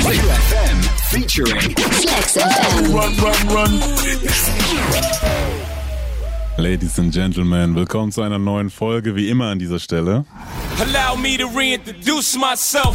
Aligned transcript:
FM 0.00 0.82
featuring 1.10 1.74
Flex 2.00 2.36
FM. 2.36 2.94
Run, 2.94 3.12
run, 3.18 3.48
run. 3.48 3.80
Ladies 6.56 6.98
and 6.98 7.12
Gentlemen, 7.12 7.74
willkommen 7.74 8.12
zu 8.12 8.22
einer 8.22 8.38
neuen 8.38 8.70
Folge, 8.70 9.16
wie 9.16 9.28
immer 9.28 9.46
an 9.50 9.58
dieser 9.58 9.80
Stelle. 9.80 10.24
Allow 10.80 11.16
me 11.16 11.36
to 11.36 11.46
reintroduce 11.48 12.36
myself. 12.36 12.94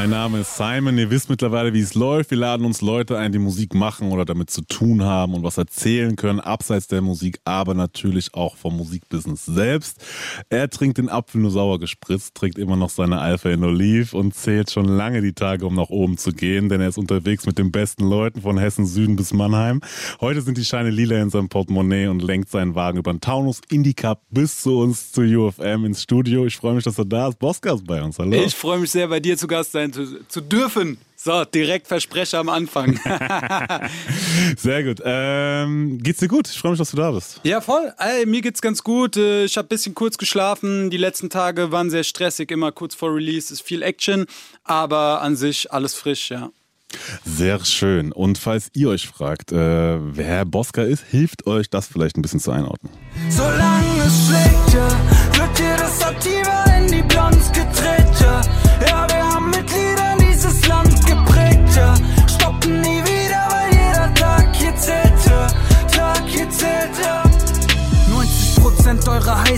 Mein 0.00 0.08
Name 0.08 0.40
ist 0.40 0.56
Simon, 0.56 0.96
ihr 0.96 1.10
wisst 1.10 1.28
mittlerweile, 1.28 1.74
wie 1.74 1.80
es 1.80 1.92
läuft. 1.92 2.30
Wir 2.30 2.38
laden 2.38 2.64
uns 2.64 2.80
Leute 2.80 3.18
ein, 3.18 3.32
die 3.32 3.38
Musik 3.38 3.74
machen 3.74 4.12
oder 4.12 4.24
damit 4.24 4.48
zu 4.48 4.62
tun 4.62 5.04
haben 5.04 5.34
und 5.34 5.42
was 5.42 5.58
erzählen 5.58 6.16
können, 6.16 6.40
abseits 6.40 6.86
der 6.86 7.02
Musik, 7.02 7.38
aber 7.44 7.74
natürlich 7.74 8.32
auch 8.32 8.56
vom 8.56 8.78
Musikbusiness 8.78 9.44
selbst. 9.44 10.02
Er 10.48 10.70
trinkt 10.70 10.96
den 10.96 11.10
Apfel 11.10 11.42
nur 11.42 11.50
sauer 11.50 11.78
gespritzt, 11.78 12.34
trägt 12.34 12.56
immer 12.56 12.76
noch 12.76 12.88
seine 12.88 13.20
Alpha 13.20 13.50
in 13.50 13.62
Olive 13.62 14.16
und 14.16 14.34
zählt 14.34 14.70
schon 14.70 14.86
lange 14.86 15.20
die 15.20 15.34
Tage, 15.34 15.66
um 15.66 15.74
nach 15.74 15.90
oben 15.90 16.16
zu 16.16 16.32
gehen, 16.32 16.70
denn 16.70 16.80
er 16.80 16.88
ist 16.88 16.96
unterwegs 16.96 17.44
mit 17.44 17.58
den 17.58 17.70
besten 17.70 18.08
Leuten 18.08 18.40
von 18.40 18.56
Hessen 18.56 18.86
Süden 18.86 19.16
bis 19.16 19.34
Mannheim. 19.34 19.82
Heute 20.22 20.40
sind 20.40 20.56
die 20.56 20.64
Scheine 20.64 20.88
lila 20.88 21.20
in 21.20 21.28
seinem 21.28 21.50
Portemonnaie 21.50 22.06
und 22.06 22.22
lenkt 22.22 22.48
seinen 22.48 22.74
Wagen 22.74 22.96
über 22.96 23.12
den 23.12 23.20
Taunus 23.20 23.60
Indicap 23.68 24.22
bis 24.30 24.62
zu 24.62 24.78
uns 24.78 25.12
zu 25.12 25.20
UFM 25.20 25.84
ins 25.84 26.02
Studio. 26.02 26.46
Ich 26.46 26.56
freue 26.56 26.72
mich, 26.72 26.84
dass 26.84 26.96
er 26.96 27.04
da 27.04 27.28
ist. 27.28 27.38
Boska 27.38 27.74
ist 27.74 27.86
bei 27.86 28.02
uns. 28.02 28.18
Hallo. 28.18 28.32
Ich 28.32 28.54
freue 28.54 28.78
mich 28.78 28.90
sehr, 28.90 29.06
bei 29.06 29.20
dir 29.20 29.36
zu 29.36 29.46
Gast 29.46 29.72
sein 29.72 29.89
zu, 29.92 30.26
zu 30.28 30.40
dürfen. 30.40 30.98
So, 31.16 31.44
direkt 31.44 31.86
Versprecher 31.86 32.38
am 32.38 32.48
Anfang. 32.48 32.98
Sehr 34.56 34.84
gut. 34.84 35.02
Ähm, 35.04 35.98
geht's 36.02 36.20
dir 36.20 36.28
gut? 36.28 36.48
Ich 36.48 36.58
freue 36.58 36.72
mich, 36.72 36.78
dass 36.78 36.90
du 36.92 36.96
da 36.96 37.10
bist. 37.10 37.40
ja, 37.44 37.60
voll. 37.60 37.92
Ey, 37.98 38.24
mir 38.26 38.40
geht's 38.40 38.62
ganz 38.62 38.82
gut. 38.82 39.16
Äh, 39.16 39.44
Ich 39.44 39.56
habe 39.56 39.66
ein 39.66 39.68
bisschen 39.68 39.94
kurz 39.94 40.16
geschlafen. 40.18 40.88
Die 40.90 40.96
letzten 40.96 41.28
Tage 41.30 41.72
waren 41.72 41.90
sehr 41.90 42.04
stressig, 42.04 42.50
immer 42.50 42.72
kurz 42.72 42.94
vor 42.94 43.14
Release 43.14 43.52
ist 43.52 43.60
viel 43.62 43.82
Action, 43.82 44.26
aber 44.64 45.20
an 45.20 45.36
sich 45.36 45.70
alles 45.72 45.94
frisch, 45.94 46.30
ja. 46.30 46.50
Sehr 47.24 47.64
schön. 47.64 48.10
Und 48.12 48.36
falls 48.38 48.68
ihr 48.74 48.88
euch 48.88 49.06
fragt, 49.06 49.52
äh, 49.52 49.56
wer 50.00 50.44
Boska 50.44 50.82
ist, 50.82 51.04
hilft 51.08 51.46
euch 51.46 51.70
das 51.70 51.86
vielleicht 51.86 52.16
ein 52.16 52.22
bisschen 52.22 52.40
zu 52.40 52.50
einordnen. 52.50 52.92
Solange 53.28 54.02
es 54.04 54.26
schlägt, 54.26 54.49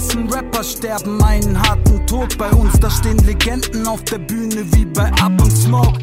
heißen 0.02 0.28
Rapper 0.32 0.64
sterben 0.64 1.22
einen 1.22 1.60
harten 1.62 2.04
Tod. 2.08 2.36
Bei 2.36 2.50
uns, 2.50 2.78
da 2.80 2.90
stehen 2.90 3.18
Legenden 3.18 3.86
auf 3.86 4.02
der 4.02 4.18
Bühne 4.18 4.64
wie 4.72 4.84
bei 4.84 5.12
Up 5.20 5.40
und 5.40 5.50
Smoke. 5.52 6.00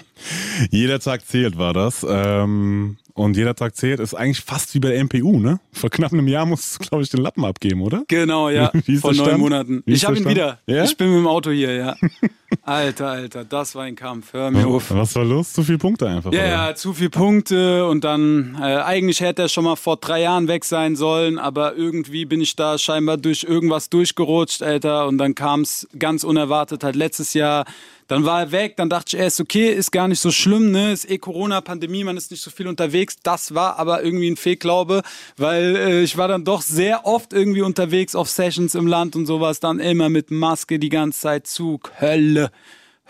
Jeder 0.70 1.00
Tag 1.00 1.26
zählt 1.26 1.56
war 1.56 1.72
das. 1.72 2.06
Ähm, 2.06 2.98
und 3.14 3.36
jeder 3.36 3.54
Tag 3.54 3.76
zählt 3.76 4.00
ist 4.00 4.14
eigentlich 4.14 4.40
fast 4.40 4.74
wie 4.74 4.80
bei 4.80 4.90
der 4.90 5.04
MPU, 5.04 5.38
ne? 5.38 5.60
Vor 5.72 5.90
knapp 5.90 6.12
einem 6.12 6.28
Jahr 6.28 6.46
musst 6.46 6.76
du, 6.76 6.88
glaube 6.88 7.02
ich, 7.02 7.10
den 7.10 7.20
Lappen 7.20 7.44
abgeben, 7.44 7.82
oder? 7.82 8.04
Genau, 8.08 8.48
ja. 8.48 8.70
Wie 8.86 8.94
ist 8.94 9.00
Vor 9.02 9.12
neun? 9.12 9.40
Monaten. 9.40 9.82
Wie 9.84 9.92
ist 9.92 9.98
Ich 9.98 10.06
habe 10.06 10.16
ihn 10.16 10.28
wieder. 10.28 10.60
Ja? 10.66 10.84
Ich 10.84 10.96
bin 10.96 11.08
mit 11.08 11.18
dem 11.18 11.26
Auto 11.26 11.50
hier, 11.50 11.74
ja. 11.74 11.96
Alter, 12.64 13.08
Alter, 13.08 13.44
das 13.44 13.74
war 13.74 13.82
ein 13.82 13.96
Kampf. 13.96 14.32
Hör 14.32 14.52
mir 14.52 14.68
auf. 14.68 14.92
Was 14.92 15.16
war 15.16 15.24
los? 15.24 15.52
Zu 15.52 15.64
viele 15.64 15.78
Punkte 15.78 16.08
einfach. 16.08 16.32
Ja, 16.32 16.46
ja, 16.46 16.74
zu 16.76 16.92
viel 16.94 17.10
Punkte 17.10 17.86
und 17.88 18.04
dann, 18.04 18.56
äh, 18.60 18.76
eigentlich 18.76 19.20
hätte 19.20 19.42
er 19.42 19.48
schon 19.48 19.64
mal 19.64 19.74
vor 19.74 19.96
drei 19.96 20.20
Jahren 20.20 20.46
weg 20.46 20.64
sein 20.64 20.94
sollen, 20.94 21.40
aber 21.40 21.74
irgendwie 21.74 22.24
bin 22.24 22.40
ich 22.40 22.54
da 22.54 22.78
scheinbar 22.78 23.16
durch 23.16 23.42
irgendwas 23.42 23.90
durchgerutscht, 23.90 24.62
Alter, 24.62 25.08
und 25.08 25.18
dann 25.18 25.34
kam 25.34 25.62
es 25.62 25.88
ganz 25.98 26.22
unerwartet 26.22 26.84
halt 26.84 26.94
letztes 26.94 27.34
Jahr. 27.34 27.64
Dann 28.08 28.26
war 28.26 28.40
er 28.40 28.52
weg, 28.52 28.76
dann 28.76 28.90
dachte 28.90 29.16
ich, 29.16 29.20
er 29.20 29.28
ist 29.28 29.40
okay, 29.40 29.72
ist 29.72 29.90
gar 29.90 30.06
nicht 30.06 30.20
so 30.20 30.30
schlimm, 30.30 30.70
ne? 30.70 30.92
Ist 30.92 31.08
eh 31.10 31.16
Corona-Pandemie, 31.16 32.04
man 32.04 32.18
ist 32.18 32.30
nicht 32.30 32.42
so 32.42 32.50
viel 32.50 32.66
unterwegs. 32.66 33.16
Das 33.22 33.54
war 33.54 33.78
aber 33.78 34.02
irgendwie 34.02 34.30
ein 34.30 34.36
Fehlglaube, 34.36 35.02
weil 35.38 35.76
äh, 35.76 36.02
ich 36.02 36.18
war 36.18 36.28
dann 36.28 36.44
doch 36.44 36.60
sehr 36.60 37.06
oft 37.06 37.32
irgendwie 37.32 37.62
unterwegs 37.62 38.14
auf 38.14 38.28
Sessions 38.28 38.74
im 38.74 38.86
Land 38.86 39.16
und 39.16 39.24
sowas, 39.24 39.60
dann 39.60 39.80
immer 39.80 40.10
mit 40.10 40.30
Maske 40.30 40.78
die 40.78 40.90
ganze 40.90 41.20
Zeit 41.20 41.46
Zug, 41.46 41.90
Hölle. 42.00 42.50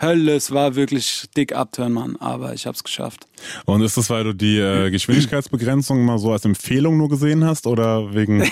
Hölle, 0.03 0.35
es 0.35 0.51
war 0.51 0.75
wirklich 0.75 1.25
dick 1.35 1.55
abturn, 1.55 1.93
Mann, 1.93 2.15
aber 2.19 2.53
ich 2.53 2.67
hab's 2.67 2.83
geschafft. 2.83 3.27
Und 3.65 3.81
ist 3.81 3.97
das, 3.97 4.09
weil 4.09 4.23
du 4.23 4.33
die 4.33 4.57
äh, 4.57 4.89
Geschwindigkeitsbegrenzung 4.91 6.03
mal 6.03 6.19
so 6.19 6.31
als 6.31 6.45
Empfehlung 6.45 6.97
nur 6.97 7.09
gesehen 7.09 7.45
hast 7.45 7.67
oder 7.67 8.13
wegen. 8.13 8.43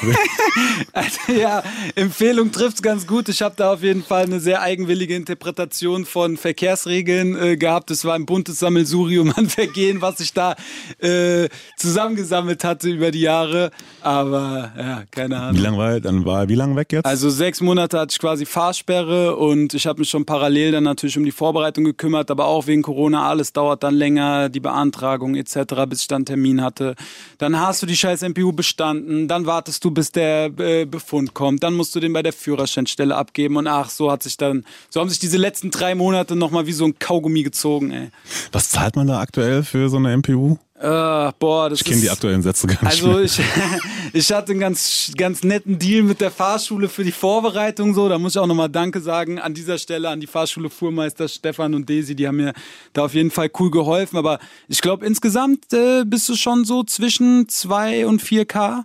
Also, 0.94 1.31
ja, 1.39 1.63
Empfehlung 1.95 2.51
trifft's 2.51 2.81
ganz 2.81 3.07
gut. 3.07 3.29
Ich 3.29 3.41
habe 3.41 3.56
da 3.56 3.73
auf 3.73 3.84
jeden 3.84 4.03
Fall 4.03 4.23
eine 4.23 4.39
sehr 4.39 4.62
eigenwillige 4.62 5.16
Interpretation 5.16 6.06
von 6.06 6.38
Verkehrsregeln 6.38 7.35
äh, 7.35 7.57
gehabt. 7.57 7.91
Es 7.91 8.03
war 8.03 8.16
ein 8.16 8.25
buntes 8.25 8.59
Sammelsurium 8.59 9.31
an 9.35 9.47
Vergehen, 9.50 10.01
was 10.01 10.19
ich 10.19 10.33
da 10.33 10.56
äh, 11.00 11.47
zusammengesammelt 11.78 12.63
hatte 12.63 12.89
über 12.89 13.12
die 13.12 13.22
Jahre. 13.22 13.72
Aber 14.01 14.72
ja, 14.78 15.03
keine 15.12 15.39
Ahnung. 15.39 15.57
wie 15.57 15.63
lange 15.63 15.78
war? 15.78 16.00
Dann 16.00 16.25
war 16.25 16.50
wie 16.50 16.56
lange 16.56 16.75
weg 16.75 16.91
jetzt? 16.91 17.06
Also 17.06 17.29
sechs 17.29 17.62
Monate 17.62 18.00
hatte 18.00 18.13
ich 18.13 18.19
quasi 18.19 18.45
Fahrsperre 18.45 19.35
und 19.35 19.73
ich 19.73 19.88
habe 19.88 20.00
mich 20.00 20.09
schon 20.09 20.25
parallel 20.25 20.72
dann 20.72 20.83
natürlich 20.83 21.18
um 21.18 21.23
die 21.23 21.31
Vorbereitung 21.41 21.85
gekümmert, 21.85 22.29
aber 22.29 22.46
auch 22.46 22.68
wegen 22.68 22.84
Corona, 22.84 23.28
alles 23.28 23.52
dauert 23.52 23.81
dann 23.81 23.96
länger, 23.96 24.50
die 24.50 24.59
Beantragung 24.59 25.34
etc., 25.34 25.88
bis 25.90 26.02
ich 26.02 26.07
dann 26.07 26.18
einen 26.18 26.25
Termin 26.28 26.62
hatte. 26.62 26.94
Dann 27.40 27.59
hast 27.59 27.81
du 27.81 27.88
die 27.88 27.97
scheiß 27.97 28.22
MPU 28.22 28.52
bestanden, 28.52 29.28
dann 29.28 29.47
wartest 29.47 29.84
du, 29.84 29.90
bis 29.90 30.12
der 30.12 30.51
äh, 30.59 30.85
Befund 30.85 31.34
kommt, 31.34 31.63
dann 31.63 31.74
musst 31.74 31.96
du 31.96 32.00
den 32.00 32.13
bei 32.13 32.22
der 32.22 32.31
Führerscheinstelle 32.31 33.16
abgeben 33.16 33.57
und 33.57 33.66
ach, 33.66 33.90
so 33.90 34.12
hat 34.12 34.22
sich 34.22 34.38
dann, 34.38 34.66
so 34.91 35.00
haben 35.00 35.09
sich 35.09 35.18
diese 35.18 35.38
letzten 35.38 35.72
drei 35.72 35.96
Monate 35.96 36.35
nochmal 36.35 36.68
wie 36.68 36.74
so 36.74 36.85
ein 36.85 37.00
Kaugummi 37.00 37.41
gezogen, 37.41 37.90
ey. 37.90 38.09
Was 38.51 38.69
zahlt 38.69 38.96
man 38.96 39.07
da 39.07 39.19
aktuell 39.19 39.63
für 39.63 39.90
so 39.90 39.97
eine 39.97 40.16
MPU? 40.16 40.59
Äh, 40.81 41.31
boah, 41.38 41.69
das 41.69 41.81
Ich 41.81 41.86
kenne 41.86 42.02
die 42.02 42.09
aktuellen 42.09 42.42
Sätze 42.42 42.66
gar 42.66 42.84
nicht. 42.84 43.03
also 43.03 43.19
ich, 43.19 43.40
ich 44.14 44.31
hatte 44.31 44.52
einen 44.52 44.59
ganz, 44.59 45.12
ganz 45.16 45.44
netten 45.44 45.78
Deal 45.78 46.02
mit 46.02 46.19
der 46.22 46.31
Fahrschule 46.31 46.90
für 46.90 47.03
die 47.03 47.12
Vorbereitung 47.12 47.94
so. 47.94 48.09
Da 48.09 48.18
muss 48.18 48.34
ich 48.34 48.40
auch 48.40 48.47
nochmal 48.47 48.68
Danke 48.69 49.00
sagen 49.00 49.38
an 49.38 49.53
dieser 49.53 49.78
Stelle 49.78 50.09
an 50.09 50.19
die 50.19 50.25
Fahrschule 50.25 50.72
Fuhrmeister 50.72 51.28
Stefan 51.28 51.75
und 51.75 51.88
Desi. 51.88 52.16
Die 52.16 52.28
haben 52.28 52.38
mir 52.38 52.53
da 52.94 53.06
auf 53.06 53.14
jeden 53.14 53.30
Fall 53.30 53.52
cool 53.59 53.69
geholfen. 53.69 54.18
Aber 54.18 54.40
ich 54.68 54.81
glaube 54.81 55.06
insgesamt 55.06 55.72
äh, 55.72 56.03
bist 56.03 56.28
du 56.30 56.36
schon 56.36 56.66
so 56.66 56.84
zwischen 56.84 57.48
2 57.48 58.08
und 58.08 58.24
4K. 58.24 58.81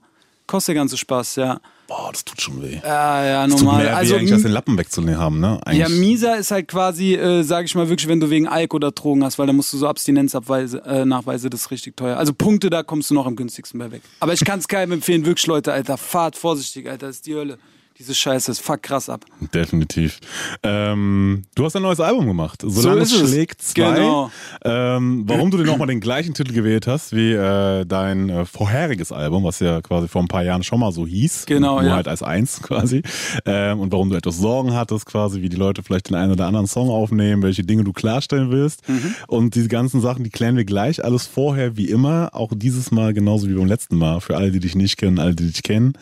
Kostet 0.47 0.75
der 0.75 0.83
ganze 0.83 0.99
Spaß, 0.99 1.37
ja. 1.37 1.61
Boah, 1.89 2.11
das 2.13 2.25
tut 2.25 2.41
schon 2.41 2.63
weh. 2.63 2.81
Ja, 2.83 3.25
ja, 3.25 3.47
Das 3.47 3.57
tut 3.57 3.65
normal. 3.65 3.83
mehr 3.85 3.93
weh, 3.93 3.97
also 3.97 4.17
eigentlich 4.17 4.33
als 4.33 4.43
den 4.43 4.51
Lappen 4.53 4.77
wegzunehmen 4.77 5.21
haben, 5.21 5.39
ne? 5.39 5.61
Eigentlich. 5.65 5.79
ja, 5.79 5.89
mieser 5.89 6.37
ist 6.37 6.51
halt 6.51 6.67
quasi, 6.67 7.15
äh, 7.15 7.43
sage 7.43 7.67
ich 7.67 7.75
mal 7.77 7.89
wirklich, 7.89 8.09
wenn 8.09 8.19
du 8.19 8.29
wegen 8.29 8.49
Alk 8.49 8.75
oder 8.75 8.91
Drogen 8.91 9.23
hast, 9.25 9.39
weil 9.39 9.47
da 9.47 9.53
musst 9.53 9.73
du 9.73 9.79
so 9.79 9.87
Abstinenzabweise, 9.87 10.83
äh, 10.85 11.05
Nachweise, 11.05 11.49
das 11.49 11.61
ist 11.63 11.71
richtig 11.71 11.97
teuer. 11.97 12.17
Also 12.17 12.33
Punkte, 12.35 12.71
da 12.71 12.83
kommst 12.83 13.11
du 13.11 13.15
noch 13.15 13.27
am 13.27 13.37
günstigsten 13.37 13.79
bei 13.79 13.93
weg. 13.93 14.03
Aber 14.21 14.33
ich 14.33 14.45
kann 14.45 14.59
es 14.59 14.67
keinem 14.69 14.93
empfehlen, 14.93 15.25
wirklich 15.25 15.47
Leute, 15.47 15.73
Alter, 15.73 15.97
fahrt 15.97 16.37
vorsichtig, 16.37 16.89
Alter, 16.89 17.07
das 17.07 17.17
ist 17.17 17.27
die 17.27 17.35
Hölle. 17.35 17.59
Diese 17.99 18.15
Scheiße, 18.15 18.51
das 18.51 18.59
fuck 18.59 18.83
krass 18.83 19.09
ab. 19.09 19.25
Definitiv. 19.55 20.21
Ähm, 20.63 21.45
du 21.55 21.65
hast 21.65 21.77
ein 21.77 21.83
neues 21.83 21.99
Album 21.99 22.27
gemacht. 22.27 22.61
Solange 22.63 23.01
ist 23.01 23.13
es 23.13 23.23
es. 23.23 23.31
schlägt 23.31 23.63
zwei. 23.63 23.95
Genau. 23.95 24.31
Ähm, 24.65 25.25
warum 25.27 25.51
du 25.51 25.57
dir 25.57 25.65
nochmal 25.65 25.87
den 25.87 26.01
gleichen 26.01 26.35
Titel 26.35 26.53
gewählt 26.53 26.87
hast 26.87 27.17
wie 27.17 27.33
äh, 27.33 27.87
dein 27.87 28.29
äh, 28.29 28.45
vorheriges 28.45 29.13
Album, 29.13 29.45
was 29.45 29.61
ja 29.61 29.81
quasi 29.81 30.09
vor 30.09 30.21
ein 30.21 30.29
paar 30.29 30.43
Jahren 30.43 30.63
schon 30.63 30.81
mal 30.81 30.93
so 30.93 31.07
hieß. 31.07 31.47
Genau, 31.47 31.81
Nur 31.81 31.89
ja. 31.89 31.95
halt 31.95 32.07
als 32.07 32.23
eins 32.23 32.61
quasi. 32.63 33.03
Ähm, 33.47 33.81
und 33.81 33.93
warum 33.93 34.11
du 34.11 34.17
etwas 34.17 34.37
Sorgen 34.37 34.75
hattest, 34.75 35.07
quasi, 35.07 35.41
wie 35.41 35.49
die 35.49 35.57
Leute 35.57 35.83
vielleicht 35.83 36.11
den 36.11 36.17
einen 36.17 36.33
oder 36.33 36.47
anderen 36.47 36.67
Song 36.67 36.91
aufnehmen, 36.91 37.43
welche 37.43 37.65
Dinge 37.65 37.85
du 37.85 37.95
klarstellen 37.95 38.51
willst. 38.51 38.87
Mhm. 38.91 39.15
Und 39.27 39.55
diese 39.55 39.69
ganzen 39.69 40.03
Sachen, 40.03 40.23
die 40.23 40.31
klären 40.31 40.57
wir 40.57 40.67
gleich. 40.67 41.03
Alles 41.03 41.27
vorher 41.27 41.79
wie 41.79 41.89
immer. 41.89 42.29
Auch 42.35 42.53
dieses 42.55 42.91
Mal 42.91 43.15
genauso 43.15 43.49
wie 43.49 43.55
beim 43.55 43.67
letzten 43.67 43.97
Mal. 43.97 44.21
Für 44.21 44.37
alle, 44.37 44.51
die 44.51 44.61
dich 44.61 44.75
nicht 44.75 44.99
kennen, 44.99 45.19
alle, 45.19 45.35
die 45.35 45.47
dich 45.47 45.63
kennen. 45.63 45.95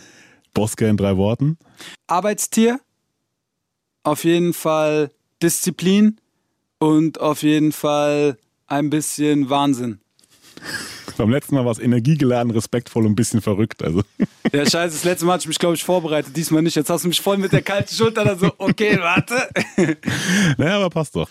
Boska 0.54 0.88
in 0.88 0.97
drei 0.97 1.16
Worten. 1.16 1.59
Arbeitstier, 2.06 2.81
auf 4.04 4.25
jeden 4.25 4.54
Fall 4.54 5.11
Disziplin 5.43 6.19
und 6.79 7.20
auf 7.20 7.43
jeden 7.43 7.73
Fall 7.73 8.38
ein 8.67 8.90
bisschen 8.90 9.50
Wahnsinn. 9.50 10.00
Beim 11.17 11.31
letzten 11.31 11.55
Mal 11.55 11.64
war 11.64 11.73
es 11.73 11.79
energiegeladen, 11.79 12.50
respektvoll 12.50 13.05
und 13.05 13.12
ein 13.12 13.14
bisschen 13.14 13.40
verrückt. 13.40 13.82
Also 13.84 14.02
Der 14.52 14.67
Scheiße, 14.69 14.94
das 14.96 15.05
letzte 15.05 15.26
Mal 15.26 15.34
hatte 15.34 15.43
ich 15.43 15.49
mich, 15.49 15.58
glaube 15.58 15.76
ich, 15.76 15.84
vorbereitet, 15.84 16.37
diesmal 16.37 16.62
nicht. 16.62 16.75
Jetzt 16.75 16.90
hast 16.90 17.05
du 17.05 17.08
mich 17.08 17.20
voll 17.20 17.37
mit 17.37 17.52
der 17.52 17.62
kalten 17.62 17.94
Schulter 17.94 18.25
da 18.25 18.37
so, 18.37 18.52
okay, 18.58 18.99
warte. 19.00 19.49
Naja, 20.58 20.76
aber 20.76 20.90
passt 20.90 21.14
doch. 21.14 21.29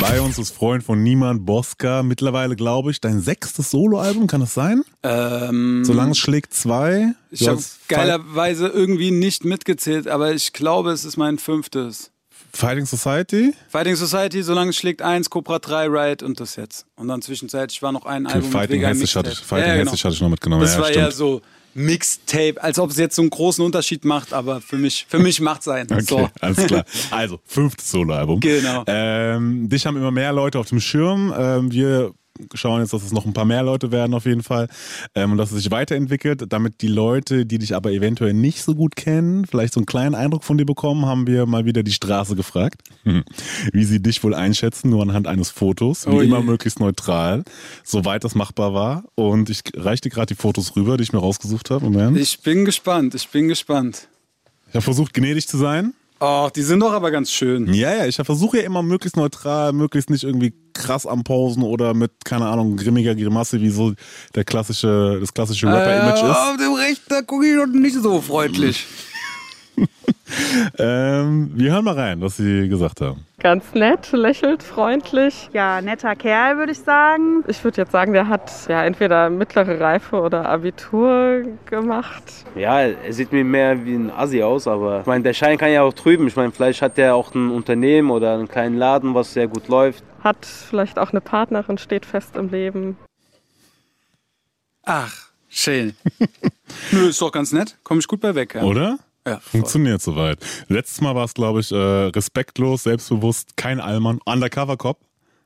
Bei 0.00 0.20
uns 0.20 0.38
ist 0.38 0.50
Freund 0.54 0.84
von 0.84 1.02
Niemand 1.02 1.46
Boska. 1.46 2.02
Mittlerweile, 2.02 2.54
glaube 2.54 2.90
ich, 2.90 3.00
dein 3.00 3.20
sechstes 3.20 3.70
Soloalbum, 3.70 4.26
kann 4.26 4.40
das 4.40 4.52
sein? 4.54 4.82
Ähm, 5.02 5.84
Solange 5.84 6.12
es 6.12 6.18
schlägt 6.18 6.52
zwei. 6.52 7.14
ich 7.30 7.48
habe 7.48 7.62
geilerweise 7.88 8.68
irgendwie 8.68 9.10
nicht 9.10 9.44
mitgezählt, 9.44 10.06
aber 10.06 10.32
ich 10.34 10.52
glaube, 10.52 10.90
es 10.92 11.04
ist 11.04 11.16
mein 11.16 11.38
fünftes. 11.38 12.10
Fighting 12.52 12.86
Society. 12.86 13.54
Fighting 13.68 13.96
Society, 13.96 14.42
solange 14.42 14.70
es 14.70 14.76
schlägt 14.76 15.02
eins, 15.02 15.30
Cobra 15.30 15.58
3, 15.58 15.86
Riot 15.88 16.22
und 16.22 16.40
das 16.40 16.56
jetzt. 16.56 16.86
Und 16.96 17.08
dann 17.08 17.22
zwischenzeitlich 17.22 17.82
war 17.82 17.92
noch 17.92 18.06
ein 18.06 18.26
Okay, 18.26 18.34
Album 18.36 18.50
Fighting 18.50 18.80
mit 18.80 18.88
Hessisch 18.90 19.16
hatte 19.16 19.30
ich. 19.30 19.38
Fighting 19.38 19.68
ja, 19.68 19.76
genau. 19.76 19.90
Hessisch 19.90 20.04
hatte 20.04 20.14
ich 20.14 20.20
noch 20.20 20.30
mitgenommen. 20.30 20.62
Das 20.62 20.74
ja, 20.74 20.80
war 20.80 20.86
stimmt. 20.86 21.04
eher 21.04 21.12
so 21.12 21.42
Mixtape, 21.76 22.62
als 22.62 22.78
ob 22.78 22.90
es 22.90 22.96
jetzt 22.96 23.16
so 23.16 23.22
einen 23.22 23.30
großen 23.30 23.64
Unterschied 23.64 24.04
macht, 24.04 24.32
aber 24.32 24.60
für 24.60 24.76
mich, 24.76 25.06
für 25.08 25.18
mich 25.18 25.40
macht 25.40 25.60
es 25.62 25.68
einen. 25.68 25.90
Okay, 25.92 26.02
So. 26.02 26.28
alles 26.40 26.66
klar. 26.66 26.84
Also, 27.10 27.40
fünftes 27.44 27.90
Soloalbum. 27.90 28.40
Genau. 28.40 28.84
Ähm, 28.86 29.68
dich 29.68 29.86
haben 29.86 29.96
immer 29.96 30.10
mehr 30.10 30.32
Leute 30.32 30.58
auf 30.58 30.68
dem 30.68 30.80
Schirm. 30.80 31.32
Ähm, 31.36 31.70
wir 31.70 32.12
schauen 32.54 32.80
jetzt, 32.80 32.92
dass 32.92 33.02
es 33.02 33.12
noch 33.12 33.26
ein 33.26 33.32
paar 33.32 33.44
mehr 33.44 33.62
Leute 33.62 33.92
werden 33.92 34.14
auf 34.14 34.24
jeden 34.26 34.42
Fall 34.42 34.68
ähm, 35.14 35.32
und 35.32 35.38
dass 35.38 35.50
es 35.52 35.58
sich 35.62 35.70
weiterentwickelt. 35.70 36.44
Damit 36.48 36.80
die 36.82 36.88
Leute, 36.88 37.46
die 37.46 37.58
dich 37.58 37.74
aber 37.74 37.92
eventuell 37.92 38.32
nicht 38.32 38.62
so 38.62 38.74
gut 38.74 38.96
kennen, 38.96 39.46
vielleicht 39.46 39.74
so 39.74 39.80
einen 39.80 39.86
kleinen 39.86 40.14
Eindruck 40.14 40.44
von 40.44 40.58
dir 40.58 40.66
bekommen, 40.66 41.06
haben 41.06 41.26
wir 41.26 41.46
mal 41.46 41.64
wieder 41.64 41.82
die 41.82 41.92
Straße 41.92 42.36
gefragt, 42.36 42.82
wie 43.72 43.84
sie 43.84 44.02
dich 44.02 44.22
wohl 44.24 44.34
einschätzen, 44.34 44.90
nur 44.90 45.02
anhand 45.02 45.26
eines 45.26 45.50
Fotos. 45.50 46.06
Wie 46.06 46.10
Oh 46.10 46.20
immer 46.20 46.42
möglichst 46.42 46.80
neutral, 46.80 47.44
soweit 47.84 48.24
das 48.24 48.34
machbar 48.34 48.74
war. 48.74 49.04
Und 49.14 49.50
ich 49.50 49.62
reiche 49.74 50.02
dir 50.02 50.10
gerade 50.10 50.34
die 50.34 50.40
Fotos 50.40 50.76
rüber, 50.76 50.96
die 50.96 51.04
ich 51.04 51.12
mir 51.12 51.18
rausgesucht 51.18 51.70
habe. 51.70 51.84
Moment. 51.84 52.16
Ich 52.16 52.40
bin 52.40 52.64
gespannt, 52.64 53.14
ich 53.14 53.28
bin 53.28 53.48
gespannt. 53.48 54.08
Ich 54.68 54.74
habe 54.74 54.82
versucht, 54.82 55.14
gnädig 55.14 55.46
zu 55.46 55.56
sein. 55.58 55.94
Oh, 56.18 56.48
die 56.54 56.62
sind 56.62 56.80
doch 56.80 56.92
aber 56.92 57.10
ganz 57.10 57.30
schön. 57.30 57.72
Ja, 57.74 57.94
ja, 57.94 58.06
ich 58.06 58.16
versuche 58.16 58.58
ja 58.58 58.62
immer 58.64 58.82
möglichst 58.82 59.16
neutral, 59.16 59.72
möglichst 59.72 60.08
nicht 60.08 60.24
irgendwie 60.24 60.54
krass 60.72 61.06
am 61.06 61.24
Posen 61.24 61.62
oder 61.62 61.92
mit, 61.92 62.12
keine 62.24 62.46
Ahnung, 62.46 62.76
grimmiger 62.76 63.14
Grimasse, 63.14 63.60
wie 63.60 63.68
so 63.68 63.92
der 64.34 64.44
klassische, 64.44 65.18
das 65.20 65.32
klassische 65.34 65.66
Rapper-Image 65.66 66.22
ist. 66.22 66.36
auf 66.36 66.56
dem 66.56 66.72
Recht, 66.72 67.02
da 67.08 67.20
gucke 67.20 67.46
ich 67.46 67.56
doch 67.56 67.66
nicht 67.66 67.96
so 67.96 68.20
freundlich. 68.20 68.86
Ähm, 70.78 71.52
wir 71.54 71.72
hören 71.72 71.84
mal 71.84 71.94
rein, 71.94 72.20
was 72.20 72.36
sie 72.36 72.68
gesagt 72.68 73.00
haben. 73.00 73.24
Ganz 73.38 73.74
nett, 73.74 74.10
lächelt 74.12 74.62
freundlich. 74.62 75.48
Ja, 75.52 75.80
netter 75.80 76.16
Kerl, 76.16 76.58
würde 76.58 76.72
ich 76.72 76.80
sagen. 76.80 77.44
Ich 77.46 77.62
würde 77.62 77.82
jetzt 77.82 77.92
sagen, 77.92 78.12
der 78.12 78.28
hat 78.28 78.50
ja 78.68 78.84
entweder 78.84 79.30
mittlere 79.30 79.78
Reife 79.80 80.20
oder 80.20 80.48
Abitur 80.48 81.44
gemacht. 81.66 82.24
Ja, 82.56 82.80
er 82.80 83.12
sieht 83.12 83.32
mir 83.32 83.44
mehr 83.44 83.84
wie 83.84 83.94
ein 83.94 84.10
Assi 84.10 84.42
aus, 84.42 84.66
aber 84.66 85.00
ich 85.00 85.06
meine, 85.06 85.22
der 85.22 85.32
Schein 85.32 85.58
kann 85.58 85.70
ja 85.70 85.82
auch 85.82 85.94
trüben. 85.94 86.26
Ich 86.26 86.36
meine, 86.36 86.50
vielleicht 86.50 86.82
hat 86.82 86.98
er 86.98 87.14
auch 87.14 87.34
ein 87.34 87.50
Unternehmen 87.50 88.10
oder 88.10 88.34
einen 88.34 88.48
kleinen 88.48 88.76
Laden, 88.76 89.14
was 89.14 89.32
sehr 89.32 89.46
gut 89.46 89.68
läuft. 89.68 90.02
Hat 90.24 90.44
vielleicht 90.44 90.98
auch 90.98 91.12
eine 91.12 91.20
Partnerin, 91.20 91.78
steht 91.78 92.04
fest 92.04 92.36
im 92.36 92.50
Leben. 92.50 92.96
Ach, 94.82 95.30
schön. 95.48 95.94
Nö, 96.90 97.08
ist 97.08 97.22
doch 97.22 97.32
ganz 97.32 97.52
nett. 97.52 97.76
Komme 97.84 98.00
ich 98.00 98.08
gut 98.08 98.20
bei 98.20 98.34
weg. 98.34 98.54
Ja. 98.54 98.62
Oder? 98.62 98.98
Ja. 99.26 99.40
Funktioniert 99.40 100.00
soweit. 100.00 100.38
Letztes 100.68 101.00
Mal 101.00 101.14
war 101.14 101.24
es, 101.24 101.34
glaube 101.34 101.60
ich, 101.60 101.72
äh, 101.72 101.76
respektlos, 101.76 102.84
selbstbewusst, 102.84 103.56
kein 103.56 103.80
Allmann. 103.80 104.20
Undercover-Cop. 104.24 105.00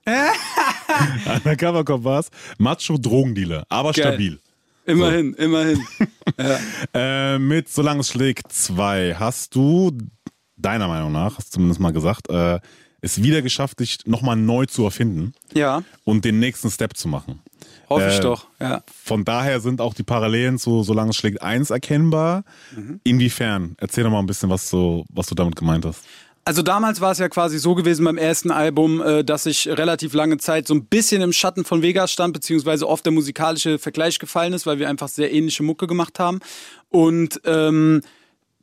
Undercover-Cop 1.26 2.04
war 2.04 2.20
es. 2.20 2.30
Macho 2.58 2.98
Drogendealer, 2.98 3.64
aber 3.68 3.92
Geil. 3.92 4.12
stabil. 4.12 4.40
Immerhin, 4.86 5.34
immerhin. 5.34 5.82
Äh, 6.94 7.38
mit 7.38 7.68
Solange 7.68 8.00
es 8.00 8.08
schlägt 8.08 8.50
2 8.50 9.16
hast 9.18 9.54
du, 9.54 9.92
deiner 10.56 10.88
Meinung 10.88 11.12
nach, 11.12 11.36
hast 11.36 11.48
du 11.48 11.54
zumindest 11.54 11.80
mal 11.80 11.92
gesagt, 11.92 12.30
äh, 12.30 12.60
es 13.02 13.22
wieder 13.22 13.42
geschafft, 13.42 13.80
dich 13.80 13.98
nochmal 14.06 14.36
neu 14.36 14.66
zu 14.66 14.84
erfinden 14.84 15.34
Ja, 15.52 15.82
und 16.04 16.24
den 16.24 16.38
nächsten 16.38 16.70
Step 16.70 16.96
zu 16.96 17.08
machen. 17.08 17.40
Hoffe 17.90 18.08
ich 18.08 18.18
Äh, 18.18 18.20
doch. 18.20 18.46
Ja. 18.60 18.82
Von 19.04 19.24
daher 19.24 19.60
sind 19.60 19.80
auch 19.80 19.92
die 19.92 20.02
Parallelen 20.02 20.58
zu 20.58 20.82
Solange 20.82 21.10
es 21.10 21.16
schlägt 21.16 21.42
1 21.42 21.70
erkennbar. 21.70 22.44
Mhm. 22.74 23.00
Inwiefern? 23.04 23.74
Erzähl 23.78 24.04
doch 24.04 24.10
mal 24.10 24.20
ein 24.20 24.26
bisschen, 24.26 24.48
was, 24.48 24.70
so, 24.70 25.04
was 25.12 25.26
du 25.26 25.34
damit 25.34 25.56
gemeint 25.56 25.84
hast. 25.84 26.04
Also 26.44 26.62
damals 26.62 27.00
war 27.00 27.12
es 27.12 27.18
ja 27.18 27.28
quasi 27.28 27.58
so 27.58 27.74
gewesen 27.74 28.04
beim 28.04 28.16
ersten 28.16 28.50
Album, 28.50 29.02
äh, 29.02 29.22
dass 29.22 29.44
ich 29.44 29.68
relativ 29.68 30.14
lange 30.14 30.38
Zeit 30.38 30.66
so 30.66 30.74
ein 30.74 30.86
bisschen 30.86 31.20
im 31.20 31.32
Schatten 31.32 31.64
von 31.64 31.82
Vegas 31.82 32.12
stand, 32.12 32.32
beziehungsweise 32.32 32.88
oft 32.88 33.04
der 33.04 33.12
musikalische 33.12 33.78
Vergleich 33.78 34.18
gefallen 34.18 34.54
ist, 34.54 34.66
weil 34.66 34.78
wir 34.78 34.88
einfach 34.88 35.08
sehr 35.08 35.32
ähnliche 35.32 35.62
Mucke 35.62 35.86
gemacht 35.86 36.18
haben. 36.18 36.40
Und 36.88 37.40
ähm, 37.44 38.00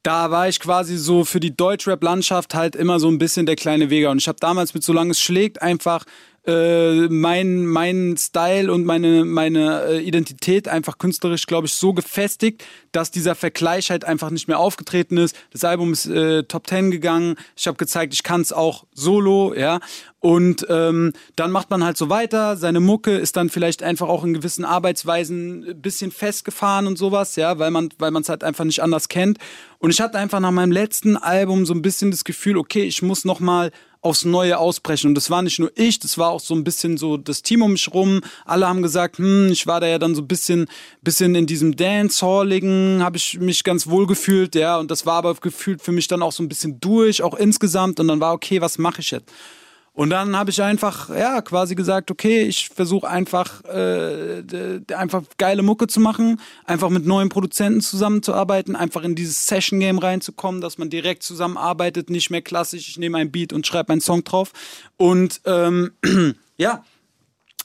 da 0.01 0.31
war 0.31 0.47
ich 0.47 0.59
quasi 0.59 0.97
so 0.97 1.23
für 1.23 1.39
die 1.39 1.55
Deutschrap-Landschaft 1.55 2.55
halt 2.55 2.75
immer 2.75 2.99
so 2.99 3.09
ein 3.09 3.19
bisschen 3.19 3.45
der 3.45 3.55
kleine 3.55 3.89
Vega. 3.89 4.09
Und 4.09 4.17
ich 4.19 4.27
habe 4.27 4.39
damals 4.39 4.73
mit 4.73 4.83
Solange 4.83 5.11
es 5.11 5.19
schlägt 5.19 5.61
einfach 5.61 6.05
äh, 6.47 7.09
mein, 7.09 7.65
mein 7.65 8.15
Style 8.17 8.71
und 8.71 8.85
meine, 8.85 9.25
meine 9.25 9.83
äh, 9.83 9.99
Identität 9.99 10.67
einfach 10.67 10.97
künstlerisch, 10.97 11.45
glaube 11.45 11.67
ich, 11.67 11.73
so 11.73 11.93
gefestigt, 11.93 12.63
dass 12.93 13.11
dieser 13.11 13.35
Vergleich 13.35 13.91
halt 13.91 14.05
einfach 14.05 14.29
nicht 14.29 14.47
mehr 14.47 14.57
aufgetreten 14.57 15.17
ist. 15.17 15.35
Das 15.51 15.65
Album 15.65 15.91
ist 15.91 16.05
äh, 16.05 16.43
Top 16.43 16.67
10 16.67 16.89
gegangen. 16.89 17.35
Ich 17.57 17.67
habe 17.67 17.77
gezeigt, 17.77 18.13
ich 18.13 18.23
kann 18.23 18.41
es 18.41 18.53
auch 18.53 18.85
solo, 18.93 19.53
ja. 19.53 19.79
Und 20.19 20.65
ähm, 20.69 21.13
dann 21.35 21.51
macht 21.51 21.69
man 21.69 21.83
halt 21.83 21.97
so 21.97 22.09
weiter. 22.09 22.57
Seine 22.57 22.79
Mucke 22.79 23.11
ist 23.17 23.37
dann 23.37 23.49
vielleicht 23.49 23.83
einfach 23.83 24.07
auch 24.07 24.23
in 24.23 24.33
gewissen 24.33 24.65
Arbeitsweisen 24.65 25.65
ein 25.69 25.81
bisschen 25.81 26.11
festgefahren 26.11 26.87
und 26.87 26.97
sowas, 26.97 27.35
ja, 27.35 27.59
weil 27.59 27.71
man 27.71 27.89
weil 27.99 28.11
man 28.11 28.23
es 28.23 28.29
halt 28.29 28.43
einfach 28.43 28.63
nicht 28.63 28.81
anders 28.81 29.09
kennt. 29.09 29.37
Und 29.79 29.91
ich 29.91 30.01
hatte 30.01 30.17
einfach 30.17 30.39
nach 30.39 30.51
meinem 30.51 30.71
letzten 30.71 31.17
Album 31.17 31.65
so 31.65 31.73
ein 31.73 31.81
bisschen 31.81 32.09
das 32.09 32.23
Gefühl, 32.23 32.57
okay, 32.57 32.83
ich 32.83 33.01
muss 33.01 33.25
noch 33.25 33.39
mal 33.39 33.71
aufs 34.01 34.25
Neue 34.25 34.57
ausbrechen. 34.57 35.07
Und 35.09 35.15
das 35.15 35.29
war 35.29 35.41
nicht 35.41 35.59
nur 35.59 35.71
ich, 35.75 35.99
das 35.99 36.17
war 36.17 36.29
auch 36.29 36.39
so 36.39 36.53
ein 36.53 36.63
bisschen 36.63 36.97
so 36.97 37.17
das 37.17 37.41
Team 37.41 37.61
um 37.61 37.71
mich 37.71 37.93
rum. 37.93 38.21
Alle 38.45 38.67
haben 38.67 38.81
gesagt, 38.81 39.17
hm, 39.17 39.49
ich 39.51 39.67
war 39.67 39.79
da 39.79 39.87
ja 39.87 39.99
dann 39.99 40.15
so 40.15 40.21
ein 40.21 40.27
bisschen, 40.27 40.67
bisschen 41.01 41.35
in 41.35 41.45
diesem 41.45 41.75
Dancehalligen, 41.75 43.03
habe 43.03 43.17
ich 43.17 43.39
mich 43.39 43.63
ganz 43.63 43.87
wohl 43.87 44.07
gefühlt, 44.07 44.55
ja. 44.55 44.77
Und 44.77 44.91
das 44.91 45.05
war 45.05 45.15
aber 45.15 45.33
gefühlt 45.35 45.81
für 45.81 45.91
mich 45.91 46.07
dann 46.07 46.21
auch 46.21 46.31
so 46.31 46.43
ein 46.43 46.49
bisschen 46.49 46.79
durch, 46.79 47.21
auch 47.21 47.35
insgesamt. 47.35 47.99
Und 47.99 48.07
dann 48.07 48.19
war, 48.19 48.33
okay, 48.33 48.61
was 48.61 48.77
mache 48.77 49.01
ich 49.01 49.11
jetzt? 49.11 49.31
Und 49.97 50.11
dann 50.11 50.37
habe 50.37 50.51
ich 50.51 50.61
einfach, 50.61 51.09
ja, 51.09 51.41
quasi 51.41 51.73
gesagt, 51.73 52.11
okay, 52.11 52.43
ich 52.43 52.69
versuche 52.69 53.09
einfach, 53.09 53.65
äh, 53.65 54.43
einfach 54.93 55.23
geile 55.39 55.63
Mucke 55.63 55.87
zu 55.87 55.99
machen, 55.99 56.39
einfach 56.65 56.91
mit 56.91 57.07
neuen 57.07 57.29
Produzenten 57.29 57.81
zusammenzuarbeiten, 57.81 58.75
einfach 58.75 59.01
in 59.01 59.15
dieses 59.15 59.47
Session-Game 59.47 59.97
reinzukommen, 59.97 60.61
dass 60.61 60.77
man 60.77 60.91
direkt 60.91 61.23
zusammenarbeitet, 61.23 62.11
nicht 62.11 62.29
mehr 62.29 62.43
klassisch, 62.43 62.89
ich 62.89 62.99
nehme 62.99 63.17
ein 63.17 63.31
Beat 63.31 63.53
und 63.53 63.65
schreibe 63.65 63.91
einen 63.91 64.01
Song 64.01 64.23
drauf. 64.23 64.51
Und 64.97 65.41
ähm, 65.45 65.93
ja, 66.57 66.83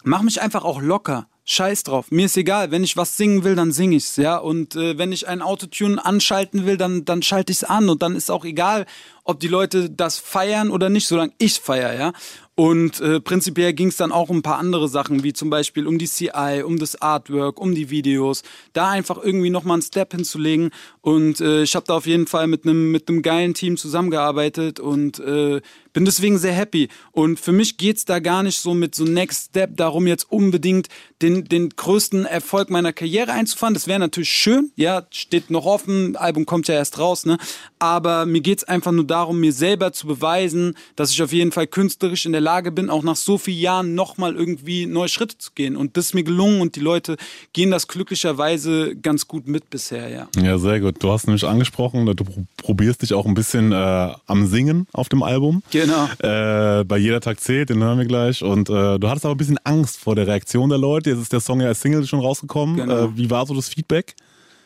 mach 0.02 0.23
mich 0.23 0.40
einfach 0.40 0.64
auch 0.64 0.81
locker. 0.81 1.29
Scheiß 1.44 1.83
drauf. 1.83 2.06
Mir 2.11 2.27
ist 2.27 2.37
egal. 2.37 2.71
Wenn 2.71 2.85
ich 2.85 2.97
was 2.97 3.17
singen 3.17 3.43
will, 3.43 3.56
dann 3.56 3.73
sing 3.73 3.91
ich's, 3.93 4.17
ja. 4.17 4.37
Und 4.37 4.77
äh, 4.77 4.97
wenn 4.97 5.11
ich 5.11 5.27
ein 5.27 5.43
Autotune 5.43 6.05
anschalten 6.05 6.67
will, 6.67 6.77
dann, 6.77 7.05
dann 7.05 7.23
schalte 7.23 7.53
ich's 7.53 7.65
an. 7.65 7.89
Und 7.89 8.03
dann 8.03 8.15
ist 8.15 8.31
auch 8.31 8.44
egal, 8.44 8.87
ob 9.25 9.41
die 9.41 9.49
Leute 9.49 9.91
das 9.91 10.19
feiern 10.19 10.71
oder 10.71 10.89
nicht, 10.89 11.06
solange 11.06 11.33
ich 11.39 11.61
feier, 11.61 11.94
ja. 11.94 12.12
Und 12.55 13.00
äh, 13.00 13.19
prinzipiell 13.19 13.73
ging's 13.73 13.97
dann 13.97 14.12
auch 14.12 14.29
um 14.29 14.39
ein 14.39 14.43
paar 14.43 14.59
andere 14.59 14.87
Sachen, 14.87 15.25
wie 15.25 15.33
zum 15.33 15.49
Beispiel 15.49 15.87
um 15.87 15.99
die 15.99 16.06
CI, 16.06 16.62
um 16.65 16.79
das 16.79 17.00
Artwork, 17.00 17.59
um 17.59 17.75
die 17.75 17.89
Videos. 17.89 18.43
Da 18.73 18.91
einfach 18.91 19.19
irgendwie 19.23 19.50
nochmal 19.50 19.77
einen 19.77 19.83
Step 19.83 20.12
hinzulegen. 20.12 20.71
Und 21.00 21.41
äh, 21.41 21.62
ich 21.62 21.75
habe 21.75 21.87
da 21.87 21.97
auf 21.97 22.06
jeden 22.06 22.27
Fall 22.27 22.47
mit 22.47 22.65
einem 22.65 22.91
mit 22.93 23.09
einem 23.09 23.23
geilen 23.23 23.55
Team 23.55 23.77
zusammengearbeitet 23.77 24.81
und 24.81 25.19
äh, 25.19 25.61
bin 25.93 26.05
deswegen 26.05 26.39
sehr 26.39 26.53
happy. 26.53 26.89
Und 27.11 27.39
für 27.39 27.53
mich 27.53 27.77
geht's 27.77 28.05
da 28.05 28.19
gar 28.19 28.43
nicht 28.43 28.61
so 28.61 28.75
mit 28.75 28.94
so 28.94 29.05
Next 29.05 29.51
Step 29.51 29.77
darum, 29.77 30.06
jetzt 30.06 30.31
unbedingt 30.31 30.89
den, 31.20 31.44
den 31.44 31.69
größten 31.70 32.25
Erfolg 32.27 32.70
meiner 32.70 32.93
Karriere 32.93 33.32
einzufahren. 33.32 33.75
Das 33.75 33.87
wäre 33.87 33.99
natürlich 33.99 34.31
schön, 34.31 34.72
ja, 34.77 35.06
steht 35.11 35.51
noch 35.51 35.67
offen, 35.67 36.17
Album 36.17 36.46
kommt 36.46 36.69
ja 36.69 36.75
erst 36.75 36.99
raus, 36.99 37.27
ne? 37.27 37.39
Aber 37.79 38.27
mir 38.27 38.41
geht's 38.41 38.65
einfach 38.65 38.93
nur 38.93 39.06
darum, 39.06 39.41
mir 39.41 39.53
selber 39.53 39.93
zu 39.93 40.06
beweisen, 40.06 40.75
dass 40.96 41.11
ich 41.13 41.22
auf 41.22 41.32
jeden 41.32 41.53
Fall 41.53 41.67
künstlerisch 41.67 42.27
in 42.27 42.32
der 42.32 42.41
Lage 42.41 42.72
bin, 42.72 42.91
auch 42.91 43.03
nach 43.03 43.17
so 43.17 43.39
vielen 43.39 43.58
Jahren 43.61 43.94
nochmal 43.94 44.34
irgendwie 44.34 44.87
neue 44.87 45.08
Schritte 45.08 45.39
zu 45.39 45.51
gehen. 45.55 45.77
Und 45.77 45.96
das 45.96 46.06
ist 46.06 46.15
mir 46.15 46.25
gelungen 46.25 46.61
und 46.61 46.77
die 46.77 46.81
Leute 46.81 47.17
gehen 47.53 47.70
das 47.70 47.89
glücklicherweise 47.89 48.96
ganz 48.96 49.27
gut 49.29 49.46
mit 49.49 49.70
bisher, 49.70 50.08
ja. 50.08 50.29
Ja, 50.41 50.58
sehr 50.58 50.81
gut. 50.81 51.03
Du 51.03 51.11
hast 51.11 51.27
nämlich 51.27 51.44
angesprochen, 51.44 52.06
du 52.06 52.15
pro- 52.25 52.44
probierst 52.56 53.03
dich 53.03 53.15
auch 53.15 53.27
ein 53.27 53.34
bisschen 53.34 53.72
äh, 53.72 54.13
am 54.27 54.46
Singen 54.46 54.87
auf 54.93 55.08
dem 55.08 55.22
Album. 55.22 55.63
Genau. 55.84 56.08
Äh, 56.19 56.84
bei 56.84 56.98
jeder 56.98 57.20
Tag 57.20 57.41
zählt, 57.41 57.70
den 57.70 57.82
hören 57.82 57.98
wir 57.98 58.06
gleich. 58.06 58.43
Und 58.43 58.69
äh, 58.69 58.98
du 58.98 59.08
hattest 59.08 59.24
aber 59.24 59.34
ein 59.34 59.39
bisschen 59.39 59.58
Angst 59.65 59.98
vor 59.98 60.15
der 60.15 60.27
Reaktion 60.27 60.69
der 60.69 60.79
Leute. 60.79 61.10
Jetzt 61.10 61.20
ist 61.20 61.32
der 61.32 61.41
Song 61.41 61.60
ja 61.60 61.69
als 61.69 61.81
Single 61.81 62.06
schon 62.06 62.20
rausgekommen. 62.20 62.77
Genau. 62.77 63.05
Äh, 63.06 63.17
wie 63.17 63.31
war 63.31 63.46
so 63.46 63.55
das 63.55 63.69
Feedback? 63.69 64.15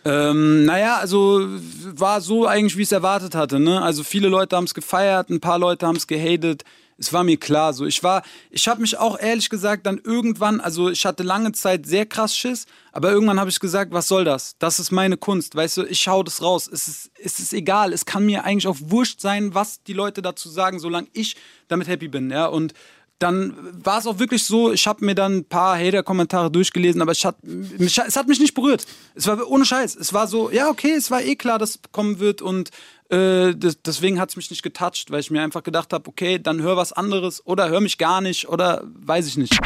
Ähm, 0.04 0.64
naja, 0.64 0.99
also 1.00 1.46
war 1.94 2.20
so 2.20 2.46
eigentlich, 2.46 2.76
wie 2.76 2.82
ich 2.82 2.88
es 2.88 2.92
erwartet 2.92 3.35
hatte. 3.35 3.58
Ne? 3.58 3.82
Also 3.82 4.04
viele 4.04 4.28
Leute 4.28 4.54
haben 4.54 4.64
es 4.64 4.75
gefeiert, 4.75 5.30
ein 5.30 5.40
paar 5.40 5.58
Leute 5.58 5.87
haben 5.87 5.96
es 5.96 6.06
gehatet. 6.06 6.62
Es 6.98 7.12
war 7.12 7.24
mir 7.24 7.36
klar 7.36 7.74
so. 7.74 7.84
Ich 7.84 8.02
war, 8.02 8.22
ich 8.50 8.66
habe 8.68 8.80
mich 8.80 8.96
auch 8.96 9.18
ehrlich 9.18 9.50
gesagt 9.50 9.86
dann 9.86 10.00
irgendwann, 10.02 10.60
also 10.60 10.88
ich 10.88 11.04
hatte 11.04 11.22
lange 11.22 11.52
Zeit 11.52 11.86
sehr 11.86 12.06
krass 12.06 12.36
Schiss, 12.36 12.66
aber 12.92 13.10
irgendwann 13.10 13.38
habe 13.38 13.50
ich 13.50 13.60
gesagt, 13.60 13.92
was 13.92 14.08
soll 14.08 14.24
das? 14.24 14.56
Das 14.58 14.80
ist 14.80 14.90
meine 14.90 15.18
Kunst, 15.18 15.54
weißt 15.54 15.76
du, 15.78 15.84
ich 15.84 16.08
hau 16.08 16.22
das 16.22 16.40
raus. 16.42 16.68
Es 16.72 16.88
ist, 16.88 17.10
es 17.22 17.38
ist 17.38 17.52
egal, 17.52 17.92
es 17.92 18.06
kann 18.06 18.24
mir 18.24 18.44
eigentlich 18.44 18.66
auch 18.66 18.78
wurscht 18.80 19.20
sein, 19.20 19.54
was 19.54 19.82
die 19.82 19.92
Leute 19.92 20.22
dazu 20.22 20.48
sagen, 20.48 20.78
solange 20.78 21.08
ich 21.12 21.36
damit 21.68 21.88
happy 21.88 22.08
bin, 22.08 22.30
ja. 22.30 22.46
Und 22.46 22.72
dann 23.18 23.56
war 23.82 23.98
es 23.98 24.06
auch 24.06 24.18
wirklich 24.18 24.44
so, 24.44 24.72
ich 24.72 24.86
habe 24.86 25.04
mir 25.04 25.14
dann 25.14 25.38
ein 25.38 25.44
paar 25.44 25.78
Hater-Kommentare 25.78 26.50
durchgelesen, 26.50 27.00
aber 27.00 27.12
hat, 27.12 27.42
mich, 27.42 27.98
es 27.98 28.16
hat 28.16 28.28
mich 28.28 28.40
nicht 28.40 28.54
berührt. 28.54 28.84
Es 29.14 29.26
war 29.26 29.46
ohne 29.48 29.64
Scheiß. 29.64 29.96
Es 29.96 30.12
war 30.12 30.26
so, 30.26 30.50
ja, 30.50 30.68
okay, 30.68 30.92
es 30.92 31.10
war 31.10 31.22
eh 31.22 31.34
klar, 31.34 31.58
dass 31.58 31.70
es 31.70 31.80
kommen 31.92 32.18
wird 32.18 32.42
und 32.42 32.70
äh, 33.10 33.54
das, 33.54 33.80
deswegen 33.82 34.18
hat 34.20 34.30
es 34.30 34.36
mich 34.36 34.50
nicht 34.50 34.62
getoucht, 34.62 35.10
weil 35.10 35.20
ich 35.20 35.30
mir 35.30 35.42
einfach 35.42 35.62
gedacht 35.62 35.92
habe, 35.92 36.08
okay, 36.08 36.38
dann 36.38 36.62
hör 36.62 36.76
was 36.76 36.92
anderes 36.92 37.44
oder 37.46 37.68
hör 37.68 37.80
mich 37.80 37.98
gar 37.98 38.20
nicht 38.20 38.48
oder 38.48 38.82
weiß 38.84 39.26
ich 39.26 39.36
nicht. 39.36 39.56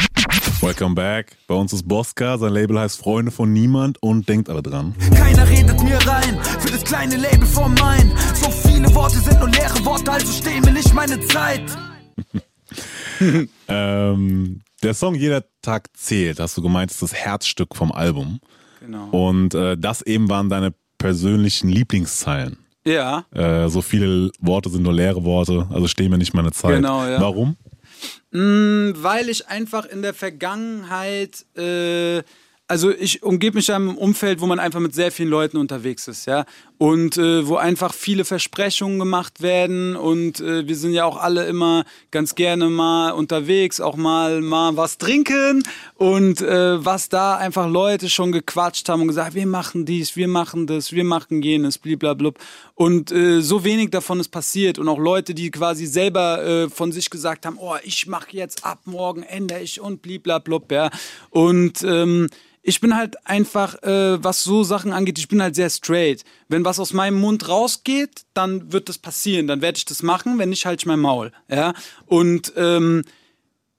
Welcome 0.60 0.94
back. 0.94 1.36
Bei 1.46 1.54
uns 1.54 1.72
ist 1.72 1.88
Bosca, 1.88 2.36
sein 2.36 2.52
Label 2.52 2.78
heißt 2.78 2.98
Freunde 2.98 3.30
von 3.30 3.52
Niemand 3.52 4.02
und 4.02 4.28
denkt 4.28 4.50
alle 4.50 4.62
dran. 4.62 4.94
Keiner 5.14 5.48
redet 5.48 5.82
mir 5.82 5.96
rein, 6.06 6.38
für 6.60 6.70
das 6.70 6.84
kleine 6.84 7.16
Label 7.16 7.46
vor 7.46 7.68
mein. 7.68 8.12
So 8.34 8.50
viele 8.50 8.94
Worte 8.94 9.18
sind 9.18 9.38
nur 9.38 9.48
leere 9.48 9.84
Worte, 9.84 10.12
also 10.12 10.30
steh 10.32 10.60
mir 10.60 10.72
nicht 10.72 10.92
meine 10.94 11.20
Zeit. 11.26 11.62
Ähm, 13.68 14.62
der 14.82 14.94
Song 14.94 15.14
Jeder 15.14 15.44
Tag 15.60 15.88
zählt, 15.94 16.40
hast 16.40 16.56
du 16.56 16.62
gemeint, 16.62 16.90
ist 16.90 17.02
das 17.02 17.12
Herzstück 17.12 17.76
vom 17.76 17.92
Album. 17.92 18.40
Genau. 18.80 19.08
Und 19.10 19.54
äh, 19.54 19.76
das 19.76 20.00
eben 20.02 20.30
waren 20.30 20.48
deine 20.48 20.72
persönlichen 20.96 21.68
Lieblingszeilen. 21.68 22.59
Ja. 22.84 23.26
Äh, 23.34 23.68
so 23.68 23.82
viele 23.82 24.30
Worte 24.40 24.70
sind 24.70 24.82
nur 24.82 24.92
leere 24.92 25.24
Worte, 25.24 25.66
also 25.70 25.86
stehen 25.86 26.10
mir 26.10 26.18
nicht 26.18 26.34
meine 26.34 26.52
Zeit. 26.52 26.76
Genau, 26.76 27.06
ja. 27.06 27.20
Warum? 27.20 27.56
Mm, 28.30 28.92
weil 28.96 29.28
ich 29.28 29.48
einfach 29.48 29.84
in 29.84 30.02
der 30.02 30.14
Vergangenheit, 30.14 31.44
äh, 31.56 32.22
also 32.68 32.90
ich 32.90 33.22
umgebe 33.22 33.56
mich 33.56 33.68
in 33.68 33.74
einem 33.74 33.98
Umfeld, 33.98 34.40
wo 34.40 34.46
man 34.46 34.58
einfach 34.58 34.80
mit 34.80 34.94
sehr 34.94 35.12
vielen 35.12 35.28
Leuten 35.28 35.56
unterwegs 35.56 36.08
ist, 36.08 36.26
ja. 36.26 36.44
Und 36.80 37.18
äh, 37.18 37.46
wo 37.46 37.56
einfach 37.56 37.92
viele 37.92 38.24
Versprechungen 38.24 38.98
gemacht 38.98 39.42
werden 39.42 39.96
und 39.96 40.40
äh, 40.40 40.66
wir 40.66 40.76
sind 40.76 40.94
ja 40.94 41.04
auch 41.04 41.18
alle 41.18 41.44
immer 41.44 41.84
ganz 42.10 42.34
gerne 42.34 42.70
mal 42.70 43.10
unterwegs, 43.10 43.82
auch 43.82 43.96
mal 43.96 44.40
mal 44.40 44.78
was 44.78 44.96
trinken 44.96 45.62
und 45.96 46.40
äh, 46.40 46.82
was 46.82 47.10
da 47.10 47.36
einfach 47.36 47.68
Leute 47.68 48.08
schon 48.08 48.32
gequatscht 48.32 48.88
haben 48.88 49.02
und 49.02 49.08
gesagt, 49.08 49.34
wir 49.34 49.46
machen 49.46 49.84
dies, 49.84 50.16
wir 50.16 50.26
machen 50.26 50.66
das, 50.66 50.92
wir 50.92 51.04
machen 51.04 51.42
jenes, 51.42 51.76
bliblablub. 51.76 52.38
Und 52.74 53.12
äh, 53.12 53.42
so 53.42 53.62
wenig 53.62 53.90
davon 53.90 54.18
ist 54.18 54.30
passiert 54.30 54.78
und 54.78 54.88
auch 54.88 54.98
Leute, 54.98 55.34
die 55.34 55.50
quasi 55.50 55.84
selber 55.84 56.42
äh, 56.42 56.70
von 56.70 56.92
sich 56.92 57.10
gesagt 57.10 57.44
haben, 57.44 57.58
oh, 57.60 57.76
ich 57.84 58.06
mache 58.06 58.34
jetzt 58.34 58.64
ab 58.64 58.78
morgen 58.86 59.22
ändere 59.22 59.60
ich 59.60 59.82
und 59.82 60.00
bliblablub, 60.00 60.72
ja. 60.72 60.88
Und 61.28 61.82
ähm, 61.82 62.28
ich 62.62 62.80
bin 62.80 62.94
halt 62.96 63.26
einfach, 63.26 63.82
äh, 63.82 64.22
was 64.22 64.44
so 64.44 64.64
Sachen 64.64 64.92
angeht, 64.92 65.18
ich 65.18 65.28
bin 65.28 65.42
halt 65.42 65.54
sehr 65.54 65.70
straight. 65.70 66.24
Wenn 66.48 66.64
was 66.64 66.78
aus 66.78 66.92
meinem 66.92 67.18
Mund 67.18 67.48
rausgeht, 67.48 68.22
dann 68.34 68.72
wird 68.72 68.88
das 68.88 68.98
passieren, 68.98 69.46
dann 69.46 69.62
werde 69.62 69.78
ich 69.78 69.84
das 69.84 70.02
machen, 70.02 70.38
wenn 70.38 70.50
nicht, 70.50 70.66
halte 70.66 70.82
ich 70.82 70.86
mein 70.86 71.00
Maul. 71.00 71.32
Ja? 71.48 71.72
Und 72.06 72.52
ähm, 72.56 73.02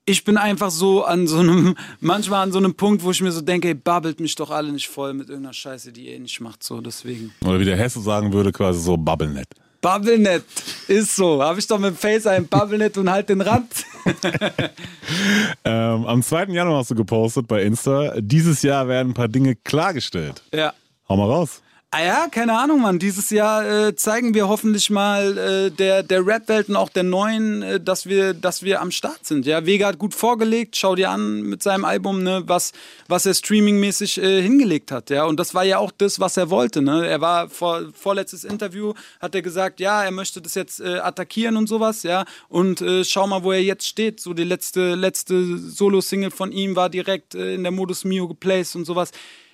ich 0.05 0.23
bin 0.23 0.37
einfach 0.37 0.71
so 0.71 1.03
an 1.03 1.27
so 1.27 1.39
einem, 1.39 1.75
manchmal 1.99 2.41
an 2.43 2.51
so 2.51 2.57
einem 2.57 2.73
Punkt, 2.73 3.03
wo 3.03 3.11
ich 3.11 3.21
mir 3.21 3.31
so 3.31 3.41
denke, 3.41 3.67
ey, 3.67 3.75
babbelt 3.75 4.19
mich 4.19 4.35
doch 4.35 4.49
alle 4.49 4.71
nicht 4.71 4.87
voll 4.87 5.13
mit 5.13 5.29
irgendeiner 5.29 5.53
Scheiße, 5.53 5.91
die 5.91 6.11
ihr 6.11 6.19
nicht 6.19 6.39
macht, 6.41 6.63
so 6.63 6.81
deswegen. 6.81 7.33
Oder 7.45 7.59
wie 7.59 7.65
der 7.65 7.77
Hesse 7.77 8.01
sagen 8.01 8.33
würde, 8.33 8.51
quasi 8.51 8.81
so 8.81 8.97
Bubblenet. 8.97 9.47
Bubblenet 9.81 10.43
ist 10.87 11.15
so. 11.15 11.41
Habe 11.43 11.59
ich 11.59 11.67
doch 11.67 11.79
mit 11.79 11.91
dem 11.91 11.97
Face 11.97 12.27
ein 12.27 12.47
Bubblenet 12.47 12.97
und 12.97 13.09
halt 13.09 13.29
den 13.29 13.41
Rand. 13.41 13.71
Ähm, 15.63 16.05
am 16.05 16.23
2. 16.23 16.45
Januar 16.45 16.79
hast 16.79 16.91
du 16.91 16.95
gepostet 16.95 17.47
bei 17.47 17.61
Insta, 17.63 18.13
dieses 18.19 18.61
Jahr 18.63 18.87
werden 18.87 19.11
ein 19.11 19.13
paar 19.13 19.27
Dinge 19.27 19.55
klargestellt. 19.55 20.41
ja. 20.53 20.73
Hau 21.07 21.17
mal 21.17 21.25
raus. 21.29 21.61
Ah 21.93 22.05
ja, 22.05 22.27
keine 22.31 22.57
Ahnung, 22.57 22.79
Mann. 22.79 22.99
Dieses 22.99 23.31
Jahr 23.31 23.69
äh, 23.69 23.95
zeigen 23.97 24.33
wir 24.33 24.47
hoffentlich 24.47 24.89
mal 24.89 25.37
äh, 25.37 25.71
der, 25.71 26.03
der 26.03 26.25
Rap-Welt 26.25 26.69
und 26.69 26.77
auch 26.77 26.87
der 26.87 27.03
neuen, 27.03 27.61
äh, 27.63 27.81
dass, 27.81 28.05
wir, 28.05 28.33
dass 28.33 28.63
wir 28.63 28.79
am 28.79 28.91
Start 28.91 29.25
sind. 29.25 29.45
Ja, 29.45 29.65
Vega 29.65 29.87
hat 29.87 29.97
gut 29.97 30.15
vorgelegt. 30.15 30.77
Schau 30.77 30.95
dir 30.95 31.09
an 31.09 31.41
mit 31.41 31.61
seinem 31.61 31.83
Album, 31.83 32.23
ne, 32.23 32.43
was, 32.45 32.71
was 33.09 33.25
er 33.25 33.33
streamingmäßig 33.33 34.23
äh, 34.23 34.41
hingelegt 34.41 34.89
hat. 34.89 35.09
Ja, 35.09 35.25
und 35.25 35.37
das 35.37 35.53
war 35.53 35.65
ja 35.65 35.79
auch 35.79 35.91
das, 35.91 36.21
was 36.21 36.37
er 36.37 36.49
wollte. 36.49 36.81
Ne? 36.81 37.05
Er 37.05 37.19
war 37.19 37.49
vor 37.49 37.81
vorletztes 37.93 38.45
Interview, 38.45 38.93
hat 39.19 39.35
er 39.35 39.41
gesagt, 39.41 39.81
ja, 39.81 40.01
er 40.01 40.11
möchte 40.11 40.41
das 40.41 40.55
jetzt 40.55 40.79
äh, 40.79 40.99
attackieren 40.99 41.57
und 41.57 41.67
sowas. 41.67 42.03
Ja, 42.03 42.23
und 42.47 42.79
äh, 42.79 43.03
schau 43.03 43.27
mal, 43.27 43.43
wo 43.43 43.51
er 43.51 43.61
jetzt 43.61 43.85
steht. 43.85 44.21
So 44.21 44.33
die 44.33 44.45
letzte, 44.45 44.95
letzte 44.95 45.57
Solo-Single 45.57 46.31
von 46.31 46.53
ihm 46.53 46.77
war 46.77 46.87
direkt 46.87 47.35
äh, 47.35 47.53
in 47.55 47.63
der 47.63 47.73
Modus 47.73 48.05
Mio 48.05 48.29
geplaced 48.29 48.77
und 48.77 48.85
sowas. 48.85 49.11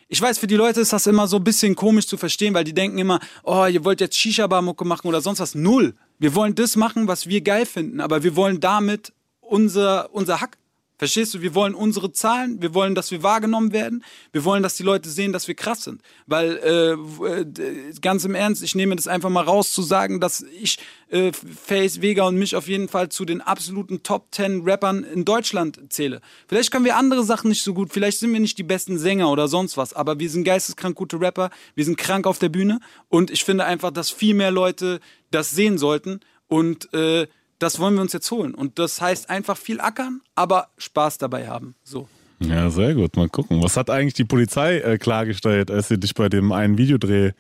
Ich 0.10 0.22
weiß, 0.22 0.38
für 0.38 0.48
die 0.48 0.56
Leute 0.56 0.80
ist 0.80 0.94
das 0.94 1.06
immer 1.06 1.28
so 1.28 1.36
ein 1.36 1.44
bisschen 1.44 1.76
komisch 1.76 2.08
zu 2.08 2.16
verstehen, 2.16 2.54
weil 2.54 2.64
die 2.64 2.74
denken 2.74 2.98
immer, 2.98 3.20
oh, 3.44 3.66
ihr 3.66 3.84
wollt 3.84 4.00
jetzt 4.00 4.18
Shisha-Bar-Mucke 4.18 4.86
machen 4.86 5.08
oder 5.08 5.20
sonst 5.20 5.42
was. 5.42 5.54
Null. 5.54 5.96
Wir 6.18 6.34
wollen 6.34 6.56
das 6.56 6.78
machen, 6.78 7.10
was 7.10 7.28
wir 7.28 7.42
geil 7.42 7.66
finden, 7.66 8.00
aber 8.00 8.24
wir 8.24 8.38
wollen 8.38 8.62
damit 8.62 9.12
unser, 9.42 10.14
unser 10.14 10.40
Hack. 10.40 10.58
Verstehst 10.98 11.34
du? 11.34 11.42
Wir 11.42 11.54
wollen 11.54 11.76
unsere 11.76 12.12
Zahlen, 12.12 12.62
wir 12.62 12.74
wollen, 12.74 12.96
dass 12.96 13.12
wir 13.12 13.22
wahrgenommen 13.22 13.72
werden, 13.72 14.04
wir 14.32 14.44
wollen, 14.46 14.64
dass 14.64 14.76
die 14.76 14.84
Leute 14.84 15.10
sehen, 15.10 15.32
dass 15.32 15.48
wir 15.48 15.54
krass 15.56 15.84
sind. 15.84 16.02
Weil, 16.26 16.58
äh, 16.58 16.94
äh, 17.26 17.94
ganz 18.02 18.26
im 18.26 18.34
Ernst, 18.34 18.64
ich 18.64 18.74
nehme 18.74 18.96
das 18.96 19.08
einfach 19.08 19.30
mal 19.30 19.44
raus 19.44 19.72
zu 19.72 19.84
sagen, 19.84 20.20
dass 20.20 20.42
ich 20.42 20.80
äh, 21.10 21.32
Face, 21.32 22.02
Vega 22.02 22.24
und 22.28 22.38
mich 22.38 22.56
auf 22.56 22.68
jeden 22.68 22.88
Fall 22.88 23.10
zu 23.10 23.26
den 23.26 23.42
absoluten 23.42 24.02
Top 24.02 24.28
10 24.32 24.62
Rappern 24.64 25.04
in 25.04 25.24
Deutschland 25.24 25.80
zähle. 25.90 26.20
Vielleicht 26.48 26.72
können 26.72 26.86
wir 26.86 26.98
andere 26.98 27.24
Sachen 27.24 27.50
nicht 27.50 27.64
so 27.64 27.74
gut, 27.74 27.94
vielleicht 27.94 28.20
sind 28.20 28.34
wir 28.34 28.40
nicht 28.40 28.58
die 28.58 28.64
besten 28.64 28.98
Sänger 28.98 29.30
oder 29.30 29.48
sonst 29.48 29.78
was, 29.78 29.94
aber 29.94 30.20
wir 30.20 30.30
sind 30.30 30.44
geisteskrank 30.44 30.96
gute 30.96 31.22
Rapper, 31.22 31.52
wir 31.76 31.86
sind 31.86 31.98
krank 31.98 32.26
auf 32.26 32.40
der 32.40 32.50
Bühne 32.50 32.80
und 33.08 33.30
ich 33.30 33.44
finde 33.44 33.66
einfach, 33.66 33.92
dass 33.92 34.10
viel 34.10 34.34
mehr 34.34 34.52
Leute 34.52 35.00
das 35.30 35.52
sehen 35.52 35.78
sollten 35.78 36.22
und 36.48 36.94
äh, 36.94 37.28
das 37.60 37.80
wollen 37.80 37.96
wir 37.96 38.02
uns 38.02 38.14
jetzt 38.14 38.30
holen. 38.32 38.54
Und 38.54 38.80
das 38.80 39.02
heißt 39.02 39.30
einfach 39.30 39.58
viel 39.58 39.80
ackern, 39.80 40.22
aber 40.36 40.70
Spaß 40.78 41.18
dabei 41.18 41.48
haben. 41.48 41.76
So. 41.84 42.08
Ja, 42.40 42.70
sehr 42.70 42.94
gut. 42.94 43.16
Mal 43.16 43.30
gucken. 43.30 43.64
Was 43.64 43.78
hat 43.78 43.90
eigentlich 43.90 44.14
die 44.14 44.26
Polizei 44.26 44.78
äh, 44.80 44.98
klargestellt, 44.98 45.72
als 45.72 45.88
sie 45.88 46.00
dich 46.00 46.14
bei 46.14 46.30
dem 46.30 46.52
einen 46.52 46.78
Videodreh 46.78 47.32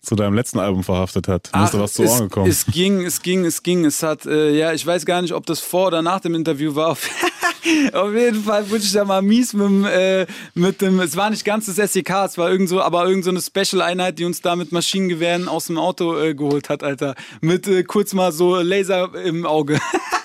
zu 0.00 0.14
deinem 0.14 0.34
letzten 0.34 0.58
Album 0.58 0.84
verhaftet 0.84 1.28
hat? 1.28 1.50
Mir 1.54 1.64
ist 1.64 1.74
da 1.74 1.80
was 1.80 1.92
zu 1.94 2.02
es, 2.04 2.10
Ohren 2.10 2.28
gekommen. 2.28 2.50
es 2.50 2.66
ging, 2.66 3.04
es 3.04 3.22
ging, 3.22 3.44
es 3.44 3.62
ging. 3.62 3.84
Es 3.84 4.02
hat, 4.02 4.26
äh, 4.26 4.56
ja, 4.56 4.72
ich 4.72 4.86
weiß 4.86 5.04
gar 5.06 5.22
nicht, 5.22 5.34
ob 5.34 5.46
das 5.46 5.60
vor 5.60 5.88
oder 5.88 6.02
nach 6.02 6.20
dem 6.20 6.34
Interview 6.34 6.74
war. 6.74 6.88
Auf, 6.88 7.08
auf 7.92 8.14
jeden 8.14 8.42
Fall 8.44 8.70
wurde 8.70 8.82
ich 8.82 8.92
da 8.92 9.04
mal 9.04 9.22
mies 9.22 9.52
mit 9.52 9.66
dem, 9.66 9.84
äh, 9.84 10.26
mit 10.54 10.80
dem, 10.80 11.00
es 11.00 11.16
war 11.16 11.30
nicht 11.30 11.44
ganz 11.44 11.66
das 11.66 11.92
SEK, 11.92 12.10
es 12.26 12.38
war 12.38 12.50
irgend 12.50 12.68
so, 12.68 12.80
aber 12.80 13.06
irgend 13.06 13.24
so 13.24 13.30
eine 13.30 13.40
Special-Einheit, 13.40 14.18
die 14.18 14.24
uns 14.24 14.40
da 14.40 14.56
mit 14.56 14.72
Maschinengewehren 14.72 15.48
aus 15.48 15.66
dem 15.66 15.78
Auto 15.78 16.18
äh, 16.18 16.34
geholt 16.34 16.68
hat, 16.68 16.82
Alter. 16.82 17.14
Mit 17.40 17.66
äh, 17.66 17.82
kurz 17.82 18.14
mal 18.14 18.32
so 18.32 18.56
Laser 18.56 19.14
im 19.14 19.46
Auge. 19.46 19.78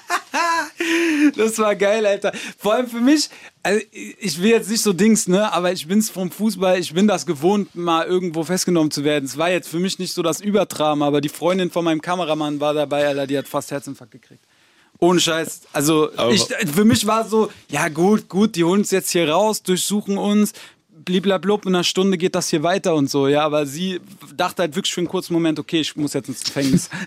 Das 1.36 1.58
war 1.60 1.76
geil, 1.76 2.06
Alter. 2.06 2.32
Vor 2.58 2.74
allem 2.74 2.88
für 2.88 3.02
mich, 3.02 3.30
also 3.62 3.82
ich 3.92 4.42
will 4.42 4.52
jetzt 4.52 4.70
nicht 4.70 4.82
so 4.82 4.94
Dings, 4.94 5.28
ne, 5.28 5.52
aber 5.52 5.72
ich 5.72 5.88
bin's 5.88 6.10
vom 6.10 6.32
Fußball, 6.32 6.80
ich 6.80 6.94
bin 6.94 7.08
das 7.08 7.26
gewohnt, 7.26 7.76
mal 7.76 8.06
irgendwo 8.06 8.44
festgenommen 8.44 8.92
zu 8.92 9.04
werden. 9.04 9.26
Es 9.26 9.38
war 9.38 9.50
jetzt 9.50 9.70
für 9.70 9.80
mich 9.80 10.00
nicht 10.00 10.14
so 10.14 10.22
das 10.22 10.42
Übertragen, 10.42 11.02
aber 11.02 11.22
die 11.22 11.30
Freundin 11.30 11.72
von 11.72 11.86
meinem 11.86 12.02
Kameramann 12.02 12.60
war 12.60 12.74
dabei, 12.74 13.08
Alter, 13.08 13.28
die 13.28 13.38
hat 13.38 13.48
fast 13.48 13.72
Herzinfarkt 13.72 14.12
gekriegt. 14.12 14.44
Ohne 15.00 15.20
Scheiß. 15.20 15.64
Also 15.74 16.12
ich, 16.32 16.44
für 16.44 16.86
mich 16.86 17.06
war 17.06 17.28
so, 17.28 17.52
ja 17.68 17.90
gut, 17.90 18.30
gut, 18.30 18.56
die 18.56 18.64
holen 18.64 18.82
uns 18.82 18.92
jetzt 18.92 19.10
hier 19.10 19.28
raus, 19.28 19.62
durchsuchen 19.62 20.18
uns, 20.18 20.54
bliblablub, 21.06 21.66
in 21.66 21.76
einer 21.76 21.84
Stunde 21.84 22.18
geht 22.18 22.36
das 22.36 22.50
hier 22.50 22.64
weiter 22.64 22.96
und 22.96 23.10
so, 23.10 23.28
ja, 23.28 23.44
aber 23.44 23.66
sie 23.66 24.00
dachte 24.36 24.64
halt 24.64 24.76
wirklich 24.76 24.94
für 24.94 25.02
einen 25.02 25.08
kurzen 25.08 25.34
Moment, 25.34 25.60
okay, 25.60 25.82
ich 25.82 25.96
muss 25.96 26.14
jetzt 26.14 26.30
ins 26.30 26.44
Gefängnis. 26.44 26.90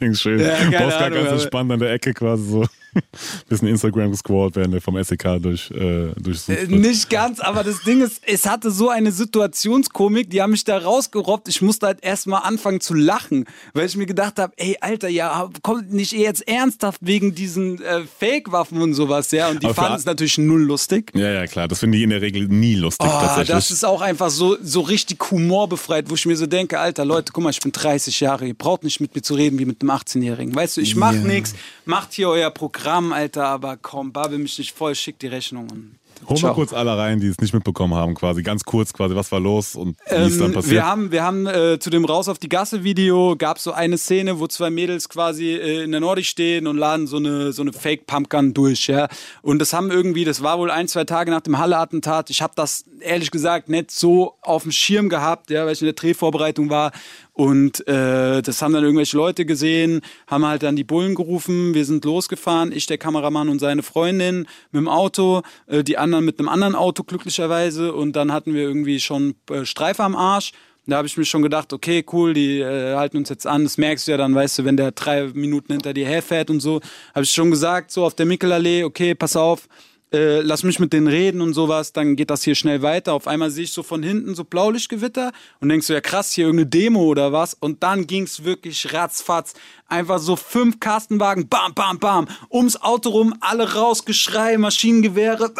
Dings 0.00 0.20
schön. 0.20 0.40
Ja, 0.40 0.56
Ahnung, 0.56 1.24
ganz 1.24 1.30
entspannt 1.30 1.72
an 1.72 1.80
der 1.80 1.92
Ecke 1.92 2.14
quasi 2.14 2.50
so. 2.50 2.66
Bisschen 3.48 3.68
Instagram 3.68 4.10
gescrollt, 4.10 4.56
während 4.56 4.74
der 4.74 4.80
vom 4.80 5.02
SEK 5.02 5.40
durch, 5.42 5.70
äh, 5.70 6.08
durchsucht 6.20 6.58
Äh. 6.58 6.66
Nicht 6.66 7.10
ganz, 7.10 7.40
aber 7.40 7.64
das 7.64 7.82
Ding 7.82 8.02
ist, 8.02 8.22
es 8.26 8.46
hatte 8.46 8.70
so 8.70 8.88
eine 8.88 9.12
Situationskomik, 9.12 10.30
die 10.30 10.42
haben 10.42 10.50
mich 10.50 10.64
da 10.64 10.78
rausgerobbt. 10.78 11.48
Ich 11.48 11.62
musste 11.62 11.86
halt 11.86 12.02
erstmal 12.02 12.42
anfangen 12.42 12.80
zu 12.80 12.94
lachen, 12.94 13.44
weil 13.72 13.86
ich 13.86 13.96
mir 13.96 14.06
gedacht 14.06 14.38
habe, 14.38 14.52
ey, 14.56 14.76
Alter, 14.80 15.08
ja, 15.08 15.48
kommt 15.62 15.92
nicht 15.92 16.12
jetzt 16.12 16.46
ernsthaft 16.48 17.00
wegen 17.02 17.34
diesen 17.34 17.80
äh, 17.82 18.02
Fake-Waffen 18.18 18.80
und 18.80 18.94
sowas, 18.94 19.30
ja? 19.30 19.48
Und 19.48 19.62
die 19.62 19.66
Aber 19.66 19.74
fanden 19.74 19.98
es 19.98 20.04
natürlich 20.04 20.38
null 20.38 20.62
lustig. 20.62 21.10
Ja, 21.14 21.30
ja, 21.30 21.46
klar. 21.46 21.68
Das 21.68 21.80
finde 21.80 21.98
ich 21.98 22.04
in 22.04 22.10
der 22.10 22.20
Regel 22.20 22.48
nie 22.48 22.74
lustig, 22.74 23.06
Oh, 23.06 23.10
tatsächlich. 23.20 23.48
das 23.48 23.70
ist 23.70 23.84
auch 23.84 24.00
einfach 24.00 24.30
so, 24.30 24.56
so 24.62 24.80
richtig 24.80 25.18
humorbefreit, 25.30 26.10
wo 26.10 26.14
ich 26.14 26.26
mir 26.26 26.36
so 26.36 26.46
denke, 26.46 26.78
Alter, 26.78 27.04
Leute, 27.04 27.32
guck 27.32 27.44
mal, 27.44 27.50
ich 27.50 27.60
bin 27.60 27.72
30 27.72 28.20
Jahre, 28.20 28.46
ihr 28.46 28.54
braucht 28.54 28.84
nicht 28.84 29.00
mit 29.00 29.14
mir 29.14 29.22
zu 29.22 29.34
reden 29.34 29.58
wie 29.58 29.64
mit 29.64 29.80
einem 29.82 29.90
18-Jährigen. 29.90 30.54
Weißt 30.54 30.76
du, 30.76 30.80
ich 30.80 30.96
mach 30.96 31.12
nix, 31.12 31.54
macht 31.84 32.12
hier 32.12 32.28
euer 32.28 32.50
Programm, 32.50 32.83
Alter, 33.12 33.46
aber 33.46 33.76
komm, 33.76 34.12
babbel 34.12 34.38
mich 34.38 34.58
nicht 34.58 34.72
voll, 34.76 34.94
schickt 34.94 35.22
die 35.22 35.28
Rechnung 35.28 35.68
und 35.70 35.98
Hol 36.28 36.40
mal 36.40 36.54
kurz 36.54 36.72
alle 36.72 36.96
rein, 36.96 37.20
die 37.20 37.26
es 37.26 37.38
nicht 37.38 37.52
mitbekommen 37.52 37.92
haben, 37.94 38.14
quasi. 38.14 38.42
Ganz 38.42 38.64
kurz, 38.64 38.92
quasi, 38.92 39.14
was 39.14 39.30
war 39.30 39.40
los 39.40 39.74
und 39.74 39.96
wie 40.08 40.14
ist 40.26 40.40
dann 40.40 40.48
Ähm, 40.48 40.52
passiert. 40.54 40.72
wir 40.72 40.86
haben, 40.86 41.12
wir 41.12 41.22
haben 41.22 41.46
äh, 41.46 41.78
zu 41.78 41.90
dem 41.90 42.04
Raus 42.04 42.28
auf 42.28 42.38
die 42.38 42.48
Gasse 42.48 42.82
Video 42.82 43.34
gab 43.36 43.58
so 43.58 43.72
eine 43.72 43.98
Szene, 43.98 44.38
wo 44.38 44.46
zwei 44.46 44.70
Mädels 44.70 45.08
quasi 45.08 45.50
äh, 45.54 45.82
in 45.82 45.90
der 45.90 46.00
Nordic 46.00 46.24
stehen 46.24 46.66
und 46.66 46.78
laden 46.78 47.06
so 47.06 47.16
eine 47.18 47.52
so 47.52 47.60
eine 47.62 47.72
Fake 47.74 48.06
Pumpgun 48.06 48.54
durch, 48.54 48.86
ja. 48.86 49.08
Und 49.42 49.58
das 49.58 49.72
haben 49.74 49.90
irgendwie, 49.90 50.24
das 50.24 50.42
war 50.42 50.58
wohl 50.58 50.70
ein 50.70 50.88
zwei 50.88 51.04
Tage 51.04 51.30
nach 51.30 51.42
dem 51.42 51.58
Halle-Attentat. 51.58 52.30
Ich 52.30 52.40
habe 52.40 52.54
das 52.56 52.84
ehrlich 53.00 53.30
gesagt 53.30 53.68
nicht 53.68 53.90
so 53.90 54.34
auf 54.40 54.62
dem 54.62 54.72
Schirm 54.72 55.08
gehabt, 55.10 55.50
ja, 55.50 55.66
weil 55.66 55.72
ich 55.74 55.82
in 55.82 55.86
der 55.86 55.94
Drehvorbereitung 55.94 56.70
war. 56.70 56.92
Und 57.34 57.86
äh, 57.88 58.42
das 58.42 58.62
haben 58.62 58.72
dann 58.72 58.84
irgendwelche 58.84 59.16
Leute 59.16 59.44
gesehen, 59.44 60.02
haben 60.28 60.46
halt 60.46 60.62
dann 60.62 60.76
die 60.76 60.84
Bullen 60.84 61.16
gerufen. 61.16 61.74
Wir 61.74 61.84
sind 61.84 62.04
losgefahren, 62.04 62.70
ich, 62.70 62.86
der 62.86 62.96
Kameramann 62.96 63.48
und 63.48 63.58
seine 63.58 63.82
Freundin 63.82 64.46
mit 64.70 64.80
dem 64.80 64.88
Auto, 64.88 65.42
äh, 65.66 65.82
die 65.82 65.98
anderen 65.98 66.24
mit 66.24 66.38
einem 66.38 66.48
anderen 66.48 66.76
Auto 66.76 67.02
glücklicherweise. 67.02 67.92
Und 67.92 68.14
dann 68.14 68.32
hatten 68.32 68.54
wir 68.54 68.62
irgendwie 68.62 69.00
schon 69.00 69.34
äh, 69.50 69.64
Streife 69.64 70.04
am 70.04 70.14
Arsch. 70.14 70.52
Da 70.86 70.98
habe 70.98 71.08
ich 71.08 71.16
mir 71.16 71.24
schon 71.24 71.42
gedacht, 71.42 71.72
okay, 71.72 72.04
cool, 72.12 72.34
die 72.34 72.60
äh, 72.60 72.94
halten 72.94 73.16
uns 73.16 73.30
jetzt 73.30 73.48
an. 73.48 73.64
Das 73.64 73.78
merkst 73.78 74.06
du 74.06 74.12
ja 74.12 74.16
dann, 74.16 74.32
weißt 74.32 74.60
du, 74.60 74.64
wenn 74.64 74.76
der 74.76 74.92
drei 74.92 75.24
Minuten 75.34 75.72
hinter 75.72 75.92
dir 75.92 76.06
herfährt 76.06 76.50
und 76.50 76.60
so. 76.60 76.80
Habe 77.14 77.24
ich 77.24 77.32
schon 77.32 77.50
gesagt, 77.50 77.90
so 77.90 78.04
auf 78.04 78.14
der 78.14 78.26
Mickelallee, 78.26 78.84
okay, 78.84 79.16
pass 79.16 79.34
auf, 79.34 79.66
äh, 80.14 80.42
lass 80.42 80.62
mich 80.62 80.78
mit 80.78 80.92
denen 80.92 81.08
reden 81.08 81.40
und 81.40 81.54
sowas, 81.54 81.92
dann 81.92 82.14
geht 82.14 82.30
das 82.30 82.44
hier 82.44 82.54
schnell 82.54 82.82
weiter. 82.82 83.14
Auf 83.14 83.26
einmal 83.26 83.50
sehe 83.50 83.64
ich 83.64 83.72
so 83.72 83.82
von 83.82 84.02
hinten 84.02 84.36
so 84.36 84.44
Blaulichtgewitter 84.44 85.32
und 85.60 85.68
denkst 85.68 85.88
so, 85.88 85.92
ja 85.92 86.00
krass, 86.00 86.32
hier 86.32 86.46
irgendeine 86.46 86.70
Demo 86.70 87.02
oder 87.02 87.32
was. 87.32 87.54
Und 87.54 87.82
dann 87.82 88.06
ging's 88.06 88.44
wirklich 88.44 88.94
ratzfatz. 88.94 89.54
Einfach 89.88 90.20
so 90.20 90.36
fünf 90.36 90.78
Kastenwagen, 90.78 91.48
bam, 91.48 91.74
bam, 91.74 91.98
bam, 91.98 92.28
ums 92.50 92.80
Auto 92.80 93.10
rum, 93.10 93.34
alle 93.40 93.74
raus, 93.74 94.04
Geschrei, 94.04 94.56
Maschinengewehre, 94.56 95.52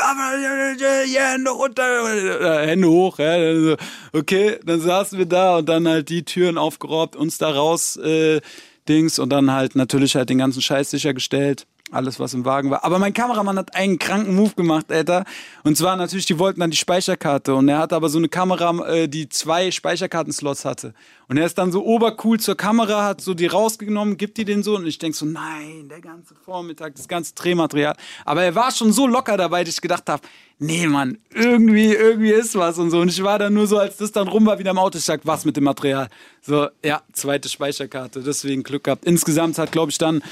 ja, 1.12 1.32
Hände 1.32 1.50
runter, 1.50 2.62
äh, 2.62 2.66
Hände 2.68 2.88
hoch, 2.88 3.18
ja. 3.18 3.76
Okay, 4.12 4.58
dann 4.64 4.80
saßen 4.80 5.18
wir 5.18 5.26
da 5.26 5.58
und 5.58 5.68
dann 5.68 5.86
halt 5.88 6.08
die 6.08 6.24
Türen 6.24 6.58
aufgeraubt, 6.58 7.16
uns 7.16 7.38
da 7.38 7.50
raus, 7.50 7.96
äh, 7.96 8.40
Dings 8.88 9.18
und 9.18 9.30
dann 9.30 9.50
halt 9.50 9.74
natürlich 9.74 10.14
halt 10.14 10.30
den 10.30 10.38
ganzen 10.38 10.62
Scheiß 10.62 10.90
sichergestellt 10.90 11.66
alles, 11.94 12.20
was 12.20 12.34
im 12.34 12.44
Wagen 12.44 12.70
war. 12.70 12.84
Aber 12.84 12.98
mein 12.98 13.12
Kameramann 13.12 13.56
hat 13.58 13.74
einen 13.74 13.98
kranken 13.98 14.34
Move 14.34 14.54
gemacht, 14.54 14.90
Alter. 14.90 15.24
Und 15.62 15.76
zwar 15.76 15.96
natürlich, 15.96 16.26
die 16.26 16.38
wollten 16.38 16.60
dann 16.60 16.70
die 16.70 16.76
Speicherkarte. 16.76 17.54
Und 17.54 17.68
er 17.68 17.78
hatte 17.78 17.96
aber 17.96 18.08
so 18.08 18.18
eine 18.18 18.28
Kamera, 18.28 18.86
äh, 18.86 19.08
die 19.08 19.28
zwei 19.28 19.70
Speicherkartenslots 19.70 20.64
hatte. 20.64 20.94
Und 21.28 21.36
er 21.36 21.46
ist 21.46 21.56
dann 21.56 21.72
so 21.72 21.84
obercool 21.84 22.38
zur 22.38 22.56
Kamera, 22.56 23.04
hat 23.04 23.20
so 23.20 23.34
die 23.34 23.46
rausgenommen, 23.46 24.16
gibt 24.16 24.36
die 24.36 24.44
den 24.44 24.62
so. 24.62 24.76
Und 24.76 24.86
ich 24.86 24.98
denk 24.98 25.14
so, 25.14 25.24
nein, 25.24 25.88
der 25.88 26.00
ganze 26.00 26.34
Vormittag, 26.34 26.94
das 26.96 27.08
ganze 27.08 27.34
Drehmaterial. 27.34 27.96
Aber 28.24 28.44
er 28.44 28.54
war 28.54 28.70
schon 28.70 28.92
so 28.92 29.06
locker 29.06 29.36
dabei, 29.36 29.64
dass 29.64 29.74
ich 29.74 29.80
gedacht 29.80 30.08
habe, 30.08 30.22
nee, 30.58 30.86
Mann, 30.86 31.18
irgendwie, 31.32 31.92
irgendwie 31.92 32.30
ist 32.30 32.54
was 32.54 32.78
und 32.78 32.90
so. 32.90 33.00
Und 33.00 33.08
ich 33.08 33.22
war 33.22 33.38
dann 33.38 33.54
nur 33.54 33.66
so, 33.66 33.78
als 33.78 33.96
das 33.96 34.12
dann 34.12 34.28
rum 34.28 34.46
war, 34.46 34.58
wieder 34.58 34.70
im 34.70 34.78
Auto, 34.78 34.98
ich 34.98 35.04
sag, 35.04 35.20
was 35.24 35.44
mit 35.44 35.56
dem 35.56 35.64
Material? 35.64 36.08
So, 36.42 36.68
ja, 36.82 37.02
zweite 37.12 37.48
Speicherkarte, 37.48 38.22
deswegen 38.22 38.62
Glück 38.62 38.84
gehabt. 38.84 39.04
Insgesamt 39.04 39.58
hat, 39.58 39.72
glaube 39.72 39.90
ich, 39.90 39.98
dann, 39.98 40.22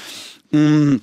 mh, 0.51 0.99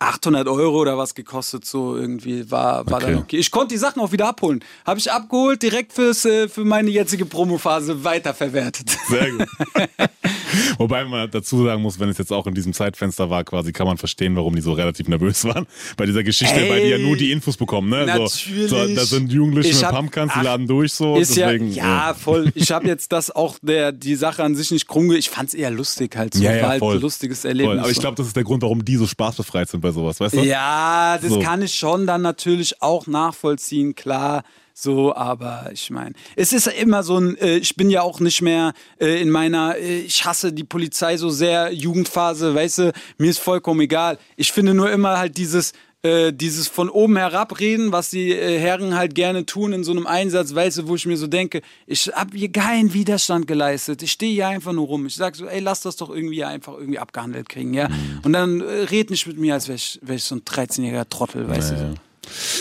800 0.00 0.46
Euro 0.46 0.80
oder 0.80 0.96
was 0.96 1.14
gekostet, 1.14 1.64
so 1.64 1.96
irgendwie 1.96 2.50
war, 2.50 2.86
war 2.86 2.98
Okay. 3.02 3.12
dann 3.12 3.22
okay. 3.22 3.36
Ich 3.38 3.50
konnte 3.50 3.74
die 3.74 3.78
Sachen 3.78 4.00
auch 4.00 4.12
wieder 4.12 4.28
abholen. 4.28 4.64
Habe 4.86 5.00
ich 5.00 5.10
abgeholt, 5.10 5.62
direkt 5.62 5.92
fürs, 5.92 6.24
äh, 6.24 6.48
für 6.48 6.64
meine 6.64 6.90
jetzige 6.90 7.26
Promophase 7.26 8.04
weiterverwertet. 8.04 8.96
Sehr 9.08 9.30
gut. 9.32 9.46
Wobei 10.78 11.04
man 11.04 11.30
dazu 11.30 11.64
sagen 11.64 11.82
muss, 11.82 11.98
wenn 11.98 12.08
es 12.08 12.18
jetzt 12.18 12.32
auch 12.32 12.46
in 12.46 12.54
diesem 12.54 12.72
Zeitfenster 12.72 13.30
war, 13.30 13.44
quasi 13.44 13.72
kann 13.72 13.86
man 13.86 13.98
verstehen, 13.98 14.36
warum 14.36 14.54
die 14.54 14.60
so 14.60 14.72
relativ 14.72 15.08
nervös 15.08 15.44
waren. 15.44 15.66
Bei 15.96 16.06
dieser 16.06 16.22
Geschichte, 16.22 16.60
Ey, 16.60 16.68
bei 16.68 16.80
der 16.80 16.88
ja 16.88 16.98
nur 16.98 17.16
die 17.16 17.32
Infos 17.32 17.56
bekommen, 17.56 17.90
ne? 17.90 18.06
natürlich. 18.06 18.70
So, 18.70 18.86
so, 18.86 18.94
da 18.94 19.04
sind 19.04 19.32
Jugendliche 19.32 19.70
Ich 19.70 19.80
mit 19.80 19.90
Pumpkins, 19.90 20.32
die 20.34 20.44
laden 20.44 20.66
durch 20.66 20.92
so. 20.92 21.16
Ist 21.16 21.36
ja, 21.36 21.46
deswegen, 21.46 21.72
ja, 21.72 22.14
voll. 22.14 22.52
Ich 22.54 22.70
habe 22.72 22.86
jetzt 22.86 23.12
das 23.12 23.30
auch 23.30 23.56
der 23.62 23.92
die 23.92 24.14
Sache 24.14 24.42
an 24.42 24.54
sich 24.54 24.70
nicht 24.70 24.88
krumm. 24.88 25.12
Ich 25.12 25.30
fand's 25.30 25.54
eher 25.54 25.70
lustig 25.70 26.16
halt 26.16 26.34
so. 26.34 26.42
Ja, 26.42 26.54
ja, 26.54 26.62
war 26.62 26.68
halt 26.70 26.78
voll. 26.80 26.96
ein 26.96 27.00
lustiges 27.00 27.44
Erlebnis. 27.44 27.74
Voll. 27.74 27.80
Aber 27.80 27.90
ich 27.90 27.98
glaube, 27.98 28.16
das 28.16 28.26
ist 28.28 28.36
der 28.36 28.44
Grund, 28.44 28.62
warum 28.62 28.84
die 28.84 28.96
so 28.96 29.06
spaßbefreit 29.06 29.68
sind 29.68 29.80
bei 29.80 29.90
sowas, 29.90 30.20
weißt 30.20 30.34
du? 30.34 30.40
Ja, 30.42 31.18
das 31.20 31.30
So. 31.30 31.40
kann 31.40 31.62
ich 31.62 31.74
schon 31.74 32.06
dann 32.06 32.22
natürlich 32.22 32.80
auch 32.82 33.06
nachvollziehen, 33.06 33.94
klar. 33.94 34.42
So, 34.80 35.12
aber 35.12 35.70
ich 35.72 35.90
meine, 35.90 36.12
es 36.36 36.52
ist 36.52 36.66
ja 36.66 36.72
immer 36.72 37.02
so 37.02 37.18
ein, 37.18 37.36
äh, 37.38 37.56
ich 37.56 37.74
bin 37.74 37.90
ja 37.90 38.02
auch 38.02 38.20
nicht 38.20 38.42
mehr 38.42 38.74
äh, 39.00 39.20
in 39.20 39.28
meiner, 39.28 39.76
äh, 39.76 40.02
ich 40.02 40.24
hasse 40.24 40.52
die 40.52 40.62
Polizei 40.62 41.16
so 41.16 41.30
sehr, 41.30 41.72
Jugendphase, 41.72 42.54
weißt 42.54 42.78
du, 42.78 42.92
mir 43.16 43.28
ist 43.28 43.40
vollkommen 43.40 43.80
egal. 43.80 44.20
Ich 44.36 44.52
finde 44.52 44.74
nur 44.74 44.88
immer 44.88 45.18
halt 45.18 45.36
dieses, 45.36 45.72
äh, 46.02 46.32
dieses 46.32 46.68
von 46.68 46.90
oben 46.90 47.16
herab 47.16 47.58
reden, 47.58 47.90
was 47.90 48.10
die 48.10 48.30
äh, 48.30 48.56
Herren 48.60 48.94
halt 48.94 49.16
gerne 49.16 49.44
tun 49.44 49.72
in 49.72 49.82
so 49.82 49.90
einem 49.90 50.06
Einsatz, 50.06 50.54
weißt 50.54 50.78
du, 50.78 50.86
wo 50.86 50.94
ich 50.94 51.06
mir 51.06 51.16
so 51.16 51.26
denke, 51.26 51.60
ich 51.88 52.06
habe 52.14 52.38
hier 52.38 52.52
keinen 52.52 52.94
Widerstand 52.94 53.48
geleistet. 53.48 54.04
Ich 54.04 54.12
stehe 54.12 54.32
hier 54.32 54.46
einfach 54.46 54.72
nur 54.72 54.86
rum. 54.86 55.06
Ich 55.06 55.16
sag 55.16 55.34
so, 55.34 55.46
ey, 55.46 55.58
lass 55.58 55.80
das 55.80 55.96
doch 55.96 56.08
irgendwie 56.08 56.44
einfach 56.44 56.74
irgendwie 56.74 57.00
abgehandelt 57.00 57.48
kriegen, 57.48 57.74
ja. 57.74 57.88
Und 58.22 58.32
dann 58.32 58.60
äh, 58.60 58.82
red 58.82 59.10
nicht 59.10 59.26
mit 59.26 59.38
mir, 59.38 59.54
als 59.54 59.66
wäre 59.66 59.74
ich, 59.74 59.98
wär 60.02 60.14
ich 60.14 60.22
so 60.22 60.36
ein 60.36 60.42
13-jähriger 60.42 61.08
Trottel, 61.08 61.48
weißt 61.48 61.72
du. 61.72 61.94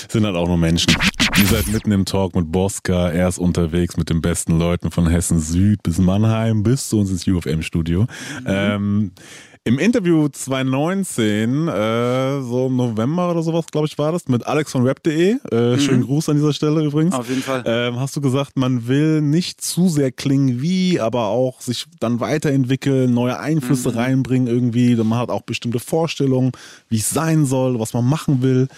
Sind 0.09 0.25
halt 0.25 0.35
auch 0.35 0.47
nur 0.47 0.57
Menschen. 0.57 0.93
Ihr 1.37 1.45
seid 1.45 1.67
mitten 1.67 1.91
im 1.91 2.05
Talk 2.05 2.35
mit 2.35 2.51
Bosca. 2.51 3.09
Er 3.09 3.27
ist 3.27 3.37
unterwegs 3.37 3.95
mit 3.95 4.09
den 4.09 4.21
besten 4.21 4.57
Leuten 4.57 4.89
von 4.89 5.07
Hessen 5.07 5.39
Süd 5.39 5.83
bis 5.83 5.99
Mannheim 5.99 6.63
bis 6.63 6.89
zu 6.89 6.99
uns 6.99 7.11
ins 7.11 7.27
UFM-Studio. 7.27 8.07
Ähm, 8.45 9.11
Im 9.63 9.79
Interview 9.79 10.29
2019, 10.29 11.67
äh, 11.67 12.41
so 12.41 12.67
im 12.67 12.77
November 12.77 13.29
oder 13.29 13.43
sowas, 13.43 13.65
glaube 13.69 13.85
ich, 13.85 13.97
war 13.97 14.13
das, 14.13 14.27
mit 14.29 14.47
Alex 14.47 14.71
von 14.71 14.83
rap.de. 14.83 15.35
Äh, 15.51 15.77
Schönen 15.77 16.03
Gruß 16.05 16.29
an 16.29 16.37
dieser 16.37 16.53
Stelle 16.53 16.85
übrigens. 16.85 17.13
Auf 17.13 17.29
jeden 17.29 17.43
Fall. 17.43 17.63
Ähm, 17.65 17.99
hast 17.99 18.15
du 18.15 18.21
gesagt, 18.21 18.55
man 18.55 18.87
will 18.87 19.21
nicht 19.21 19.61
zu 19.61 19.89
sehr 19.89 20.11
klingen 20.11 20.61
wie, 20.61 20.99
aber 21.01 21.25
auch 21.25 21.59
sich 21.59 21.85
dann 21.99 22.19
weiterentwickeln, 22.19 23.13
neue 23.13 23.39
Einflüsse 23.39 23.93
reinbringen 23.95 24.47
irgendwie. 24.47 24.95
Man 24.95 25.19
hat 25.19 25.29
auch 25.29 25.41
bestimmte 25.41 25.79
Vorstellungen, 25.79 26.53
wie 26.87 26.97
es 26.97 27.09
sein 27.09 27.45
soll, 27.45 27.79
was 27.79 27.93
man 27.93 28.05
machen 28.05 28.41
will 28.41 28.69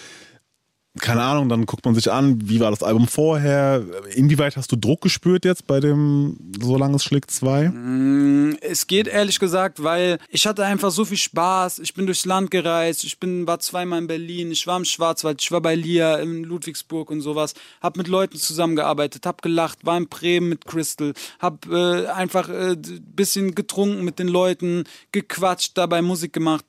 keine 0.99 1.21
Ahnung, 1.21 1.49
dann 1.49 1.65
guckt 1.65 1.85
man 1.85 1.95
sich 1.95 2.11
an, 2.11 2.49
wie 2.49 2.59
war 2.59 2.71
das 2.71 2.83
Album 2.83 3.07
vorher? 3.07 3.83
Inwieweit 4.13 4.57
hast 4.57 4.71
du 4.71 4.75
Druck 4.75 5.01
gespürt 5.01 5.45
jetzt 5.45 5.67
bei 5.67 5.79
dem 5.79 6.37
Solange 6.59 6.95
es 6.95 7.03
schlägt 7.03 7.31
2? 7.31 8.57
Es 8.61 8.87
geht 8.87 9.07
ehrlich 9.07 9.39
gesagt, 9.39 9.83
weil 9.83 10.19
ich 10.29 10.45
hatte 10.45 10.65
einfach 10.65 10.91
so 10.91 11.05
viel 11.05 11.17
Spaß. 11.17 11.79
Ich 11.79 11.93
bin 11.93 12.05
durchs 12.05 12.25
Land 12.25 12.51
gereist. 12.51 13.03
Ich 13.03 13.19
bin, 13.19 13.47
war 13.47 13.59
zweimal 13.59 13.99
in 13.99 14.07
Berlin. 14.07 14.51
Ich 14.51 14.67
war 14.67 14.77
im 14.77 14.85
Schwarzwald. 14.85 15.41
Ich 15.41 15.51
war 15.51 15.61
bei 15.61 15.75
Lia 15.75 16.17
in 16.17 16.43
Ludwigsburg 16.43 17.09
und 17.11 17.21
sowas. 17.21 17.53
Hab 17.81 17.97
mit 17.97 18.07
Leuten 18.07 18.37
zusammengearbeitet. 18.37 19.25
Hab 19.25 19.41
gelacht. 19.41 19.85
War 19.85 19.97
in 19.97 20.07
Bremen 20.07 20.49
mit 20.49 20.65
Crystal. 20.65 21.13
Hab 21.39 21.65
äh, 21.67 22.07
einfach 22.07 22.49
äh, 22.49 22.75
bisschen 22.75 23.55
getrunken 23.55 24.03
mit 24.03 24.19
den 24.19 24.27
Leuten, 24.27 24.83
gequatscht, 25.11 25.77
dabei 25.77 26.01
Musik 26.01 26.33
gemacht. 26.33 26.65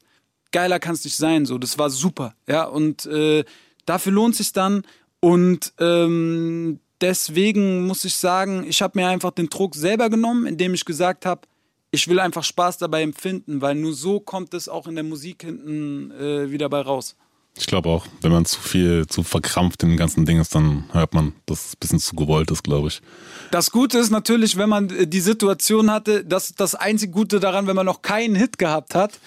Geiler 0.52 0.78
kann's 0.78 1.04
nicht 1.04 1.16
sein. 1.16 1.46
So, 1.46 1.58
das 1.58 1.78
war 1.78 1.90
super. 1.90 2.34
Ja 2.48 2.64
und 2.64 3.06
äh, 3.06 3.44
dafür 3.90 4.12
lohnt 4.12 4.36
sich 4.36 4.52
dann. 4.52 4.82
Und 5.20 5.72
ähm, 5.78 6.78
deswegen 7.00 7.86
muss 7.86 8.04
ich 8.04 8.14
sagen, 8.14 8.64
ich 8.66 8.80
habe 8.80 8.98
mir 8.98 9.08
einfach 9.08 9.32
den 9.32 9.50
Druck 9.50 9.74
selber 9.74 10.08
genommen, 10.08 10.46
indem 10.46 10.74
ich 10.74 10.84
gesagt 10.84 11.26
habe, 11.26 11.42
ich 11.90 12.06
will 12.06 12.20
einfach 12.20 12.44
Spaß 12.44 12.78
dabei 12.78 13.02
empfinden, 13.02 13.60
weil 13.60 13.74
nur 13.74 13.92
so 13.92 14.20
kommt 14.20 14.54
es 14.54 14.68
auch 14.68 14.86
in 14.86 14.94
der 14.94 15.02
Musik 15.02 15.42
hinten 15.42 16.12
äh, 16.12 16.50
wieder 16.52 16.68
bei 16.68 16.80
raus. 16.80 17.16
Ich 17.60 17.66
glaube 17.66 17.90
auch, 17.90 18.06
wenn 18.22 18.32
man 18.32 18.46
zu 18.46 18.58
viel, 18.58 19.06
zu 19.06 19.22
verkrampft 19.22 19.82
in 19.82 19.90
dem 19.90 19.98
ganzen 19.98 20.24
Ding 20.24 20.40
ist, 20.40 20.54
dann 20.54 20.84
hört 20.92 21.12
man, 21.12 21.34
dass 21.44 21.66
es 21.66 21.74
ein 21.74 21.78
bisschen 21.78 21.98
zu 21.98 22.16
gewollt 22.16 22.50
ist, 22.50 22.64
glaube 22.64 22.88
ich. 22.88 23.02
Das 23.50 23.70
Gute 23.70 23.98
ist 23.98 24.08
natürlich, 24.08 24.56
wenn 24.56 24.70
man 24.70 24.88
äh, 24.88 25.06
die 25.06 25.20
Situation 25.20 25.90
hatte, 25.90 26.24
dass 26.24 26.54
das 26.54 26.74
einzige 26.74 27.12
Gute 27.12 27.38
daran, 27.38 27.66
wenn 27.66 27.76
man 27.76 27.84
noch 27.84 28.00
keinen 28.00 28.34
Hit 28.34 28.56
gehabt 28.56 28.94
hat. 28.94 29.20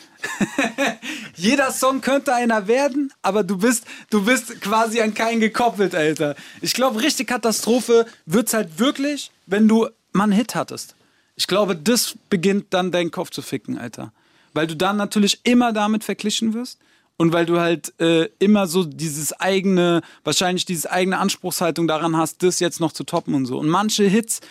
Jeder 1.35 1.71
Song 1.71 2.01
könnte 2.01 2.33
einer 2.33 2.67
werden, 2.67 3.13
aber 3.21 3.43
du 3.43 3.59
bist, 3.59 3.85
du 4.09 4.25
bist 4.25 4.61
quasi 4.61 4.99
an 4.99 5.13
keinen 5.13 5.39
gekoppelt, 5.39 5.93
Alter. 5.93 6.35
Ich 6.59 6.73
glaube, 6.73 7.03
richtig 7.03 7.27
Katastrophe 7.27 8.07
wird's 8.25 8.55
halt 8.55 8.79
wirklich, 8.79 9.29
wenn 9.45 9.67
du 9.67 9.89
mal 10.11 10.23
einen 10.23 10.33
Hit 10.33 10.55
hattest. 10.55 10.95
Ich 11.35 11.45
glaube, 11.45 11.75
das 11.75 12.15
beginnt 12.31 12.73
dann 12.73 12.91
deinen 12.91 13.11
Kopf 13.11 13.29
zu 13.29 13.43
ficken, 13.43 13.77
Alter. 13.77 14.11
Weil 14.53 14.65
du 14.65 14.75
dann 14.75 14.97
natürlich 14.97 15.41
immer 15.43 15.71
damit 15.71 16.03
verglichen 16.03 16.55
wirst 16.55 16.79
und 17.23 17.31
weil 17.31 17.45
du 17.45 17.57
halt 17.57 17.97
äh, 18.01 18.27
immer 18.39 18.67
so 18.67 18.83
dieses 18.83 19.31
eigene, 19.31 20.01
wahrscheinlich 20.25 20.65
diese 20.65 20.91
eigene 20.91 21.19
Anspruchshaltung 21.19 21.88
daran 21.88 22.17
hast, 22.17 22.43
das 22.43 22.59
jetzt 22.59 22.81
noch 22.81 22.91
zu 22.91 23.05
toppen 23.05 23.33
und 23.33 23.45
so. 23.45 23.57
Und 23.57 23.69
manche 23.69 24.03
Hits, 24.03 24.41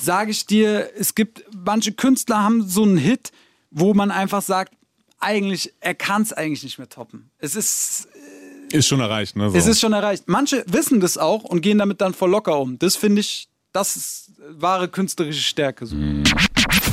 sage 0.00 0.30
ich 0.30 0.46
dir, 0.46 0.88
es 0.96 1.16
gibt, 1.16 1.42
manche 1.52 1.90
Künstler 1.90 2.44
haben 2.44 2.64
so 2.68 2.84
einen 2.84 2.96
Hit, 2.96 3.32
wo 3.72 3.92
man 3.92 4.12
einfach 4.12 4.40
sagt, 4.40 4.72
eigentlich, 5.18 5.72
er 5.80 5.96
kann 5.96 6.22
es 6.22 6.32
eigentlich 6.32 6.62
nicht 6.62 6.78
mehr 6.78 6.88
toppen. 6.88 7.28
Es 7.38 7.56
ist, 7.56 8.06
Ist 8.70 8.86
schon 8.86 9.00
erreicht, 9.00 9.34
ne? 9.34 9.50
So. 9.50 9.58
es 9.58 9.66
ist 9.66 9.80
schon 9.80 9.92
erreicht. 9.92 10.28
Manche 10.28 10.64
wissen 10.68 11.00
das 11.00 11.18
auch 11.18 11.42
und 11.42 11.60
gehen 11.60 11.78
damit 11.78 12.00
dann 12.00 12.14
voll 12.14 12.30
locker 12.30 12.56
um. 12.60 12.78
Das 12.78 12.94
finde 12.94 13.18
ich, 13.18 13.48
das 13.72 13.96
ist 13.96 14.30
wahre 14.50 14.86
künstlerische 14.86 15.42
Stärke. 15.42 15.86
So. 15.86 15.96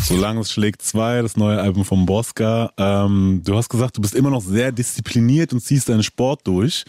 Solange 0.03 0.41
es 0.41 0.51
schlägt 0.51 0.81
2, 0.81 1.21
das 1.21 1.37
neue 1.37 1.61
Album 1.61 1.85
von 1.85 2.05
Bosca. 2.05 2.71
Ähm, 2.77 3.41
du 3.45 3.55
hast 3.55 3.69
gesagt, 3.69 3.97
du 3.97 4.01
bist 4.01 4.15
immer 4.15 4.29
noch 4.29 4.41
sehr 4.41 4.71
diszipliniert 4.71 5.53
und 5.53 5.61
ziehst 5.61 5.89
deinen 5.89 6.03
Sport 6.03 6.41
durch. 6.45 6.83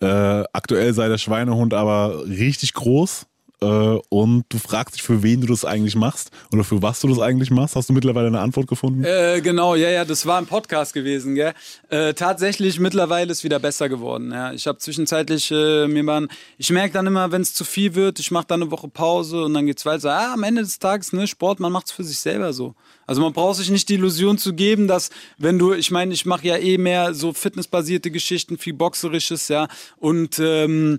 Äh, 0.00 0.44
aktuell 0.52 0.92
sei 0.92 1.08
der 1.08 1.18
Schweinehund 1.18 1.74
aber 1.74 2.26
richtig 2.26 2.74
groß. 2.74 3.26
Äh, 3.66 4.00
und 4.08 4.44
du 4.48 4.58
fragst 4.58 4.94
dich, 4.94 5.02
für 5.02 5.22
wen 5.22 5.40
du 5.40 5.46
das 5.48 5.64
eigentlich 5.64 5.96
machst 5.96 6.30
oder 6.52 6.64
für 6.64 6.82
was 6.82 7.00
du 7.00 7.08
das 7.08 7.18
eigentlich 7.18 7.50
machst. 7.50 7.76
Hast 7.76 7.88
du 7.88 7.92
mittlerweile 7.92 8.28
eine 8.28 8.40
Antwort 8.40 8.68
gefunden? 8.68 9.04
Äh, 9.04 9.40
genau, 9.42 9.74
ja, 9.74 9.90
ja, 9.90 10.04
das 10.04 10.26
war 10.26 10.38
ein 10.38 10.46
Podcast 10.46 10.94
gewesen, 10.94 11.34
gell? 11.34 11.52
Äh, 11.88 12.14
tatsächlich, 12.14 12.78
mittlerweile 12.78 13.32
ist 13.32 13.44
wieder 13.44 13.58
besser 13.58 13.88
geworden, 13.88 14.30
ja. 14.30 14.52
Ich 14.52 14.66
habe 14.66 14.78
zwischenzeitlich 14.78 15.50
äh, 15.50 15.86
mir 15.88 16.02
mal, 16.02 16.28
ich 16.58 16.70
merke 16.70 16.94
dann 16.94 17.06
immer, 17.06 17.32
wenn 17.32 17.42
es 17.42 17.54
zu 17.54 17.64
viel 17.64 17.94
wird, 17.94 18.20
ich 18.20 18.30
mache 18.30 18.46
dann 18.46 18.62
eine 18.62 18.70
Woche 18.70 18.88
Pause 18.88 19.44
und 19.44 19.54
dann 19.54 19.66
geht's 19.66 19.84
weiter. 19.84 20.12
Ah, 20.12 20.32
am 20.34 20.42
Ende 20.42 20.62
des 20.62 20.78
Tages, 20.78 21.12
ne, 21.12 21.26
Sport, 21.26 21.60
man 21.60 21.72
macht's 21.72 21.92
für 21.92 22.04
sich 22.04 22.18
selber 22.18 22.52
so. 22.52 22.74
Also 23.06 23.20
man 23.20 23.32
braucht 23.32 23.56
sich 23.56 23.70
nicht 23.70 23.88
die 23.88 23.94
Illusion 23.94 24.38
zu 24.38 24.52
geben, 24.52 24.88
dass 24.88 25.10
wenn 25.38 25.58
du, 25.58 25.72
ich 25.72 25.90
meine, 25.90 26.12
ich 26.12 26.26
mache 26.26 26.46
ja 26.46 26.56
eh 26.56 26.78
mehr 26.78 27.14
so 27.14 27.32
fitnessbasierte 27.32 28.10
Geschichten, 28.10 28.58
viel 28.58 28.74
Boxerisches, 28.74 29.48
ja, 29.48 29.68
und 29.98 30.38
ähm, 30.38 30.98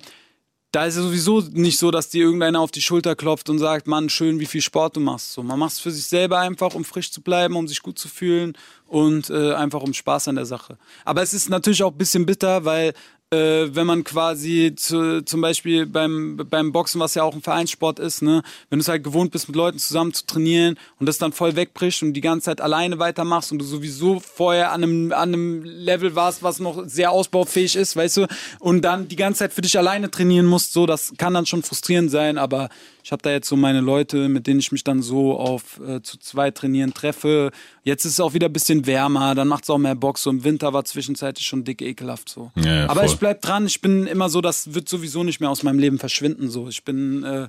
da 0.77 0.85
ist 0.85 0.95
es 0.95 1.03
sowieso 1.03 1.41
nicht 1.53 1.79
so, 1.79 1.89
dass 1.89 2.09
dir 2.09 2.25
irgendeiner 2.25 2.59
auf 2.59 2.69
die 2.69 2.83
Schulter 2.83 3.15
klopft 3.15 3.49
und 3.49 3.57
sagt, 3.57 3.87
Mann, 3.87 4.09
schön, 4.09 4.39
wie 4.39 4.45
viel 4.45 4.61
Sport 4.61 4.95
du 4.95 4.99
machst. 4.99 5.33
So, 5.33 5.41
man 5.41 5.57
macht 5.57 5.71
es 5.71 5.79
für 5.79 5.89
sich 5.89 6.05
selber 6.05 6.37
einfach, 6.37 6.75
um 6.75 6.85
frisch 6.85 7.11
zu 7.11 7.21
bleiben, 7.21 7.55
um 7.55 7.67
sich 7.67 7.81
gut 7.81 7.97
zu 7.97 8.07
fühlen 8.07 8.55
und 8.85 9.31
äh, 9.31 9.53
einfach 9.53 9.81
um 9.81 9.91
Spaß 9.91 10.27
an 10.27 10.35
der 10.35 10.45
Sache. 10.45 10.77
Aber 11.03 11.23
es 11.23 11.33
ist 11.33 11.49
natürlich 11.49 11.81
auch 11.81 11.93
ein 11.93 11.97
bisschen 11.97 12.27
bitter, 12.27 12.63
weil 12.63 12.93
äh, 13.33 13.75
wenn 13.75 13.85
man 13.85 14.05
quasi 14.05 14.73
zu, 14.75 15.21
zum 15.25 15.41
Beispiel 15.41 15.85
beim, 15.85 16.37
beim 16.49 16.71
Boxen, 16.71 17.01
was 17.01 17.13
ja 17.15 17.23
auch 17.23 17.35
ein 17.35 17.41
Vereinssport 17.41 17.99
ist, 17.99 18.21
ne, 18.21 18.41
wenn 18.69 18.79
du 18.79 18.81
es 18.81 18.87
halt 18.87 19.03
gewohnt 19.03 19.31
bist, 19.31 19.49
mit 19.49 19.55
Leuten 19.57 19.79
zusammen 19.79 20.13
zu 20.13 20.25
trainieren 20.25 20.77
und 20.99 21.07
das 21.07 21.17
dann 21.17 21.33
voll 21.33 21.57
wegbricht 21.57 22.03
und 22.03 22.13
die 22.13 22.21
ganze 22.21 22.45
Zeit 22.45 22.61
alleine 22.61 22.99
weitermachst 22.99 23.51
und 23.51 23.59
du 23.59 23.65
sowieso 23.65 24.21
vorher 24.21 24.71
an 24.71 24.83
einem, 24.83 25.11
an 25.11 25.33
einem 25.33 25.63
Level 25.63 26.15
warst, 26.15 26.41
was 26.41 26.59
noch 26.59 26.87
sehr 26.87 27.11
ausbaufähig 27.11 27.75
ist, 27.75 27.97
weißt 27.97 28.17
du, 28.17 28.27
und 28.59 28.83
dann 28.83 29.09
die 29.09 29.17
ganze 29.17 29.39
Zeit 29.39 29.53
für 29.53 29.61
dich 29.61 29.77
alleine 29.77 30.09
trainieren 30.09 30.45
musst, 30.45 30.71
so, 30.71 30.85
das 30.85 31.13
kann 31.17 31.33
dann 31.33 31.45
schon 31.45 31.63
frustrierend 31.63 32.09
sein, 32.09 32.37
aber 32.37 32.69
ich 33.07 33.13
habe 33.13 33.21
da 33.21 33.31
jetzt 33.31 33.47
so 33.47 33.55
meine 33.55 33.79
Leute, 33.79 34.27
mit 34.27 34.47
denen 34.47 34.59
ich 34.59 34.73
mich 34.73 34.83
dann 34.83 35.01
so 35.01 35.39
auf 35.39 35.79
äh, 35.79 36.01
zu 36.01 36.19
zwei 36.19 36.51
trainieren 36.51 36.93
treffe. 36.93 37.51
Jetzt 37.83 38.03
ist 38.03 38.11
es 38.11 38.19
auch 38.19 38.33
wieder 38.33 38.47
ein 38.47 38.51
bisschen 38.51 38.85
wärmer, 38.85 39.33
dann 39.33 39.47
macht 39.47 39.63
es 39.63 39.69
auch 39.69 39.77
mehr 39.77 39.95
Bock. 39.95 40.17
So 40.17 40.29
im 40.29 40.43
Winter 40.43 40.73
war 40.73 40.83
zwischenzeitlich 40.83 41.47
schon 41.47 41.63
dick 41.63 41.81
ekelhaft 41.81 42.27
so. 42.27 42.51
Ja, 42.55 42.79
ja, 42.79 42.89
Aber 42.89 42.99
voll. 42.99 43.05
ich 43.05 43.15
bleib 43.15 43.41
dran, 43.41 43.65
ich 43.65 43.79
bin 43.79 44.07
immer 44.07 44.27
so, 44.27 44.41
das 44.41 44.73
wird 44.73 44.89
sowieso 44.89 45.23
nicht 45.23 45.39
mehr 45.39 45.49
aus 45.49 45.63
meinem 45.63 45.79
Leben 45.79 45.99
verschwinden. 45.99 46.49
So. 46.49 46.67
Ich 46.67 46.83
bin, 46.83 47.23
äh, 47.23 47.47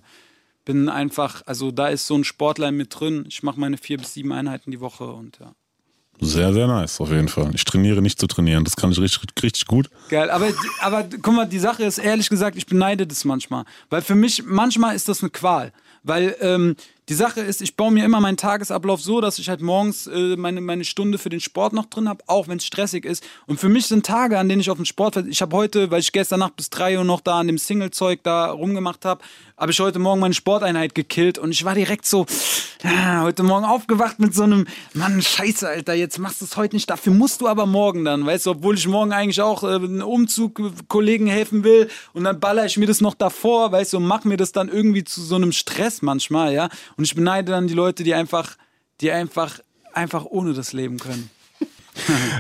bin 0.65 0.89
einfach, 0.89 1.43
also 1.45 1.73
da 1.73 1.89
ist 1.89 2.07
so 2.07 2.15
ein 2.15 2.23
Sportler 2.23 2.69
in 2.69 2.77
mir 2.77 2.87
drin. 2.87 3.25
Ich 3.29 3.43
mache 3.43 3.59
meine 3.59 3.79
vier 3.79 3.99
bis 3.99 4.15
sieben 4.15 4.31
Einheiten 4.31 4.71
die 4.71 4.79
Woche 4.79 5.11
und 5.11 5.41
ja. 5.41 5.57
Sehr, 6.21 6.53
sehr 6.53 6.67
nice, 6.67 7.01
auf 7.01 7.11
jeden 7.11 7.29
Fall. 7.29 7.51
Ich 7.55 7.65
trainiere 7.65 8.03
nicht 8.03 8.19
zu 8.19 8.27
trainieren. 8.27 8.65
Das 8.65 8.77
kann 8.77 8.91
ich 8.91 9.01
richtig, 9.01 9.21
richtig 9.43 9.67
gut. 9.67 9.89
Geil, 10.09 10.31
aber, 10.31 10.49
aber 10.81 11.05
guck 11.23 11.35
mal, 11.35 11.47
die 11.47 11.59
Sache 11.59 11.85
ist 11.85 11.99
ehrlich 11.99 12.29
gesagt, 12.29 12.57
ich 12.57 12.67
beneide 12.67 13.07
das 13.07 13.25
manchmal. 13.25 13.65
Weil 13.89 14.03
für 14.03 14.15
mich, 14.15 14.43
manchmal 14.45 14.97
ist 14.97 15.09
das 15.09 15.23
eine 15.23 15.31
Qual. 15.31 15.73
Weil 16.03 16.37
ähm, 16.41 16.77
die 17.09 17.15
Sache 17.15 17.41
ist, 17.41 17.63
ich 17.63 17.75
baue 17.75 17.91
mir 17.91 18.05
immer 18.05 18.21
meinen 18.21 18.37
Tagesablauf 18.37 19.01
so, 19.01 19.21
dass 19.21 19.39
ich 19.39 19.49
halt 19.49 19.63
morgens 19.63 20.07
äh, 20.07 20.37
meine, 20.37 20.61
meine 20.61 20.85
Stunde 20.85 21.17
für 21.17 21.31
den 21.31 21.41
Sport 21.41 21.73
noch 21.73 21.87
drin 21.87 22.09
habe, 22.09 22.23
auch 22.27 22.49
wenn 22.49 22.59
es 22.59 22.67
stressig 22.67 23.05
ist. 23.07 23.25
Und 23.47 23.59
für 23.59 23.71
mich 23.71 23.87
sind 23.87 24.05
Tage, 24.05 24.39
an 24.39 24.49
denen 24.49 24.61
ich 24.61 24.71
auf 24.71 24.77
den 24.77 24.85
Sport, 24.85 25.17
ich 25.29 25.41
habe 25.41 25.57
heute, 25.57 25.91
weil 25.91 26.01
ich 26.01 26.13
gestern 26.13 26.41
Nacht 26.41 26.57
bis 26.57 26.69
drei 26.69 26.99
Uhr 26.99 27.05
noch 27.05 27.21
da 27.23 27.39
an 27.39 27.47
dem 27.47 27.57
Single-Zeug 27.57 28.21
da 28.23 28.51
rumgemacht 28.51 29.07
habe, 29.07 29.23
habe 29.57 29.73
ich 29.73 29.81
heute 29.81 29.99
Morgen 29.99 30.21
meine 30.21 30.35
Sporteinheit 30.35 30.95
gekillt 30.95 31.39
und 31.39 31.51
ich 31.51 31.65
war 31.65 31.75
direkt 31.75 32.07
so, 32.07 32.27
ja, 32.85 33.23
heute 33.23 33.43
Morgen 33.43 33.65
aufgewacht 33.65 34.21
mit 34.21 34.35
so 34.35 34.45
einem, 34.45 34.67
Mann, 34.95 35.21
scheiße, 35.21 35.69
Alter, 35.69 35.95
jetzt 35.95 36.19
machst 36.19 36.41
du 36.41 36.45
es 36.45 36.57
heute 36.57 36.77
nicht, 36.77 36.89
dafür 36.89 37.13
musst 37.13 37.41
du 37.41 37.49
aber 37.49 37.67
morgen 37.67 38.05
dann, 38.05 38.25
weißt 38.25 38.47
du, 38.47 38.51
obwohl 38.51 38.77
ich 38.77 38.87
morgen 38.87 39.13
eigentlich 39.13 39.41
auch 39.41 39.65
äh, 39.65 39.75
einen 39.75 40.03
Umzug 40.03 40.61
äh, 40.61 40.71
Kollegen 40.87 41.27
helfen 41.27 41.65
will 41.65 41.89
und 42.13 42.25
dann 42.25 42.39
baller 42.39 42.67
ich 42.67 42.77
mir 42.77 42.87
das 42.87 43.01
noch 43.01 43.15
davor, 43.15 43.73
weißt 43.73 43.95
du, 43.95 43.97
und 43.97 44.07
mach 44.07 44.25
mir 44.25 44.37
das 44.37 44.53
dann 44.53 44.69
irgendwie 44.69 45.03
zu 45.03 45.23
so 45.23 45.35
einem 45.35 45.53
Stress 45.53 46.03
manchmal, 46.03 46.53
ja. 46.53 46.69
Und 46.99 47.05
ich 47.05 47.15
beneide 47.15 47.53
dann 47.53 47.69
die 47.69 47.75
Leute, 47.75 48.03
die 48.03 48.13
einfach, 48.13 48.57
die 49.01 49.13
einfach, 49.13 49.61
einfach 49.95 50.25
ohne 50.27 50.53
das 50.53 50.73
leben 50.75 50.99
können. 50.99 51.31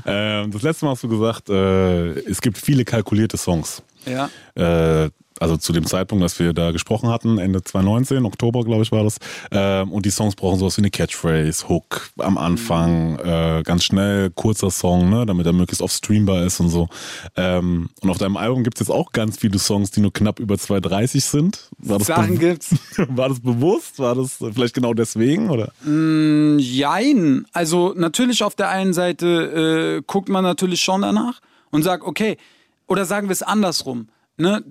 Ähm, 0.07 0.53
das 0.53 0.62
letzte 0.62 0.85
Mal 0.85 0.92
hast 0.92 1.03
du 1.03 1.09
gesagt, 1.09 1.51
äh, 1.51 2.11
es 2.31 2.40
gibt 2.40 2.59
viele 2.59 2.85
kalkulierte 2.85 3.37
Songs. 3.37 3.83
Ja. 4.07 4.31
Äh, 4.55 5.11
also 5.40 5.57
zu 5.57 5.72
dem 5.72 5.87
Zeitpunkt, 5.87 6.24
dass 6.24 6.38
wir 6.38 6.53
da 6.53 6.70
gesprochen 6.72 7.09
hatten, 7.09 7.38
Ende 7.38 7.62
2019, 7.62 8.24
Oktober, 8.24 8.64
glaube 8.64 8.83
ich, 8.83 8.92
war 8.92 9.05
das. 9.05 9.18
Ähm, 9.51 9.92
und 9.92 10.07
die 10.07 10.11
Songs 10.11 10.37
brauchen 10.37 10.59
sowas 10.59 10.77
wie 10.77 10.83
eine 10.83 10.90
Catchphrase, 10.90 11.68
Hook 11.68 12.11
am 12.18 12.38
Anfang, 12.38 13.18
äh, 13.18 13.62
ganz 13.64 13.85
schnell, 13.85 14.31
kurzer 14.31 14.70
Song, 14.70 15.11
ne, 15.11 15.27
damit 15.27 15.46
er 15.46 15.53
möglichst 15.53 15.83
oft 15.83 15.94
streambar 15.94 16.44
ist 16.44 16.61
und 16.61 16.68
so. 16.68 16.88
Ähm, 17.37 17.90
und 18.01 18.11
auf 18.11 18.18
deinem 18.18 18.37
Album 18.37 18.64
gibt 18.64 18.81
es 18.81 18.88
jetzt 18.88 18.94
auch 18.94 19.12
ganz 19.12 19.38
viele 19.38 19.59
Songs, 19.59 19.90
die 19.90 20.01
nur 20.01 20.12
knapp 20.12 20.40
über 20.40 20.57
2,30 20.57 21.20
sind. 21.20 21.70
War 21.79 21.98
das, 21.98 22.09
Sachen 22.09 22.38
gibt's. 22.38 22.74
war 23.09 23.29
das 23.29 23.40
bewusst? 23.40 23.98
War 23.98 24.14
das 24.14 24.37
vielleicht 24.37 24.74
genau 24.74 24.94
deswegen? 24.94 25.51
Oder? 25.51 25.72
Jein. 26.59 27.46
Also 27.53 27.94
natürlich 27.96 28.42
auf 28.42 28.55
der 28.55 28.68
einen 28.68 28.92
Seite 28.92 29.98
äh, 29.98 30.03
guckt 30.07 30.29
man 30.29 30.44
natürlich 30.44 30.81
schon 30.81 31.03
danach 31.03 31.40
und 31.70 31.83
sagt, 31.83 32.05
okay, 32.05 32.37
oder 32.87 33.05
sagen 33.05 33.29
wir 33.29 33.33
es 33.33 33.42
andersrum. 33.42 34.09
Ne? 34.38 34.64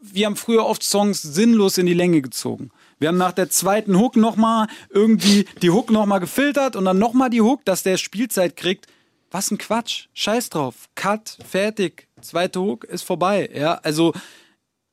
Wir 0.00 0.26
haben 0.26 0.36
früher 0.36 0.64
oft 0.64 0.82
Songs 0.82 1.20
sinnlos 1.20 1.78
in 1.78 1.86
die 1.86 1.94
Länge 1.94 2.22
gezogen. 2.22 2.70
Wir 2.98 3.08
haben 3.08 3.18
nach 3.18 3.32
der 3.32 3.50
zweiten 3.50 3.98
Hook 3.98 4.16
nochmal 4.16 4.68
irgendwie 4.90 5.46
die 5.62 5.70
Hook 5.70 5.90
nochmal 5.90 6.20
gefiltert 6.20 6.76
und 6.76 6.84
dann 6.84 6.98
nochmal 6.98 7.30
die 7.30 7.40
Hook, 7.40 7.64
dass 7.64 7.82
der 7.82 7.96
Spielzeit 7.96 8.56
kriegt. 8.56 8.86
Was 9.30 9.50
ein 9.50 9.58
Quatsch. 9.58 10.06
Scheiß 10.12 10.50
drauf. 10.50 10.88
Cut, 10.94 11.38
fertig. 11.48 12.08
Zweite 12.20 12.60
Hook 12.60 12.84
ist 12.84 13.02
vorbei. 13.02 13.48
Ja, 13.54 13.74
also 13.74 14.12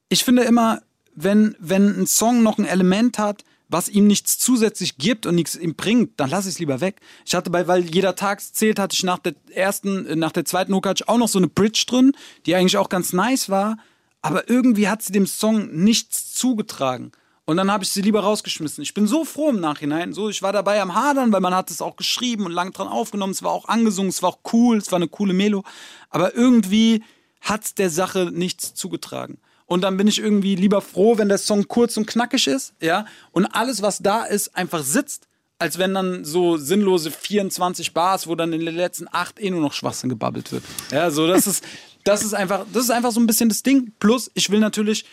ich 0.10 0.24
finde 0.24 0.44
immer, 0.44 0.82
wenn, 1.16 1.56
wenn 1.60 2.02
ein 2.02 2.08
Song 2.08 2.44
noch 2.44 2.58
ein 2.58 2.66
Element 2.66 3.20
hat, 3.20 3.44
was 3.70 3.90
ihm 3.90 4.08
nichts 4.08 4.38
zusätzlich 4.38 4.98
gibt 4.98 5.26
und 5.26 5.36
nichts 5.36 5.56
ihm 5.56 5.76
bringt, 5.76 6.20
dann 6.20 6.30
lass 6.30 6.46
ich 6.46 6.54
es 6.54 6.60
lieber 6.60 6.80
weg. 6.80 7.02
Ich 7.26 7.36
hatte 7.36 7.50
bei, 7.50 7.68
weil 7.68 7.84
jeder 7.84 8.16
Tag 8.16 8.42
zählt, 8.42 8.80
hatte 8.80 8.94
ich 8.94 9.04
nach 9.04 9.20
der 9.20 9.34
ersten, 9.50 10.18
nach 10.18 10.32
der 10.32 10.46
zweiten 10.46 10.74
Hook 10.74 10.88
hatte 10.88 11.04
ich 11.04 11.10
auch 11.10 11.18
noch 11.18 11.28
so 11.28 11.40
eine 11.40 11.48
Bridge 11.48 11.84
drin, 11.88 12.14
die 12.46 12.56
eigentlich 12.56 12.78
auch 12.78 12.90
ganz 12.90 13.12
nice 13.12 13.50
war, 13.50 13.78
aber 14.22 14.50
irgendwie 14.50 14.88
hat 14.88 15.02
sie 15.02 15.14
dem 15.14 15.28
Song 15.28 15.74
nichts 15.74 16.34
zugetragen. 16.34 17.12
Und 17.46 17.56
dann 17.56 17.72
habe 17.72 17.86
ich 17.86 17.92
sie 17.92 18.02
lieber 18.02 18.20
rausgeschmissen. 18.20 18.82
Ich 18.82 18.94
bin 18.94 19.08
so 19.08 19.24
froh 19.24 19.50
im 19.50 19.62
Nachhinein. 19.62 20.12
So, 20.12 20.28
ich 20.28 20.42
war 20.42 20.52
dabei 20.52 20.82
am 20.82 20.94
Hadern, 20.96 21.32
weil 21.32 21.40
man 21.40 21.56
hat 21.56 21.72
es 21.72 21.82
auch 21.82 21.96
geschrieben 21.96 22.46
und 22.46 22.52
lang 22.52 22.74
dran 22.74 22.90
aufgenommen. 22.90 23.32
Es 23.32 23.42
war 23.42 23.52
auch 23.52 23.70
angesungen, 23.70 24.10
es 24.10 24.22
war 24.22 24.32
auch 24.32 24.40
cool, 24.52 24.78
es 24.78 24.92
war 24.92 24.98
eine 24.98 25.08
coole 25.08 25.34
Melo. 25.34 25.64
Aber 26.10 26.36
irgendwie 26.36 27.04
hat 27.40 27.78
der 27.78 27.90
Sache 27.90 28.32
nichts 28.34 28.74
zugetragen. 28.74 29.40
Und 29.66 29.82
dann 29.82 29.96
bin 29.96 30.08
ich 30.08 30.20
irgendwie 30.20 30.56
lieber 30.56 30.82
froh, 30.82 31.18
wenn 31.18 31.30
der 31.30 31.38
Song 31.38 31.70
kurz 31.70 31.96
und 31.96 32.06
knackig 32.06 32.48
ist, 32.48 32.74
ja, 32.82 33.06
und 33.32 33.46
alles, 33.46 33.82
was 33.82 34.00
da 34.00 34.24
ist, 34.24 34.56
einfach 34.56 34.84
sitzt, 34.84 35.28
als 35.60 35.78
wenn 35.78 35.94
dann 35.94 36.24
so 36.24 36.58
sinnlose 36.58 37.12
24 37.12 37.94
Bars, 37.94 38.28
wo 38.28 38.36
dann 38.36 38.54
in 38.54 38.66
den 38.66 38.76
letzten 38.76 39.08
acht 39.12 39.40
eh 39.40 39.50
nur 39.50 39.62
noch 39.62 39.74
Schwachsinn 39.74 40.10
gebabbelt 40.10 40.52
wird. 40.52 40.64
Ja, 40.92 41.10
so, 41.10 41.28
das 41.28 41.48
ist, 41.48 41.64
das 42.04 42.24
ist 42.24 42.34
einfach, 42.34 42.66
das 42.72 42.84
ist 42.84 42.92
einfach 42.92 43.12
so 43.12 43.20
ein 43.20 43.28
bisschen 43.28 43.50
das 43.50 43.64
Ding. 43.64 43.92
Plus, 44.00 44.30
ich 44.36 44.50
will 44.50 44.60
natürlich, 44.60 45.06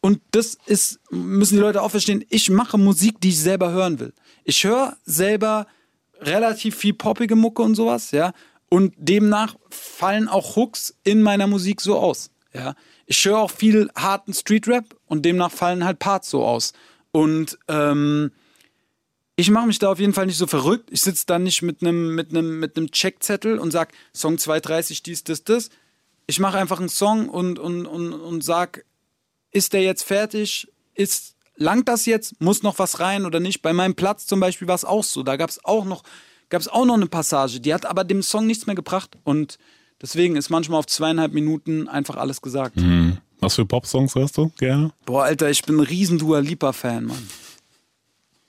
und 0.00 0.20
das 0.32 0.58
ist, 0.66 1.00
müssen 1.10 1.54
die 1.54 1.60
Leute 1.60 1.82
auch 1.82 1.90
verstehen, 1.90 2.24
ich 2.28 2.50
mache 2.50 2.76
Musik, 2.76 3.20
die 3.20 3.30
ich 3.30 3.40
selber 3.40 3.70
hören 3.70 3.98
will. 3.98 4.12
Ich 4.44 4.64
höre 4.64 4.96
selber 5.04 5.66
relativ 6.20 6.76
viel 6.76 6.94
poppige 6.94 7.36
Mucke 7.36 7.62
und 7.62 7.74
sowas, 7.74 8.10
ja. 8.10 8.32
Und 8.68 8.94
demnach 8.96 9.56
fallen 9.70 10.28
auch 10.28 10.56
Hooks 10.56 10.94
in 11.04 11.22
meiner 11.22 11.46
Musik 11.46 11.80
so 11.80 11.98
aus, 11.98 12.30
ja. 12.52 12.74
Ich 13.06 13.24
höre 13.24 13.38
auch 13.38 13.50
viel 13.50 13.90
harten 13.96 14.34
Streetrap 14.34 14.84
und 15.06 15.24
demnach 15.24 15.50
fallen 15.50 15.84
halt 15.84 15.98
Parts 15.98 16.30
so 16.30 16.44
aus. 16.44 16.74
Und 17.10 17.58
ähm, 17.66 18.30
ich 19.40 19.50
mache 19.50 19.66
mich 19.66 19.78
da 19.78 19.90
auf 19.90 19.98
jeden 19.98 20.12
Fall 20.12 20.26
nicht 20.26 20.36
so 20.36 20.46
verrückt. 20.46 20.90
Ich 20.92 21.00
sitze 21.00 21.24
da 21.26 21.38
nicht 21.38 21.62
mit 21.62 21.80
einem 21.80 22.14
mit 22.14 22.30
einem 22.30 22.60
mit 22.60 22.76
einem 22.76 22.90
Checkzettel 22.90 23.58
und 23.58 23.70
sag 23.70 23.92
Song 24.14 24.36
230 24.36 25.02
dies 25.02 25.24
das 25.24 25.44
das. 25.44 25.70
Ich 26.26 26.38
mache 26.38 26.58
einfach 26.58 26.78
einen 26.78 26.90
Song 26.90 27.28
und 27.28 27.58
und 27.58 27.86
und 27.86 28.12
und 28.12 28.44
sag 28.44 28.84
ist 29.50 29.72
der 29.72 29.82
jetzt 29.82 30.02
fertig? 30.02 30.68
Ist 30.94 31.36
langt 31.56 31.88
das 31.88 32.04
jetzt? 32.04 32.38
Muss 32.40 32.62
noch 32.62 32.78
was 32.78 33.00
rein 33.00 33.24
oder 33.24 33.40
nicht? 33.40 33.62
Bei 33.62 33.72
meinem 33.72 33.94
Platz 33.94 34.26
zum 34.26 34.40
Beispiel 34.40 34.68
war 34.68 34.74
es 34.74 34.84
auch 34.84 35.04
so. 35.04 35.22
Da 35.22 35.36
gab 35.36 35.48
es 35.48 35.64
auch 35.64 35.86
noch 35.86 36.02
gab 36.50 36.60
es 36.60 36.68
auch 36.68 36.84
noch 36.84 36.94
eine 36.94 37.06
Passage, 37.06 37.60
die 37.60 37.72
hat 37.72 37.86
aber 37.86 38.04
dem 38.04 38.22
Song 38.22 38.46
nichts 38.46 38.66
mehr 38.66 38.76
gebracht 38.76 39.16
und 39.24 39.58
deswegen 40.02 40.36
ist 40.36 40.50
manchmal 40.50 40.80
auf 40.80 40.86
zweieinhalb 40.86 41.32
Minuten 41.32 41.88
einfach 41.88 42.16
alles 42.16 42.42
gesagt. 42.42 42.74
Was 43.38 43.54
für 43.54 43.64
Pop-Songs 43.64 44.14
hörst 44.16 44.36
du 44.36 44.50
gerne? 44.58 44.92
Boah, 45.06 45.24
Alter, 45.24 45.48
ich 45.48 45.62
bin 45.62 45.76
ein 45.76 45.86
riesen 45.86 46.18
Dua 46.18 46.40
Lipa 46.40 46.74
Fan, 46.74 47.06
Mann. 47.06 47.28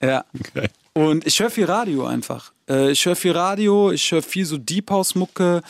Ja. 0.02 0.24
Okay. 0.38 0.68
Und 0.94 1.26
ich 1.26 1.40
höre 1.40 1.50
viel 1.50 1.64
Radio 1.64 2.06
einfach. 2.06 2.52
Äh, 2.68 2.90
ich 2.90 3.04
höre 3.06 3.16
viel 3.16 3.32
Radio, 3.32 3.90
ich 3.90 4.12
höre 4.12 4.22
viel 4.22 4.44
so 4.44 4.58
Deep 4.58 4.90
House 4.90 5.14
Mucke. 5.14 5.62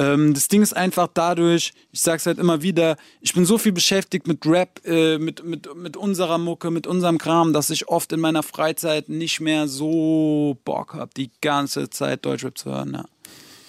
Ähm, 0.00 0.34
das 0.34 0.48
Ding 0.48 0.62
ist 0.62 0.76
einfach 0.76 1.08
dadurch, 1.14 1.72
ich 1.92 2.00
sag's 2.00 2.26
halt 2.26 2.38
immer 2.38 2.62
wieder, 2.62 2.96
ich 3.20 3.32
bin 3.32 3.44
so 3.44 3.58
viel 3.58 3.70
beschäftigt 3.70 4.26
mit 4.26 4.44
Rap, 4.44 4.80
äh, 4.84 5.18
mit, 5.18 5.44
mit, 5.44 5.72
mit 5.76 5.96
unserer 5.96 6.38
Mucke, 6.38 6.72
mit 6.72 6.88
unserem 6.88 7.18
Kram, 7.18 7.52
dass 7.52 7.70
ich 7.70 7.88
oft 7.88 8.12
in 8.12 8.18
meiner 8.18 8.42
Freizeit 8.42 9.08
nicht 9.08 9.40
mehr 9.40 9.68
so 9.68 10.58
Bock 10.64 10.94
hab, 10.94 11.14
die 11.14 11.30
ganze 11.40 11.90
Zeit 11.90 12.26
Deutschrap 12.26 12.58
zu 12.58 12.70
hören. 12.70 12.94
Ja. 12.94 13.04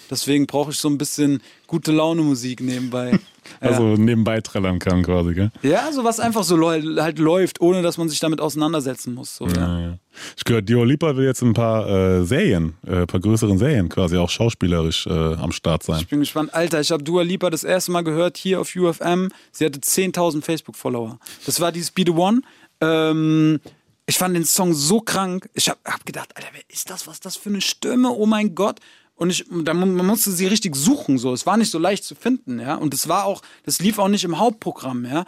Deswegen 0.10 0.46
brauche 0.48 0.72
ich 0.72 0.78
so 0.78 0.88
ein 0.90 0.98
bisschen 0.98 1.42
gute 1.68 1.92
Laune 1.92 2.22
Musik 2.22 2.62
nebenbei. 2.62 3.20
Also 3.60 3.94
nebenbei 3.96 4.42
trällern 4.42 4.80
kann 4.80 5.04
quasi, 5.04 5.34
gell? 5.34 5.52
Ja, 5.62 5.92
so 5.92 6.04
was 6.04 6.20
einfach 6.20 6.44
so 6.44 6.60
halt 6.68 7.20
läuft, 7.20 7.62
ohne 7.62 7.84
dass 7.84 7.98
man 7.98 8.10
sich 8.10 8.20
damit 8.20 8.42
auseinandersetzen 8.42 9.14
muss. 9.14 9.36
So, 9.36 9.48
ja. 9.48 9.54
Ja, 9.54 9.80
ja. 9.80 9.98
Ich 10.36 10.44
gehört, 10.44 10.70
Dua 10.70 10.84
Lipa 10.84 11.16
will 11.16 11.26
jetzt 11.26 11.44
ein 11.44 11.54
paar 11.54 11.88
äh, 11.88 12.26
Serien, 12.26 12.74
äh, 12.88 13.02
ein 13.02 13.08
paar 13.08 13.20
größeren 13.20 13.58
Serien 13.58 13.90
quasi 13.90 14.18
auch 14.18 14.30
schauspielerisch 14.30 15.08
äh, 15.08 15.12
am 15.36 15.52
Start 15.52 15.84
sein. 15.84 16.00
Ich 16.00 16.08
bin 16.08 16.22
gespannt. 16.22 16.54
Alter, 16.54 16.82
ich 16.82 16.92
habe 16.92 17.04
Dua 17.04 17.22
Lipa 17.22 17.50
das 17.50 17.64
erste 17.64 17.92
Mal 17.92 18.04
gehört 18.04 18.38
hier 18.38 18.62
auf 18.62 18.76
UFM. 18.76 19.30
Sie 19.52 19.66
hatte 19.66 19.80
10.000 19.80 20.42
Facebook-Follower. 20.42 21.20
Das 21.46 21.60
war 21.60 21.72
dieses 21.72 21.92
Be 21.92 22.04
The 22.06 22.14
One. 22.14 22.42
Ähm, 22.82 23.60
ich 24.08 24.18
fand 24.18 24.36
den 24.36 24.46
Song 24.46 24.74
so 24.74 25.02
krank. 25.02 25.50
Ich 25.54 25.70
habe 25.70 25.80
hab 25.86 26.06
gedacht, 26.06 26.30
Alter, 26.36 26.50
wer 26.54 26.62
ist 26.68 26.90
das? 26.90 27.08
Was 27.08 27.16
ist 27.16 27.26
das 27.26 27.38
für 27.38 27.50
eine 27.50 27.62
Stimme? 27.62 28.10
Oh 28.12 28.26
mein 28.26 28.54
Gott. 28.54 28.80
Und 29.16 29.30
ich, 29.30 29.46
da, 29.50 29.74
mu- 29.74 29.86
man 29.86 30.06
musste 30.06 30.32
sie 30.32 30.46
richtig 30.48 30.76
suchen, 30.76 31.18
so. 31.18 31.34
Es 31.34 31.46
war 31.46 31.56
nicht 31.58 31.72
so 31.72 31.80
leicht 31.80 32.04
zu 32.04 32.16
finden, 32.16 32.60
ja. 32.60 32.76
Und 32.76 32.94
es 32.94 33.08
war 33.08 33.26
auch, 33.26 33.42
das 33.64 33.80
lief 33.80 33.98
auch 34.00 34.10
nicht 34.10 34.24
im 34.26 34.38
Hauptprogramm, 34.40 35.06
ja. 35.06 35.26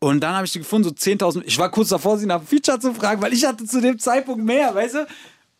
Und 0.00 0.20
dann 0.20 0.34
habe 0.34 0.46
ich 0.46 0.52
sie 0.52 0.58
gefunden, 0.60 0.88
so 0.88 0.94
10.000. 0.94 1.42
Ich 1.44 1.58
war 1.58 1.70
kurz 1.70 1.88
davor, 1.88 2.18
sie 2.18 2.26
nach 2.26 2.38
dem 2.38 2.46
Feature 2.46 2.78
zu 2.78 2.94
fragen, 2.94 3.20
weil 3.22 3.32
ich 3.32 3.44
hatte 3.44 3.64
zu 3.64 3.80
dem 3.80 3.98
Zeitpunkt 3.98 4.44
mehr, 4.44 4.74
weißt 4.74 4.94
du? 4.94 5.06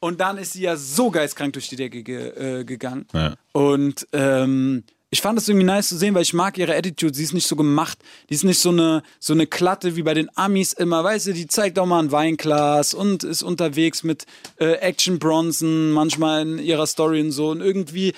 Und 0.01 0.21
dann 0.21 0.39
ist 0.39 0.53
sie 0.53 0.63
ja 0.63 0.77
so 0.77 1.11
geistkrank 1.11 1.53
durch 1.55 1.69
die 1.69 1.75
Decke 1.77 2.05
ge 2.05 2.61
äh, 2.61 2.65
gegangen. 2.65 3.07
Ja. 3.13 3.35
Und 3.53 4.07
ähm, 4.13 4.85
ich 5.11 5.23
fand 5.23 5.39
das 5.39 5.49
irgendwie 5.49 5.65
nice 5.65 5.89
zu 5.89 5.97
sehen, 5.97 6.15
weil 6.15 6.23
ich 6.23 6.35
mag 6.35 6.59
ihre 6.59 6.77
Attitude. 6.77 7.15
Sie 7.15 7.25
ist 7.25 7.33
nicht 7.33 7.47
so 7.47 7.57
gemacht. 7.57 7.99
Die 8.29 8.35
ist 8.35 8.45
nicht 8.45 8.61
so 8.61 8.69
eine, 8.69 9.03
so 9.19 9.33
eine 9.33 9.47
Klatte 9.47 9.97
wie 9.97 10.03
bei 10.03 10.13
den 10.13 10.29
Amis 10.37 10.75
immer. 10.75 11.03
Weißt 11.03 11.29
du, 11.29 11.33
die 11.33 11.47
zeigt 11.47 11.79
auch 11.79 11.87
mal 11.87 12.01
ein 12.01 12.13
Weinglas 12.13 12.93
und 12.93 13.25
ist 13.25 13.43
unterwegs 13.43 14.03
mit 14.03 14.27
äh, 14.59 14.73
Action 14.75 15.19
Bronson, 15.19 15.93
manchmal 15.93 16.43
in 16.43 16.59
ihrer 16.59 16.87
Story 16.87 17.23
und 17.23 17.33
so. 17.33 17.51
Und 17.51 17.63
irgendwie 17.63 18.13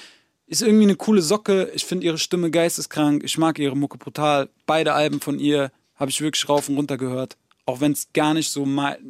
ist 0.49 0.63
irgendwie 0.63 0.85
eine 0.85 0.97
coole 0.97 1.23
Socke. 1.23 1.71
Ich 1.75 1.85
finde 1.85 2.07
ihre 2.07 2.19
Stimme 2.19 2.51
geisteskrank. 2.51 3.23
Ich 3.23 3.39
mag 3.39 3.61
ihre 3.61 3.77
Mucke 3.77 3.97
brutal. 3.97 4.49
Beide 4.67 4.93
Alben 4.93 5.21
von 5.21 5.39
ihr 5.39 5.71
habe 5.95 6.11
ich 6.11 6.21
wirklich 6.21 6.49
rauf 6.49 6.69
und 6.69 6.77
runter 6.77 6.99
gehört. 6.99 7.37
Auch 7.67 7.81
wenn 7.81 7.93
es 7.93 8.09
gar 8.13 8.35
nicht 8.35 8.51
so, 8.51 8.67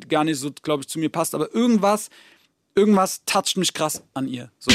gar 0.07 0.25
nicht 0.25 0.39
so, 0.39 0.51
glaube 0.63 0.83
ich, 0.83 0.89
zu 0.89 0.99
mir 0.99 1.09
passt. 1.09 1.35
Aber 1.35 1.55
irgendwas, 1.55 2.11
irgendwas 2.75 3.23
toucht 3.25 3.57
mich 3.57 3.73
krass 3.73 4.03
an 4.13 4.29
ihr. 4.29 4.51
So. 4.59 4.71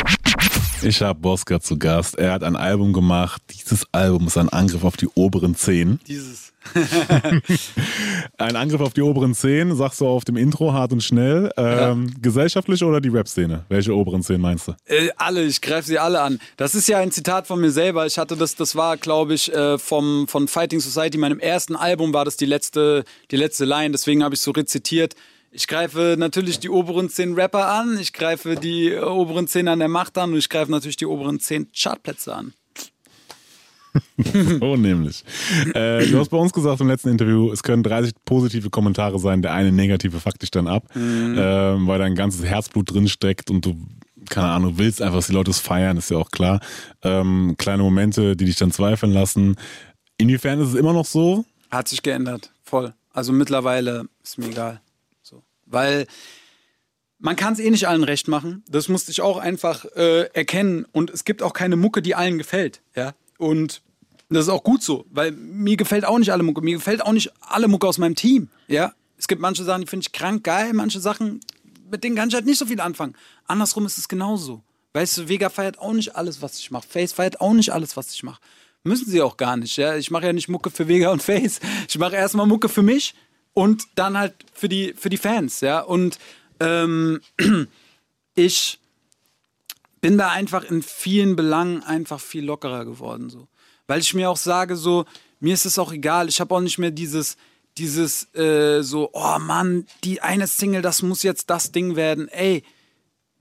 Ich 0.81 1.01
habe 1.01 1.19
Bosca 1.19 1.59
zu 1.59 1.77
Gast. 1.77 2.17
Er 2.17 2.33
hat 2.33 2.43
ein 2.43 2.55
Album 2.55 2.93
gemacht. 2.93 3.41
Dieses 3.49 3.85
Album 3.91 4.27
ist 4.27 4.37
ein 4.37 4.49
Angriff 4.49 4.83
auf 4.83 4.97
die 4.97 5.07
oberen 5.15 5.55
Zehen. 5.55 5.99
Dieses. 6.07 6.53
Ein 8.37 8.55
Angriff 8.55 8.81
auf 8.81 8.93
die 8.93 9.01
oberen 9.01 9.35
Zehen, 9.35 9.75
sagst 9.75 10.01
du 10.01 10.07
auf 10.07 10.25
dem 10.25 10.35
Intro, 10.35 10.73
hart 10.73 10.93
und 10.93 11.03
schnell. 11.03 11.51
Ähm, 11.57 12.11
Gesellschaftlich 12.21 12.83
oder 12.83 12.99
die 12.99 13.09
Rap-Szene? 13.09 13.65
Welche 13.69 13.95
oberen 13.95 14.23
Zehen 14.23 14.41
meinst 14.41 14.67
du? 14.67 14.75
Äh, 14.85 15.09
alle, 15.15 15.43
ich 15.43 15.61
greife 15.61 15.87
sie 15.87 15.99
alle 15.99 16.21
an. 16.21 16.39
Das 16.57 16.73
ist 16.73 16.87
ja 16.87 16.97
ein 16.97 17.11
Zitat 17.11 17.45
von 17.45 17.61
mir 17.61 17.71
selber. 17.71 18.07
Ich 18.07 18.17
hatte 18.17 18.35
das, 18.35 18.55
das 18.55 18.75
war, 18.75 18.97
glaube 18.97 19.35
ich, 19.35 19.53
äh, 19.53 19.77
vom, 19.77 20.27
von 20.27 20.47
Fighting 20.47 20.79
Society, 20.79 21.19
meinem 21.19 21.39
ersten 21.39 21.75
Album 21.75 22.13
war 22.13 22.25
das 22.25 22.35
die 22.35 22.47
letzte, 22.47 23.03
die 23.29 23.37
letzte 23.37 23.65
Line, 23.65 23.91
deswegen 23.91 24.23
habe 24.23 24.33
ich 24.33 24.41
so 24.41 24.51
rezitiert. 24.51 25.15
Ich 25.55 25.67
greife 25.67 26.17
natürlich 26.19 26.59
die 26.59 26.69
oberen 26.69 27.07
zehn 27.07 27.33
Rapper 27.33 27.69
an, 27.69 27.97
ich 27.97 28.11
greife 28.11 28.57
die 28.57 28.89
äh, 28.89 28.99
oberen 28.99 29.47
zehn 29.47 29.69
an 29.69 29.79
der 29.79 29.87
Macht 29.87 30.17
an 30.17 30.33
und 30.33 30.37
ich 30.37 30.49
greife 30.49 30.69
natürlich 30.69 30.97
die 30.97 31.05
oberen 31.05 31.39
zehn 31.39 31.71
Chartplätze 31.71 32.35
an. 32.35 32.53
So 34.59 34.75
nämlich. 34.75 35.23
Äh, 35.73 36.05
du 36.07 36.19
hast 36.19 36.27
bei 36.27 36.35
uns 36.35 36.51
gesagt 36.51 36.81
im 36.81 36.89
letzten 36.89 37.07
Interview, 37.07 37.49
es 37.53 37.63
können 37.63 37.83
30 37.83 38.13
positive 38.25 38.69
Kommentare 38.69 39.17
sein, 39.17 39.41
der 39.41 39.53
eine 39.53 39.71
negative 39.71 40.19
fuckt 40.19 40.41
dich 40.41 40.51
dann 40.51 40.67
ab, 40.67 40.89
ähm, 40.93 41.87
weil 41.87 41.99
dein 41.99 42.15
ganzes 42.15 42.43
Herzblut 42.43 42.91
drin 42.93 43.07
steckt 43.07 43.49
und 43.49 43.65
du, 43.65 43.77
keine 44.29 44.47
Ahnung, 44.47 44.73
willst 44.75 45.01
einfach, 45.01 45.19
dass 45.19 45.27
die 45.27 45.33
Leute 45.33 45.51
es 45.51 45.59
feiern, 45.59 45.95
ist 45.95 46.11
ja 46.11 46.17
auch 46.17 46.31
klar. 46.31 46.59
Ähm, 47.01 47.55
kleine 47.57 47.83
Momente, 47.83 48.35
die 48.35 48.43
dich 48.43 48.57
dann 48.57 48.73
zweifeln 48.73 49.13
lassen. 49.13 49.55
Inwiefern 50.17 50.59
ist 50.59 50.69
es 50.69 50.75
immer 50.75 50.91
noch 50.91 51.05
so? 51.05 51.45
Hat 51.71 51.87
sich 51.87 52.03
geändert, 52.03 52.51
voll. 52.61 52.93
Also 53.13 53.31
mittlerweile 53.31 54.09
ist 54.21 54.37
mir 54.37 54.47
egal. 54.47 54.81
Weil 55.65 56.07
man 57.17 57.35
kann 57.35 57.53
es 57.53 57.59
eh 57.59 57.69
nicht 57.69 57.87
allen 57.87 58.03
recht 58.03 58.27
machen. 58.27 58.63
Das 58.69 58.89
musste 58.89 59.11
ich 59.11 59.21
auch 59.21 59.37
einfach 59.37 59.85
äh, 59.95 60.25
erkennen. 60.33 60.85
Und 60.91 61.09
es 61.09 61.25
gibt 61.25 61.41
auch 61.41 61.53
keine 61.53 61.75
Mucke, 61.75 62.01
die 62.01 62.15
allen 62.15 62.37
gefällt. 62.37 62.81
Ja. 62.95 63.13
Und 63.37 63.81
das 64.29 64.45
ist 64.45 64.49
auch 64.49 64.63
gut 64.63 64.83
so, 64.83 65.05
weil 65.09 65.31
mir 65.31 65.77
gefällt 65.77 66.05
auch 66.05 66.17
nicht 66.17 66.31
alle 66.31 66.43
Mucke. 66.43 66.61
Mir 66.61 66.75
gefällt 66.75 67.03
auch 67.03 67.11
nicht 67.11 67.31
alle 67.41 67.67
Mucke 67.67 67.87
aus 67.87 67.97
meinem 67.97 68.15
Team. 68.15 68.49
Ja. 68.67 68.93
Es 69.17 69.27
gibt 69.27 69.41
manche 69.41 69.63
Sachen, 69.63 69.81
die 69.81 69.87
finde 69.87 70.05
ich 70.05 70.11
krank 70.11 70.43
geil, 70.43 70.73
manche 70.73 70.99
Sachen, 70.99 71.39
mit 71.89 72.03
denen 72.03 72.15
kann 72.15 72.29
ich 72.29 72.35
halt 72.35 72.45
nicht 72.45 72.57
so 72.57 72.65
viel 72.65 72.81
anfangen. 72.81 73.15
Andersrum 73.45 73.85
ist 73.85 73.97
es 73.97 74.07
genauso. 74.07 74.61
Weißt 74.93 75.17
du, 75.17 75.29
Vega 75.29 75.49
feiert 75.49 75.79
auch 75.79 75.93
nicht 75.93 76.15
alles, 76.15 76.41
was 76.41 76.57
ich 76.59 76.71
mache. 76.71 76.87
Face 76.87 77.13
feiert 77.13 77.41
auch 77.41 77.53
nicht 77.53 77.71
alles, 77.71 77.95
was 77.97 78.13
ich 78.13 78.23
mache. 78.23 78.41
Müssen 78.83 79.09
sie 79.09 79.21
auch 79.21 79.37
gar 79.37 79.57
nicht. 79.57 79.77
Ja? 79.77 79.95
Ich 79.95 80.11
mache 80.11 80.25
ja 80.25 80.33
nicht 80.33 80.47
Mucke 80.47 80.69
für 80.69 80.87
Vega 80.87 81.11
und 81.11 81.23
Face. 81.23 81.59
Ich 81.87 81.97
mache 81.97 82.15
erstmal 82.15 82.45
Mucke 82.45 82.69
für 82.69 82.83
mich 82.83 83.13
und 83.55 83.87
dann 83.95 84.17
halt 84.17 84.35
für 84.53 84.69
die, 84.69 84.93
für 84.93 85.09
die 85.09 85.17
Fans. 85.17 85.61
Ja? 85.61 85.79
Und 85.79 86.19
ähm, 86.59 87.21
ich 88.35 88.79
bin 90.01 90.17
da 90.19 90.29
einfach 90.29 90.65
in 90.65 90.83
vielen 90.83 91.35
Belangen 91.35 91.81
einfach 91.81 92.19
viel 92.19 92.43
lockerer 92.45 92.85
geworden. 92.85 93.29
So. 93.29 93.47
Weil 93.87 94.01
ich 94.01 94.13
mir 94.13 94.29
auch 94.29 94.37
sage, 94.37 94.75
so, 94.75 95.05
mir 95.39 95.53
ist 95.53 95.65
es 95.65 95.79
auch 95.79 95.93
egal. 95.93 96.27
Ich 96.27 96.41
habe 96.41 96.53
auch 96.53 96.59
nicht 96.59 96.77
mehr 96.77 96.91
dieses, 96.91 97.37
dieses 97.77 98.33
äh, 98.35 98.81
so, 98.83 99.09
oh 99.13 99.39
Mann, 99.39 99.87
die 100.03 100.21
eine 100.21 100.47
Single, 100.47 100.81
das 100.81 101.01
muss 101.01 101.23
jetzt 101.23 101.49
das 101.49 101.71
Ding 101.71 101.95
werden. 101.95 102.27
Ey, 102.27 102.61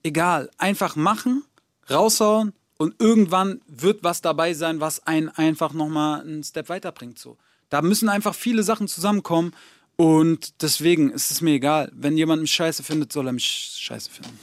egal. 0.05 0.49
Einfach 0.59 0.95
machen, 0.95 1.43
raushauen 1.91 2.53
und 2.79 2.95
irgendwann 3.01 3.61
wird 3.67 4.05
was 4.05 4.23
dabei 4.23 4.55
sein, 4.55 4.79
was 4.79 5.05
einen 5.09 5.29
einfach 5.29 5.73
nochmal 5.73 6.21
einen 6.21 6.45
Step 6.45 6.69
weiterbringt. 6.69 7.19
So. 7.19 7.37
Da 7.69 7.83
müssen 7.83 8.09
einfach 8.09 8.37
viele 8.37 8.63
Sachen 8.63 8.87
zusammenkommen 8.87 9.55
und 9.97 10.63
deswegen 10.63 11.11
ist 11.11 11.31
es 11.31 11.41
mir 11.41 11.53
egal. 11.53 11.91
Wenn 11.95 12.17
jemand 12.17 12.43
mich 12.43 12.53
scheiße 12.53 12.83
findet, 12.83 13.13
soll 13.13 13.27
er 13.27 13.33
mich 13.33 13.45
scheiße 13.81 14.11
finden. 14.11 14.39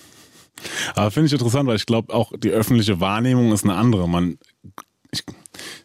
Aber 0.96 1.12
finde 1.12 1.28
ich 1.28 1.34
interessant, 1.34 1.68
weil 1.68 1.76
ich 1.76 1.86
glaube, 1.86 2.14
auch 2.14 2.32
die 2.38 2.52
öffentliche 2.52 3.00
Wahrnehmung 3.00 3.52
ist 3.52 3.64
eine 3.64 3.76
andere. 3.76 4.08
Man, 4.08 4.38
ich, 5.12 5.24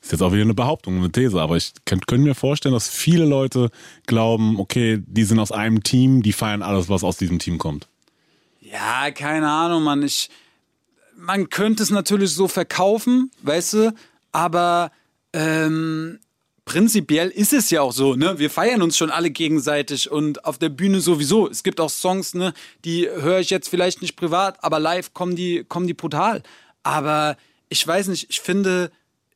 ist 0.01 0.13
jetzt 0.13 0.23
auch 0.23 0.33
wieder 0.33 0.43
eine 0.43 0.55
Behauptung, 0.55 0.99
eine 0.99 1.11
These, 1.11 1.41
aber 1.41 1.57
ich 1.57 1.73
könnte 1.85 2.07
könnt 2.07 2.25
mir 2.25 2.35
vorstellen, 2.35 2.75
dass 2.75 2.89
viele 2.89 3.25
Leute 3.25 3.71
glauben, 4.07 4.59
okay, 4.59 5.03
die 5.05 5.25
sind 5.25 5.39
aus 5.39 5.53
einem 5.53 5.83
Team, 5.83 6.23
die 6.23 6.33
feiern 6.33 6.63
alles, 6.63 6.89
was 6.89 7.03
aus 7.03 7.17
diesem 7.17 7.39
Team 7.39 7.59
kommt. 7.59 7.89
Ja, 8.61 9.11
keine 9.11 9.51
Ahnung, 9.51 9.83
Mann. 9.83 10.03
Ich, 10.03 10.31
man 11.17 11.49
könnte 11.49 11.83
es 11.83 11.91
natürlich 11.91 12.33
so 12.33 12.49
verkaufen, 12.49 13.31
weißt 13.43 13.73
du, 13.75 13.95
aber 14.33 14.91
ähm, 15.33 16.19
prinzipiell 16.67 17.31
ist 17.31 17.55
es 17.55 17.71
ja 17.71 17.81
auch 17.81 17.93
so, 17.93 18.15
ne? 18.15 18.39
Wir 18.39 18.51
feiern 18.51 18.83
uns 18.83 18.99
schon 18.99 19.11
alle 19.11 19.31
gegenseitig 19.31 20.11
und 20.11 20.45
auf 20.45 20.59
der 20.59 20.69
Bühne 20.69 21.01
sowieso. 21.01 21.49
Es 21.49 21.63
gibt 21.63 21.81
auch 21.81 21.89
Songs, 21.89 22.35
ne, 22.35 22.53
die 22.85 23.09
höre 23.09 23.39
ich 23.39 23.49
jetzt 23.49 23.69
vielleicht 23.69 24.03
nicht 24.03 24.17
privat, 24.17 24.63
aber 24.63 24.79
live 24.79 25.15
kommen 25.15 25.37
die, 25.37 25.65
kommen 25.65 25.87
die 25.87 25.95
brutal. 25.95 26.43
Aber 26.83 27.39
ich 27.69 27.87
weiß 27.87 28.09
nicht, 28.09 28.27
ich 28.29 28.41
finde, 28.41 28.91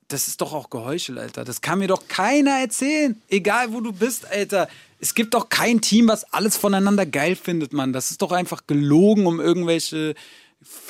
das 0.08 0.26
ist 0.26 0.40
doch 0.40 0.52
auch 0.52 0.70
Geheuchel, 0.70 1.18
Alter. 1.18 1.44
Das 1.44 1.60
kann 1.60 1.78
mir 1.78 1.88
doch 1.88 2.08
keiner 2.08 2.58
erzählen. 2.58 3.20
Egal 3.28 3.72
wo 3.72 3.80
du 3.80 3.92
bist, 3.92 4.26
Alter. 4.30 4.68
Es 4.98 5.14
gibt 5.14 5.32
doch 5.34 5.48
kein 5.48 5.80
Team, 5.80 6.08
was 6.08 6.24
alles 6.32 6.56
voneinander 6.56 7.06
geil 7.06 7.36
findet, 7.36 7.72
Mann. 7.72 7.92
Das 7.92 8.10
ist 8.10 8.20
doch 8.22 8.32
einfach 8.32 8.66
gelogen, 8.66 9.26
um 9.26 9.40
irgendwelche 9.40 10.14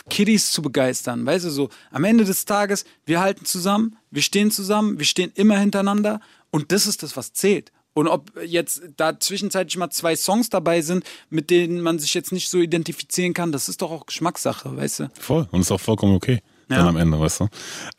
Kiddies 0.09 0.51
zu 0.51 0.63
begeistern. 0.63 1.27
Weißt 1.27 1.45
du 1.45 1.51
so, 1.51 1.69
am 1.91 2.05
Ende 2.05 2.25
des 2.25 2.45
Tages, 2.45 2.85
wir 3.05 3.21
halten 3.21 3.45
zusammen, 3.45 3.97
wir 4.11 4.23
stehen 4.23 4.51
zusammen, 4.51 4.99
wir 4.99 5.07
stehen 5.07 5.33
immer 5.35 5.59
hintereinander 5.59 6.21
und 6.51 6.73
das 6.73 6.87
ist 6.87 7.03
das, 7.03 7.17
was 7.17 7.33
zählt. 7.33 7.73
Und 7.93 8.07
ob 8.07 8.33
jetzt 8.45 8.83
da 8.97 9.19
zwischenzeitlich 9.19 9.77
mal 9.77 9.91
zwei 9.91 10.15
Songs 10.15 10.49
dabei 10.49 10.81
sind, 10.81 11.05
mit 11.29 11.51
denen 11.51 11.81
man 11.81 11.99
sich 11.99 12.15
jetzt 12.15 12.33
nicht 12.33 12.49
so 12.49 12.59
identifizieren 12.59 13.35
kann, 13.35 13.51
das 13.53 13.69
ist 13.69 13.83
doch 13.83 13.91
auch 13.91 14.07
Geschmackssache, 14.07 14.77
weißt 14.77 15.01
du? 15.01 15.11
Voll. 15.21 15.49
Und 15.51 15.63
ist 15.63 15.73
auch 15.73 15.81
vollkommen 15.81 16.15
okay. 16.15 16.41
Ja. 16.69 16.79
Dann 16.79 16.89
am 16.89 16.97
Ende, 16.97 17.19
weißt 17.19 17.41
du. 17.41 17.49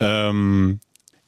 Ähm, 0.00 0.80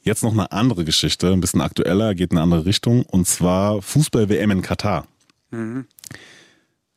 jetzt 0.02 0.22
noch 0.22 0.32
eine 0.32 0.50
andere 0.50 0.84
Geschichte, 0.84 1.30
ein 1.30 1.40
bisschen 1.40 1.60
aktueller, 1.60 2.14
geht 2.14 2.32
in 2.32 2.38
eine 2.38 2.42
andere 2.42 2.64
Richtung. 2.64 3.02
Und 3.04 3.28
zwar 3.28 3.82
Fußball-WM 3.82 4.50
in 4.50 4.62
Katar. 4.62 5.06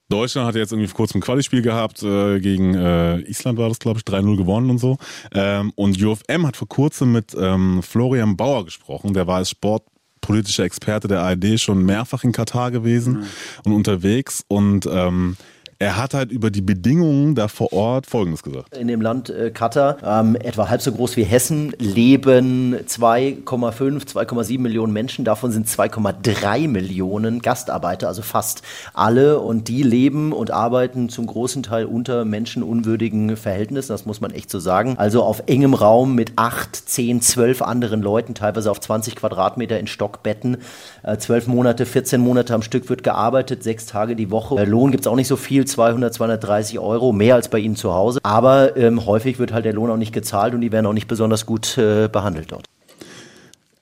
Deutschland 0.10 0.48
hat 0.48 0.56
jetzt 0.56 0.72
irgendwie 0.72 0.88
vor 0.88 0.98
kurzem 0.98 1.20
ein 1.20 1.22
Quali-Spiel 1.22 1.62
gehabt, 1.62 2.02
äh, 2.02 2.40
gegen 2.40 2.74
äh, 2.76 3.20
Island 3.22 3.58
war 3.58 3.68
das, 3.68 3.80
glaube 3.80 4.00
ich, 4.00 4.06
3-0 4.06 4.38
gewonnen 4.38 4.70
und 4.70 4.78
so. 4.78 4.98
Ähm, 5.34 5.72
und 5.76 6.02
UFM 6.02 6.48
hat 6.48 6.56
vor 6.56 6.70
kurzem 6.70 7.12
mit 7.12 7.36
ähm, 7.38 7.84
Florian 7.84 8.38
Bauer 8.38 8.66
gesprochen, 8.66 9.14
der 9.14 9.28
war 9.28 9.38
als 9.38 9.50
sportpolitischer 9.50 10.64
Experte 10.64 11.08
der 11.08 11.22
ARD 11.22 11.60
schon 11.60 11.84
mehrfach 11.84 12.24
in 12.24 12.32
Katar 12.32 12.72
gewesen 12.72 13.26
und 13.66 13.74
unterwegs. 13.74 14.46
Und 14.48 14.88
ähm, 14.90 15.36
er 15.80 15.98
hat 15.98 16.14
halt 16.16 16.32
über 16.32 16.50
die 16.50 16.62
Bedingungen 16.62 17.36
da 17.36 17.48
vor 17.48 17.72
Ort 17.72 18.08
Folgendes 18.08 18.42
gesagt. 18.42 18.76
In 18.76 18.88
dem 18.88 19.00
Land 19.00 19.30
äh, 19.30 19.52
Katar, 19.52 19.98
ähm, 20.04 20.36
etwa 20.36 20.70
halb 20.70 20.82
so 20.82 20.92
groß 20.92 21.18
wie 21.18 21.24
Hessen, 21.24 21.72
leben 21.78 22.76
2,5, 22.76 23.46
2,7 23.46 24.60
Millionen 24.60 24.92
Menschen. 24.92 25.24
Davon 25.24 25.52
sind 25.52 25.68
2,3 25.68 26.68
Millionen 26.68 27.42
Gastarbeiter, 27.42 28.08
also 28.08 28.24
fast 28.24 28.64
alle. 28.94 29.40
Und 29.40 29.68
die 29.68 29.84
leben 29.84 30.34
und 30.34 30.50
arbeiten 30.50 31.10
zum 31.10 31.28
großen 31.28 31.62
Teil 31.62 31.86
unter 31.86 32.26
menschenunwürdigen 32.26 33.38
Verhältnissen. 33.38 33.92
Das 33.92 34.08
muss 34.08 34.20
man 34.20 34.32
echt 34.32 34.50
so 34.50 34.60
sagen. 34.60 34.96
Also 34.98 35.22
auf 35.22 35.44
engem 35.46 35.76
Raum 35.76 36.16
mit 36.16 36.34
8, 36.38 36.76
10, 36.76 37.22
12 37.22 37.62
anderen 37.62 38.02
Leuten, 38.02 38.34
teilweise 38.34 38.72
auf 38.72 38.80
20 38.80 39.16
Quadratmeter 39.16 39.80
in 39.80 39.86
Stockbetten. 39.86 40.58
Äh, 41.04 41.18
12 41.18 41.48
Monate, 41.48 41.86
14 41.86 42.20
Monate 42.20 42.56
am 42.56 42.64
Stück 42.64 42.90
wird 42.90 43.04
gearbeitet, 43.04 43.62
sechs 43.62 43.86
Tage 43.86 44.16
die 44.16 44.32
Woche. 44.32 44.56
Äh, 44.56 44.66
Lohn 44.66 44.90
gibt 44.90 45.02
es 45.02 45.08
auch 45.08 45.16
nicht 45.16 45.28
so 45.28 45.36
viel, 45.36 45.67
200, 45.68 46.14
230 46.14 46.80
Euro, 46.80 47.12
mehr 47.12 47.36
als 47.36 47.50
bei 47.50 47.60
Ihnen 47.60 47.76
zu 47.76 47.94
Hause. 47.94 48.20
Aber 48.24 48.76
ähm, 48.78 49.06
häufig 49.06 49.40
wird 49.40 49.54
halt 49.54 49.66
der 49.66 49.74
Lohn 49.74 49.92
auch 49.92 49.98
nicht 49.98 50.14
gezahlt 50.14 50.54
und 50.54 50.62
die 50.62 50.72
werden 50.72 50.86
auch 50.86 50.94
nicht 50.94 51.08
besonders 51.08 51.46
gut 51.46 51.78
äh, 51.78 52.08
behandelt 52.08 52.52
dort. 52.52 52.66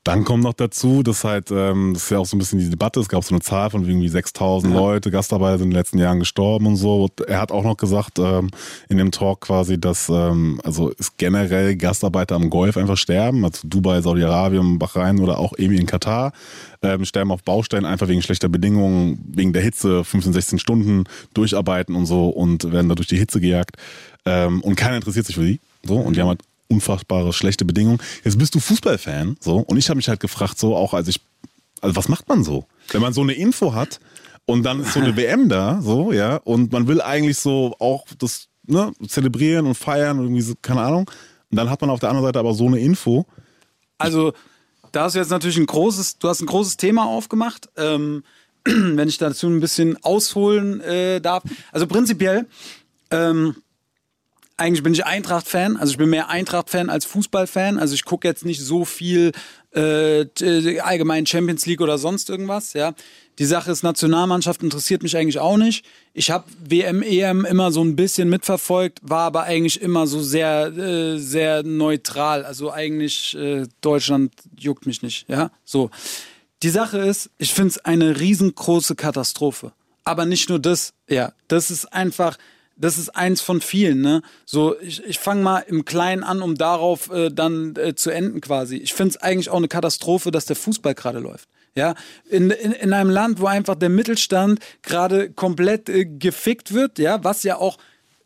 Dann 0.06 0.24
kommt 0.24 0.44
noch 0.44 0.54
dazu, 0.54 1.02
dass 1.02 1.24
halt, 1.24 1.50
ähm, 1.50 1.96
das 1.96 2.04
ist 2.04 2.10
ja 2.12 2.20
auch 2.20 2.28
so 2.28 2.36
ein 2.36 2.40
bisschen 2.40 2.60
die 2.60 2.70
Debatte, 2.70 3.00
es 3.00 3.10
gab 3.10 3.24
so 3.24 3.34
eine 3.34 3.42
Zahl 3.42 3.72
von 3.72 3.84
irgendwie 3.88 4.08
6000 4.08 4.72
Ja. 4.72 4.80
Leute, 4.80 5.10
Gastarbeiter 5.10 5.58
sind 5.58 5.66
in 5.66 5.72
den 5.72 5.78
letzten 5.78 5.98
Jahren 5.98 6.20
gestorben 6.20 6.68
und 6.68 6.76
so. 6.76 7.06
Und 7.06 7.22
er 7.22 7.42
hat 7.42 7.52
auch 7.52 7.64
noch 7.64 7.76
gesagt 7.76 8.20
ähm, 8.20 8.52
in 8.88 9.00
dem 9.00 9.10
Talk 9.10 9.42
quasi, 9.42 9.80
dass 9.82 10.08
ähm, 10.08 10.62
also 10.64 10.92
es 11.00 11.18
generell 11.18 11.76
Gastarbeiter 11.76 12.36
am 12.36 12.52
Golf 12.52 12.78
einfach 12.78 12.98
sterben, 12.98 13.44
also 13.44 13.68
Dubai, 13.68 14.00
Saudi-Arabien, 14.02 14.78
Bahrain 14.78 15.20
oder 15.20 15.40
auch 15.40 15.54
irgendwie 15.58 15.82
in 15.82 15.88
Katar, 15.88 16.34
ähm, 16.84 17.04
sterben 17.04 17.32
auf 17.32 17.42
Baustellen 17.42 17.86
einfach 17.86 18.08
wegen 18.08 18.22
schlechter 18.22 18.48
Bedingungen, 18.48 19.26
wegen 19.34 19.54
der 19.54 19.64
Hitze, 19.64 20.04
15, 20.04 20.34
16 20.34 20.60
Stunden 20.60 21.06
durcharbeiten 21.34 21.96
und 21.96 22.06
so 22.06 22.30
und 22.30 22.72
werden 22.72 22.90
da 22.90 22.94
durch 22.94 23.08
die 23.08 23.18
Hitze 23.18 23.42
gejagt. 23.42 23.78
Ähm, 24.28 24.62
und 24.62 24.76
keiner 24.76 24.98
interessiert 24.98 25.26
sich 25.26 25.36
für 25.36 25.46
die. 25.46 25.60
So, 25.84 25.96
und 25.96 26.16
die 26.16 26.22
haben 26.22 26.28
halt 26.28 26.42
unfassbare 26.68 27.34
schlechte 27.34 27.66
Bedingungen. 27.66 28.00
Jetzt 28.24 28.38
bist 28.38 28.56
du 28.56 28.60
Fußballfan, 28.60 29.38
so, 29.40 29.58
und 29.58 29.78
ich 29.78 29.90
habe 29.90 29.98
mich 29.98 30.08
halt 30.08 30.20
gefragt, 30.20 30.58
so 30.58 30.76
auch 30.76 30.94
als 30.94 31.08
ich, 31.08 31.22
also 31.82 31.96
was 31.96 32.10
macht 32.10 32.28
man 32.28 32.44
so, 32.44 32.66
wenn 32.92 33.02
man 33.02 33.14
so 33.14 33.22
eine 33.22 33.34
Info 33.34 33.74
hat 33.74 34.00
und 34.46 34.64
dann 34.64 34.82
ist 34.82 34.94
so 34.94 35.00
eine 35.00 35.16
WM 35.18 35.50
da, 35.50 35.82
so 35.82 36.12
ja, 36.12 36.38
und 36.38 36.72
man 36.72 36.88
will 36.88 37.02
eigentlich 37.02 37.38
so 37.38 37.76
auch 37.80 38.06
das 38.18 38.48
ne, 38.66 38.92
zelebrieren 39.08 39.66
und 39.66 39.76
feiern 39.76 40.20
und 40.20 40.26
irgendwie 40.26 40.42
so, 40.42 40.54
keine 40.62 40.82
Ahnung, 40.82 41.10
und 41.52 41.58
dann 41.58 41.70
hat 41.70 41.82
man 41.82 41.90
auf 41.90 42.00
der 42.00 42.10
anderen 42.10 42.28
Seite 42.28 42.40
aber 42.40 42.54
so 42.54 42.68
eine 42.68 42.80
Info. 42.80 43.26
Also, 43.98 44.34
da 44.92 45.04
hast 45.04 45.16
du 45.16 45.20
jetzt 45.20 45.30
natürlich 45.30 45.58
ein 45.58 45.66
großes, 45.66 46.18
du 46.18 46.28
hast 46.28 46.42
ein 46.42 46.48
großes 46.48 46.78
Thema 46.78 47.06
aufgemacht. 47.06 47.70
Ähm, 47.78 48.24
wenn 48.66 49.08
ich 49.08 49.18
dazu 49.18 49.48
ein 49.48 49.60
bisschen 49.60 50.04
ausholen 50.04 50.82
äh, 50.82 51.22
darf. 51.22 51.44
Also 51.72 51.86
prinzipiell, 51.88 52.48
ähm, 53.12 53.56
eigentlich 54.58 54.84
bin 54.84 54.94
ich 54.94 55.06
Eintracht-Fan. 55.06 55.78
Also 55.78 55.92
ich 55.92 55.98
bin 55.98 56.10
mehr 56.10 56.30
Eintracht-Fan 56.30 56.90
als 56.90 57.06
Fußball-Fan. 57.06 57.78
Also 57.78 57.94
ich 57.94 58.06
gucke 58.06 58.28
jetzt 58.28 58.46
nicht 58.46 58.62
so 58.62 58.86
viel 58.86 59.32
äh, 59.72 60.26
t- 60.26 60.80
allgemein 60.80 61.26
Champions 61.26 61.66
League 61.66 61.82
oder 61.82 61.98
sonst 61.98 62.30
irgendwas. 62.30 62.74
Ja, 62.74 62.94
die 63.38 63.46
Sache 63.46 63.70
ist 63.72 63.84
Nationalmannschaft 63.84 64.64
interessiert 64.64 65.04
mich 65.04 65.18
eigentlich 65.18 65.40
auch 65.40 65.58
nicht. 65.58 65.86
Ich 66.14 66.32
habe 66.32 66.46
WM, 66.64 67.02
EM 67.02 67.44
immer 67.44 67.72
so 67.74 67.84
ein 67.84 67.98
bisschen 67.98 68.30
mitverfolgt, 68.30 69.00
war 69.02 69.24
aber 69.24 69.44
eigentlich 69.44 69.82
immer 69.82 70.08
so 70.08 70.22
sehr, 70.24 70.68
äh, 70.68 71.18
sehr 71.18 71.64
neutral. 71.64 72.46
Also 72.46 72.72
eigentlich 72.72 73.36
äh, 73.38 73.64
Deutschland 73.82 74.32
juckt 74.58 74.86
mich 74.86 75.02
nicht. 75.02 75.28
Ja, 75.28 75.52
so. 75.66 75.90
Die 76.64 76.70
Sache 76.70 77.00
ist, 77.00 77.30
ich 77.38 77.54
finde 77.54 77.72
es 77.72 77.78
eine 77.80 78.20
riesengroße 78.22 78.96
Katastrophe. 78.96 79.74
Aber 80.06 80.26
nicht 80.26 80.48
nur 80.50 80.60
das, 80.60 80.94
ja, 81.10 81.34
das 81.50 81.70
ist 81.72 81.92
einfach, 81.92 82.38
das 82.76 82.98
ist 82.98 83.10
eins 83.10 83.42
von 83.42 83.62
vielen, 83.62 84.02
ne? 84.02 84.22
So, 84.46 84.80
ich, 84.82 85.04
ich 85.06 85.20
fange 85.20 85.42
mal 85.42 85.60
im 85.60 85.86
Kleinen 85.86 86.24
an, 86.24 86.42
um 86.42 86.56
darauf 86.56 87.10
äh, 87.12 87.30
dann 87.30 87.76
äh, 87.78 87.96
zu 87.96 88.10
enden 88.10 88.42
quasi. 88.42 88.78
Ich 88.78 88.94
finde 88.94 89.12
es 89.12 89.18
eigentlich 89.18 89.50
auch 89.50 89.58
eine 89.58 89.68
Katastrophe, 89.68 90.32
dass 90.32 90.46
der 90.46 90.56
Fußball 90.56 90.94
gerade 90.94 91.20
läuft. 91.20 91.48
Ja, 91.76 91.94
in, 92.30 92.52
in, 92.52 92.72
in 92.72 92.94
einem 92.94 93.10
Land, 93.10 93.42
wo 93.42 93.48
einfach 93.48 93.76
der 93.76 93.90
Mittelstand 93.90 94.60
gerade 94.82 95.30
komplett 95.30 95.90
äh, 95.90 96.06
gefickt 96.06 96.74
wird, 96.74 97.00
ja, 97.00 97.24
was 97.24 97.44
ja 97.44 97.58
auch 97.58 97.78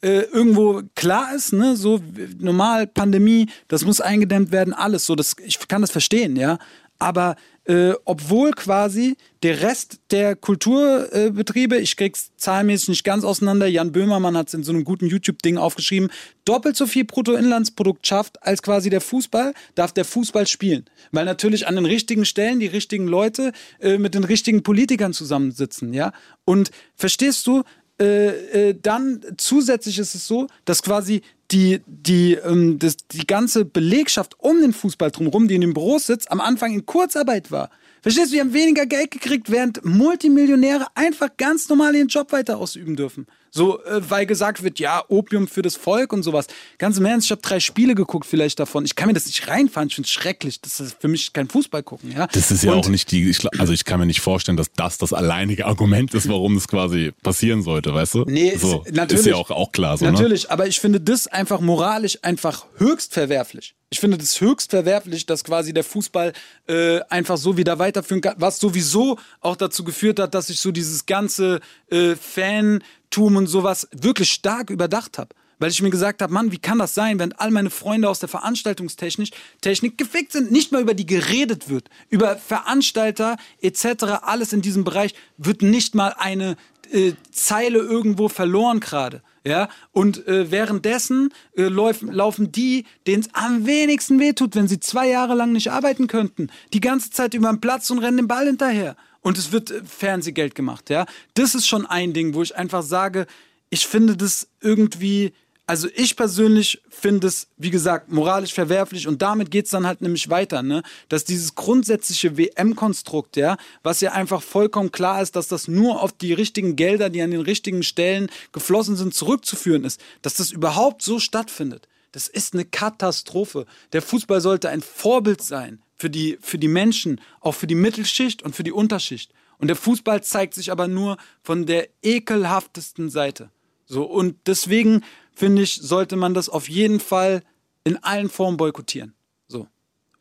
äh, 0.02 0.22
irgendwo 0.22 0.84
klar 0.96 1.34
ist, 1.36 1.54
ne, 1.54 1.76
so 1.76 2.00
normal 2.38 2.88
Pandemie, 2.88 3.48
das 3.68 3.86
muss 3.86 4.02
eingedämmt 4.02 4.52
werden, 4.52 4.74
alles 4.74 5.06
so, 5.06 5.16
das 5.16 5.36
ich 5.44 5.68
kann 5.68 5.82
das 5.82 5.92
verstehen, 5.92 6.36
ja, 6.36 6.60
aber 7.00 7.36
äh, 7.70 7.94
obwohl 8.04 8.52
quasi 8.52 9.16
der 9.44 9.62
Rest 9.62 10.00
der 10.10 10.36
Kulturbetriebe, 10.36 11.78
äh, 11.78 11.82
ich 11.82 11.96
krieg's 11.98 12.32
zahlenmäßig 12.36 12.90
nicht 12.90 13.04
ganz 13.04 13.24
auseinander, 13.24 13.68
Jan 13.68 13.92
Böhmermann 13.92 14.36
hat 14.36 14.48
es 14.48 14.56
in 14.56 14.64
so 14.64 14.72
einem 14.72 14.84
guten 14.84 15.06
YouTube-Ding 15.06 15.58
aufgeschrieben, 15.58 16.10
doppelt 16.46 16.76
so 16.76 16.88
viel 16.88 17.06
Bruttoinlandsprodukt 17.06 18.08
schafft 18.08 18.42
als 18.42 18.64
quasi 18.64 18.90
der 18.90 19.02
Fußball, 19.02 19.54
darf 19.76 19.94
der 19.94 20.04
Fußball 20.04 20.48
spielen. 20.48 20.86
Weil 21.12 21.26
natürlich 21.26 21.68
an 21.68 21.76
den 21.76 21.86
richtigen 21.86 22.26
Stellen 22.26 22.60
die 22.60 22.66
richtigen 22.66 23.08
Leute 23.08 23.52
äh, 23.80 24.00
mit 24.00 24.16
den 24.16 24.24
richtigen 24.24 24.64
Politikern 24.64 25.14
zusammensitzen, 25.14 25.94
ja. 25.94 26.12
Und 26.46 26.72
verstehst 26.96 27.46
du, 27.46 27.62
äh, 28.02 28.70
äh, 28.70 28.76
dann 28.82 29.22
zusätzlich 29.38 30.00
ist 30.00 30.16
es 30.16 30.26
so, 30.26 30.48
dass 30.66 30.82
quasi 30.82 31.22
die, 31.52 31.82
die, 31.88 32.34
ähm, 32.34 32.80
das, 32.80 32.98
die 32.98 33.26
ganze 33.26 33.66
Belegschaft 33.66 34.36
um 34.40 34.62
den 34.62 34.74
Fußball 34.74 35.12
drumherum, 35.12 35.48
die 35.48 35.56
in 35.56 35.62
den 35.62 35.74
Büros 35.74 36.08
sitzt, 36.08 36.32
am 36.32 36.42
Anfang 36.42 36.74
in 36.74 36.86
Kurzarbeit 36.86 37.52
war. 37.52 37.70
Verstehst 38.02 38.32
du, 38.32 38.36
wir 38.36 38.42
haben 38.42 38.54
weniger 38.54 38.86
Geld 38.86 39.12
gekriegt, 39.12 39.52
während 39.52 39.84
Multimillionäre 39.84 40.88
einfach 40.96 41.30
ganz 41.38 41.68
normal 41.68 41.96
ihren 41.96 42.08
Job 42.08 42.32
weiter 42.32 42.58
ausüben 42.58 42.96
dürfen. 42.96 43.28
So, 43.52 43.84
äh, 43.84 44.02
weil 44.10 44.26
gesagt 44.26 44.64
wird, 44.64 44.80
ja, 44.80 45.04
Opium 45.08 45.48
für 45.48 45.62
das 45.62 45.76
Volk 45.76 46.14
und 46.14 46.24
sowas. 46.24 46.48
Ganz 46.78 46.98
im 46.98 47.06
Ernst, 47.06 47.26
ich 47.28 47.32
habe 47.32 47.42
drei 47.42 47.60
Spiele 47.60 47.96
geguckt 47.96 48.26
vielleicht 48.26 48.60
davon. 48.60 48.86
Ich 48.86 48.96
kann 48.96 49.08
mir 49.08 49.14
das 49.14 49.26
nicht 49.26 49.48
reinfahren, 49.48 49.90
ich 49.90 49.96
finde 49.96 50.08
es 50.08 50.12
schrecklich. 50.12 50.62
Das 50.62 50.80
ist 50.80 50.98
für 51.00 51.08
mich 51.08 51.34
kein 51.34 51.48
Fußball 51.50 51.84
gucken, 51.84 52.12
ja. 52.12 52.28
Das 52.28 52.52
ist 52.52 52.64
ja 52.64 52.72
Und- 52.74 52.80
auch 52.86 52.90
nicht 52.90 53.12
die, 53.12 53.30
ich, 53.30 53.40
also 53.60 53.74
ich 53.74 53.86
kann 53.86 54.00
mir 54.00 54.06
nicht 54.06 54.22
vorstellen, 54.22 54.58
dass 54.58 54.72
das 54.76 54.98
das 54.98 55.14
alleinige 55.14 55.66
Argument 55.66 56.14
ist, 56.14 56.30
warum 56.30 56.58
es 56.58 56.68
quasi 56.68 57.12
passieren 57.24 57.64
sollte, 57.64 57.94
weißt 57.94 58.16
du? 58.16 58.26
Nee, 58.26 58.56
so, 58.58 58.84
ist, 58.86 58.94
natürlich. 58.96 59.22
ist 59.22 59.28
ja 59.28 59.36
auch, 59.36 59.50
auch 59.52 59.72
klar 59.72 59.98
so, 59.98 60.06
ne? 60.06 60.12
Natürlich, 60.12 60.52
aber 60.52 60.68
ich 60.68 60.80
finde 60.80 61.00
das 61.02 61.28
einfach 61.28 61.60
moralisch 61.60 62.20
einfach 62.22 62.66
höchst 62.78 63.14
verwerflich. 63.14 63.74
Ich 63.92 64.00
finde 64.00 64.18
das 64.18 64.40
höchst 64.40 64.70
verwerflich, 64.70 65.26
dass 65.26 65.44
quasi 65.44 65.74
der 65.74 65.84
Fußball 65.84 66.34
äh, 66.68 67.00
einfach 67.10 67.38
so 67.38 67.58
wieder 67.58 67.80
weiterführen 67.80 68.22
kann, 68.22 68.36
was 68.38 68.60
sowieso 68.60 69.18
auch 69.42 69.56
dazu 69.56 69.84
geführt 69.84 70.20
hat, 70.20 70.36
dass 70.36 70.52
ich 70.52 70.60
so 70.60 70.72
dieses 70.72 71.08
ganze 71.08 71.60
äh, 71.90 72.16
Fantum 72.16 73.36
und 73.36 73.48
sowas 73.48 73.88
wirklich 73.92 74.30
stark 74.30 74.70
überdacht 74.70 75.18
habe. 75.18 75.34
Weil 75.58 75.72
ich 75.72 75.82
mir 75.82 75.90
gesagt 75.90 76.22
habe, 76.22 76.32
Mann, 76.32 76.52
wie 76.52 76.60
kann 76.60 76.78
das 76.78 76.94
sein, 76.94 77.20
wenn 77.20 77.34
all 77.34 77.52
meine 77.52 77.72
Freunde 77.72 78.10
aus 78.10 78.20
der 78.20 78.30
Veranstaltungstechnik 78.30 79.32
Technik 79.60 79.98
gefickt 79.98 80.32
sind, 80.32 80.52
nicht 80.52 80.72
mal 80.72 80.82
über 80.82 80.94
die 80.94 81.08
geredet 81.08 81.68
wird. 81.68 81.90
Über 82.10 82.38
Veranstalter 82.38 83.38
etc., 83.60 84.04
alles 84.22 84.54
in 84.54 84.62
diesem 84.62 84.84
Bereich 84.84 85.16
wird 85.38 85.64
nicht 85.64 85.96
mal 85.96 86.14
eine 86.18 86.56
äh, 86.92 87.14
Zeile 87.32 87.80
irgendwo 87.80 88.30
verloren 88.30 88.80
gerade. 88.80 89.22
Ja, 89.50 89.68
und 89.92 90.28
äh, 90.28 90.52
währenddessen 90.52 91.34
äh, 91.58 91.64
läuft, 91.64 92.04
laufen 92.04 92.52
die, 92.52 92.86
denen 93.08 93.24
es 93.24 93.30
am 93.34 93.66
wenigsten 93.66 94.20
wehtut, 94.20 94.54
wenn 94.54 94.68
sie 94.68 94.80
zwei 94.80 95.10
Jahre 95.10 95.34
lang 95.34 95.54
nicht 95.54 95.72
arbeiten 95.72 96.06
könnten, 96.06 96.52
die 96.72 96.82
ganze 96.82 97.10
Zeit 97.10 97.34
über 97.34 97.50
den 97.50 97.60
Platz 97.60 97.90
und 97.90 97.98
rennen 97.98 98.18
den 98.18 98.28
Ball 98.28 98.46
hinterher. 98.46 98.96
Und 99.22 99.40
es 99.40 99.52
wird 99.52 99.72
äh, 99.72 99.82
Fernsehgeld 99.84 100.54
gemacht, 100.54 100.92
ja. 100.92 101.08
Das 101.34 101.56
ist 101.56 101.68
schon 101.68 101.88
ein 101.88 102.14
Ding, 102.14 102.36
wo 102.36 102.44
ich 102.44 102.56
einfach 102.56 102.84
sage, 102.84 103.26
ich 103.72 103.88
finde 103.88 104.16
das 104.16 104.48
irgendwie, 104.62 105.34
also 105.70 105.88
ich 105.94 106.16
persönlich 106.16 106.82
finde 106.90 107.28
es, 107.28 107.48
wie 107.58 107.70
gesagt, 107.70 108.12
moralisch 108.12 108.56
verwerflich 108.56 109.08
und 109.08 109.22
damit 109.22 109.52
geht's 109.52 109.70
dann 109.70 109.86
halt 109.86 110.02
nämlich 110.02 110.28
weiter, 110.32 110.64
ne? 110.64 110.82
Dass 111.10 111.26
dieses 111.26 111.54
grundsätzliche 111.54 112.40
WM-Konstrukt, 112.40 113.38
ja, 113.38 113.56
was 113.84 114.02
ja 114.02 114.14
einfach 114.14 114.42
vollkommen 114.42 114.92
klar 114.92 115.22
ist, 115.22 115.36
dass 115.36 115.48
das 115.48 115.68
nur 115.68 116.02
auf 116.02 116.12
die 116.12 116.34
richtigen 116.34 116.76
Gelder, 116.76 117.12
die 117.12 117.22
an 117.22 117.30
den 117.30 117.42
richtigen 117.42 117.84
Stellen 117.84 118.32
geflossen 118.52 118.96
sind, 118.96 119.14
zurückzuführen 119.14 119.84
ist, 119.84 120.02
dass 120.24 120.34
das 120.34 120.50
überhaupt 120.52 121.04
so 121.04 121.20
stattfindet. 121.20 121.88
Das 122.14 122.28
ist 122.28 122.56
eine 122.56 122.66
Katastrophe. 122.66 123.68
Der 123.94 124.02
Fußball 124.02 124.42
sollte 124.42 124.70
ein 124.70 124.82
Vorbild 124.82 125.44
sein 125.44 125.84
für 125.96 126.10
die, 126.10 126.40
für 126.42 126.58
die 126.58 126.68
Menschen, 126.68 127.22
auch 127.42 127.54
für 127.54 127.68
die 127.68 127.76
Mittelschicht 127.76 128.42
und 128.42 128.56
für 128.56 128.64
die 128.64 128.72
Unterschicht. 128.72 129.32
Und 129.60 129.68
der 129.68 129.76
Fußball 129.76 130.24
zeigt 130.24 130.56
sich 130.56 130.72
aber 130.72 130.88
nur 130.88 131.18
von 131.44 131.68
der 131.68 131.90
ekelhaftesten 132.02 133.12
Seite. 133.12 133.52
So, 133.90 134.04
und 134.04 134.36
deswegen 134.46 135.04
finde 135.34 135.64
ich, 135.64 135.74
sollte 135.74 136.16
man 136.16 136.34
das 136.34 136.48
auf 136.48 136.70
jeden 136.70 137.00
Fall 137.00 137.42
in 137.84 137.98
allen 138.04 138.30
Formen 138.30 138.56
boykottieren. 138.56 139.16
So. 139.48 139.68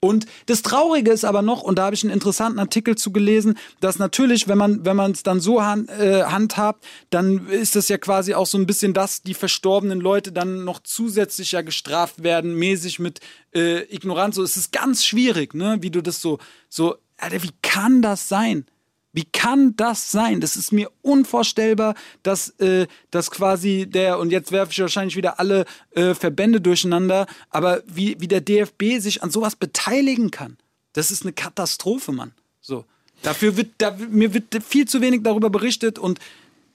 Und 0.01 0.25
das 0.47 0.63
Traurige 0.63 1.11
ist 1.11 1.27
aber 1.27 1.43
noch, 1.43 1.63
und 1.63 1.79
da 1.79 1.85
habe 1.85 1.95
ich 1.95 2.03
einen 2.03 2.15
interessanten 2.15 2.61
Artikel 2.61 2.97
zu 2.97 3.13
gelesen, 3.13 3.59
dass 3.81 3.99
natürlich, 3.99 4.49
wenn 4.49 4.57
man 4.57 4.87
wenn 4.87 4.97
man 4.97 5.11
es 5.11 5.23
dann 5.23 5.41
so 5.41 5.63
hand, 5.63 5.91
äh, 5.91 6.25
handhabt, 6.25 6.87
dann 7.11 7.47
ist 7.49 7.77
das 7.77 7.89
ja 7.89 7.99
quasi 7.99 8.33
auch 8.33 8.47
so 8.47 8.57
ein 8.57 8.67
bisschen, 8.67 8.95
dass 8.95 9.23
die 9.23 9.35
verstorbenen 9.35 10.01
Leute 10.01 10.33
dann 10.33 10.65
noch 10.65 10.81
zusätzlich 10.83 11.53
ja 11.53 11.61
gestraft 11.61 12.23
werden, 12.23 12.55
mäßig 12.55 13.01
mit 13.01 13.21
äh, 13.55 13.83
Ignoranz. 13.95 14.37
So, 14.37 14.43
es 14.43 14.57
ist 14.57 14.73
ganz 14.73 15.05
schwierig, 15.05 15.53
ne, 15.53 15.79
wie 15.81 15.91
du 15.91 16.01
das 16.01 16.23
so 16.23 16.39
so, 16.71 16.97
Alter, 17.19 17.43
wie 17.43 17.53
kann 17.61 18.01
das 18.01 18.29
sein? 18.29 18.65
Wie 19.13 19.25
kann 19.25 19.75
das 19.77 20.13
sein? 20.13 20.41
Das 20.41 20.57
ist 20.57 20.73
mir 20.73 20.91
unvorstellbar, 21.03 21.95
dass, 22.23 22.51
äh, 22.61 22.87
dass 23.11 23.31
quasi 23.31 23.87
der, 23.89 24.19
und 24.19 24.31
jetzt 24.31 24.53
werfe 24.53 24.73
ich 24.73 24.81
wahrscheinlich 24.81 25.17
wieder 25.17 25.41
alle 25.41 25.65
äh, 25.93 26.15
Verbände 26.15 26.61
durcheinander, 26.61 27.27
aber 27.51 27.83
wie, 27.87 28.17
wie 28.21 28.29
der 28.29 28.41
DFB 28.41 28.99
sich 29.01 29.23
an 29.23 29.31
sowas 29.31 29.57
beteiligen 29.57 30.31
kann, 30.31 30.59
das 30.93 31.11
ist 31.11 31.23
eine 31.23 31.33
Katastrophe, 31.33 32.13
Mann. 32.13 32.33
So. 32.61 32.85
Dafür 33.23 33.57
wird, 33.57 33.71
da, 33.79 33.97
mir 34.11 34.35
wird 34.35 34.63
viel 34.63 34.87
zu 34.87 35.01
wenig 35.01 35.23
darüber 35.23 35.51
berichtet 35.51 35.99
und 35.99 36.21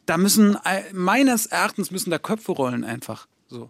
da 0.06 0.18
müssen, 0.18 0.56
äh, 0.66 0.82
meines 0.92 1.46
Erachtens 1.46 1.92
müssen 1.92 2.10
da 2.10 2.18
Köpfe 2.18 2.52
rollen 2.52 2.84
einfach. 2.84 3.28
So. 3.48 3.70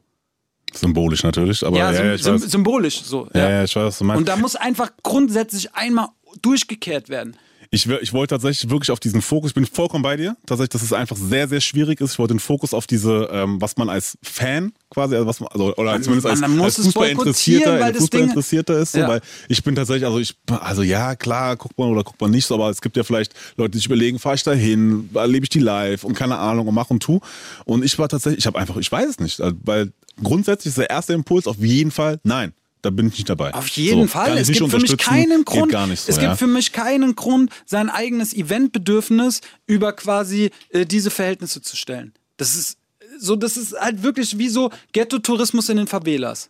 Symbolisch 0.74 1.24
natürlich, 1.24 1.66
aber 1.66 1.78
ja, 1.78 1.92
ja, 1.92 2.06
ja, 2.06 2.14
ich 2.16 2.26
weiß. 2.26 2.42
symbolisch 2.44 3.04
so. 3.04 3.28
Ja, 3.34 3.50
ja, 3.50 3.64
ich 3.64 3.76
weiß, 3.76 3.84
was 3.84 3.98
du 4.00 4.06
meinst. 4.06 4.20
Und 4.20 4.28
da 4.28 4.38
muss 4.38 4.56
einfach 4.56 4.92
grundsätzlich 5.04 5.76
einmal 5.76 6.10
durchgekehrt 6.42 7.10
werden. 7.10 7.38
Ich, 7.74 7.88
will- 7.88 7.98
ich 8.04 8.14
wollte 8.14 8.36
tatsächlich 8.36 8.70
wirklich 8.70 8.92
auf 8.92 9.00
diesen 9.00 9.24
Fokus, 9.24 9.50
ich 9.50 9.56
bin 9.56 9.66
vollkommen 9.66 10.04
bei 10.04 10.16
dir, 10.16 10.38
tatsächlich, 10.46 10.70
dass 10.70 10.84
es 10.84 10.94
einfach 10.94 11.16
sehr, 11.18 11.48
sehr 11.48 11.60
schwierig 11.60 12.00
ist. 12.02 12.12
Ich 12.14 12.20
wollte 12.20 12.36
den 12.36 12.40
Fokus 12.40 12.72
auf 12.72 12.86
diese, 12.86 13.30
ähm, 13.32 13.60
was 13.60 13.78
man 13.78 13.90
als 13.90 14.16
Fan 14.22 14.74
quasi, 14.92 15.16
also 15.16 15.26
was 15.26 15.40
man, 15.40 15.50
also, 15.52 15.76
oder 15.76 16.00
zumindest 16.00 16.28
als, 16.28 16.44
als 16.44 16.78
es 16.78 16.86
Fußballinteressierter, 16.86 17.84
als 17.84 17.98
Fußballinteressierter 17.98 18.78
ist, 18.78 18.92
so, 18.92 19.00
Ja. 19.00 19.08
weil 19.08 19.22
ich 19.50 19.64
bin 19.64 19.74
tatsächlich, 19.74 20.06
also 20.06 20.20
ich, 20.20 20.36
also 20.62 20.84
ja, 20.84 21.16
klar, 21.16 21.56
guckt 21.56 21.76
man 21.80 21.90
oder 21.90 22.04
guckt 22.04 22.22
man 22.22 22.30
nicht 22.30 22.46
so, 22.46 22.54
aber 22.54 22.70
es 22.70 22.80
gibt 22.80 22.96
ja 22.96 23.04
vielleicht 23.04 23.34
Leute, 23.58 23.72
die 23.72 23.78
sich 23.80 23.88
überlegen, 23.88 24.20
fahre 24.20 24.36
ich 24.36 24.44
da 24.44 24.54
hin, 24.54 25.10
erlebe 25.16 25.46
ich 25.46 25.50
die 25.50 25.60
live 25.60 26.04
und 26.04 26.14
keine 26.14 26.38
Ahnung 26.38 26.68
und 26.68 26.76
mach 26.76 26.92
und 26.92 27.02
tu. 27.02 27.22
Und 27.66 27.84
ich 27.84 27.98
war 27.98 28.08
tatsächlich, 28.08 28.38
ich 28.38 28.46
habe 28.46 28.60
einfach, 28.60 28.78
ich 28.78 28.92
weiß 28.92 29.10
es 29.10 29.20
nicht, 29.20 29.42
weil 29.64 29.92
grundsätzlich 30.22 30.70
ist 30.74 30.78
der 30.78 30.92
erste 30.92 31.14
Impuls 31.14 31.48
auf 31.48 31.58
jeden 31.58 31.90
Fall, 31.90 32.20
nein, 32.24 32.54
da 32.84 32.90
bin 32.90 33.08
ich 33.08 33.14
nicht 33.14 33.30
dabei. 33.30 33.54
Auf 33.54 33.68
jeden 33.70 34.02
So, 34.02 34.08
Fall. 34.08 34.38
Es 34.38 34.48
gibt 34.48 34.70
für 34.70 34.78
mich 34.78 34.98
keinen 34.98 35.46
Grund. 35.46 35.72
So, 35.72 35.78
es 35.94 36.18
ja. 36.18 36.28
gibt 36.28 36.38
für 36.38 36.48
mich 36.48 36.74
keinen 36.74 37.16
Grund, 37.16 37.50
sein 37.66 37.90
eigenes 37.90 38.34
Eventbedürfnis 38.34 39.40
über 39.66 39.94
quasi 39.94 40.52
äh, 40.70 40.86
diese 40.86 41.10
Verhältnisse 41.10 41.62
zu 41.62 41.78
stellen. 41.78 42.14
Das 42.38 42.56
ist 42.56 42.78
so, 43.18 43.38
das 43.38 43.56
ist 43.56 43.74
halt 43.80 44.04
wirklich 44.04 44.38
wie 44.38 44.50
so 44.50 44.70
Ghetto-Tourismus 44.92 45.70
in 45.70 45.78
den 45.78 45.88
Favelas. 45.88 46.50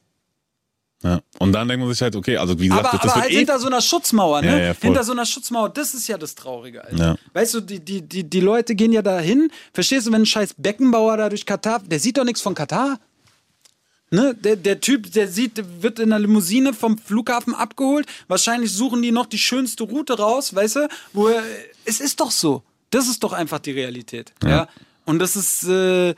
Ja. 1.03 1.19
Und 1.38 1.51
dann 1.51 1.67
denkt 1.67 1.84
man 1.84 1.93
sich 1.93 2.01
halt, 2.01 2.15
okay, 2.15 2.38
also 2.38 2.59
wie 2.59 2.69
gesagt, 2.69 2.88
Aber, 2.88 2.97
das 2.97 3.01
aber 3.01 3.15
wird 3.15 3.23
halt 3.25 3.34
eh 3.34 3.38
hinter 3.38 3.59
so 3.59 3.67
einer 3.67 3.81
Schutzmauer, 3.81 4.41
ne? 4.41 4.47
Ja, 4.47 4.65
ja, 4.67 4.73
hinter 4.79 5.03
so 5.03 5.11
einer 5.11 5.25
Schutzmauer, 5.25 5.69
das 5.69 5.93
ist 5.93 6.07
ja 6.07 6.17
das 6.17 6.34
Traurige, 6.34 6.84
Alter. 6.84 7.17
Weißt 7.34 7.53
du, 7.53 7.61
die, 7.61 7.79
die, 7.79 8.01
die, 8.01 8.23
die 8.27 8.39
Leute 8.39 8.73
gehen 8.73 8.91
ja 8.93 9.01
dahin. 9.01 9.51
Verstehst 9.73 10.07
du, 10.07 10.11
wenn 10.13 10.21
ein 10.21 10.25
scheiß 10.25 10.55
Beckenbauer 10.57 11.17
da 11.17 11.29
durch 11.29 11.45
Katar, 11.45 11.79
der 11.86 11.99
sieht 11.99 12.17
doch 12.17 12.23
nichts 12.23 12.41
von 12.41 12.55
Katar. 12.55 12.99
Ne? 14.14 14.36
Der, 14.36 14.55
der 14.55 14.80
Typ, 14.80 15.11
der 15.11 15.28
sieht, 15.28 15.57
der 15.57 15.82
wird 15.82 15.97
in 15.97 16.14
einer 16.14 16.20
Limousine 16.20 16.72
vom 16.76 16.99
Flughafen 16.99 17.55
abgeholt. 17.55 18.05
Wahrscheinlich 18.28 18.72
suchen 18.72 19.01
die 19.01 19.11
noch 19.11 19.26
die 19.26 19.39
schönste 19.39 19.86
Route 19.86 20.20
raus, 20.20 20.53
weißt 20.53 20.76
du? 20.76 20.88
Wo 21.14 21.30
er, 21.30 21.41
es 21.84 21.99
ist 21.99 22.20
doch 22.20 22.30
so. 22.30 22.61
Das 22.91 23.07
ist 23.07 23.24
doch 23.24 23.34
einfach 23.34 23.57
die 23.57 23.72
Realität. 23.72 24.32
Ja. 24.43 24.70
Und 25.05 25.18
das 25.18 25.36
ist, 25.36 25.64
äh, 25.64 26.14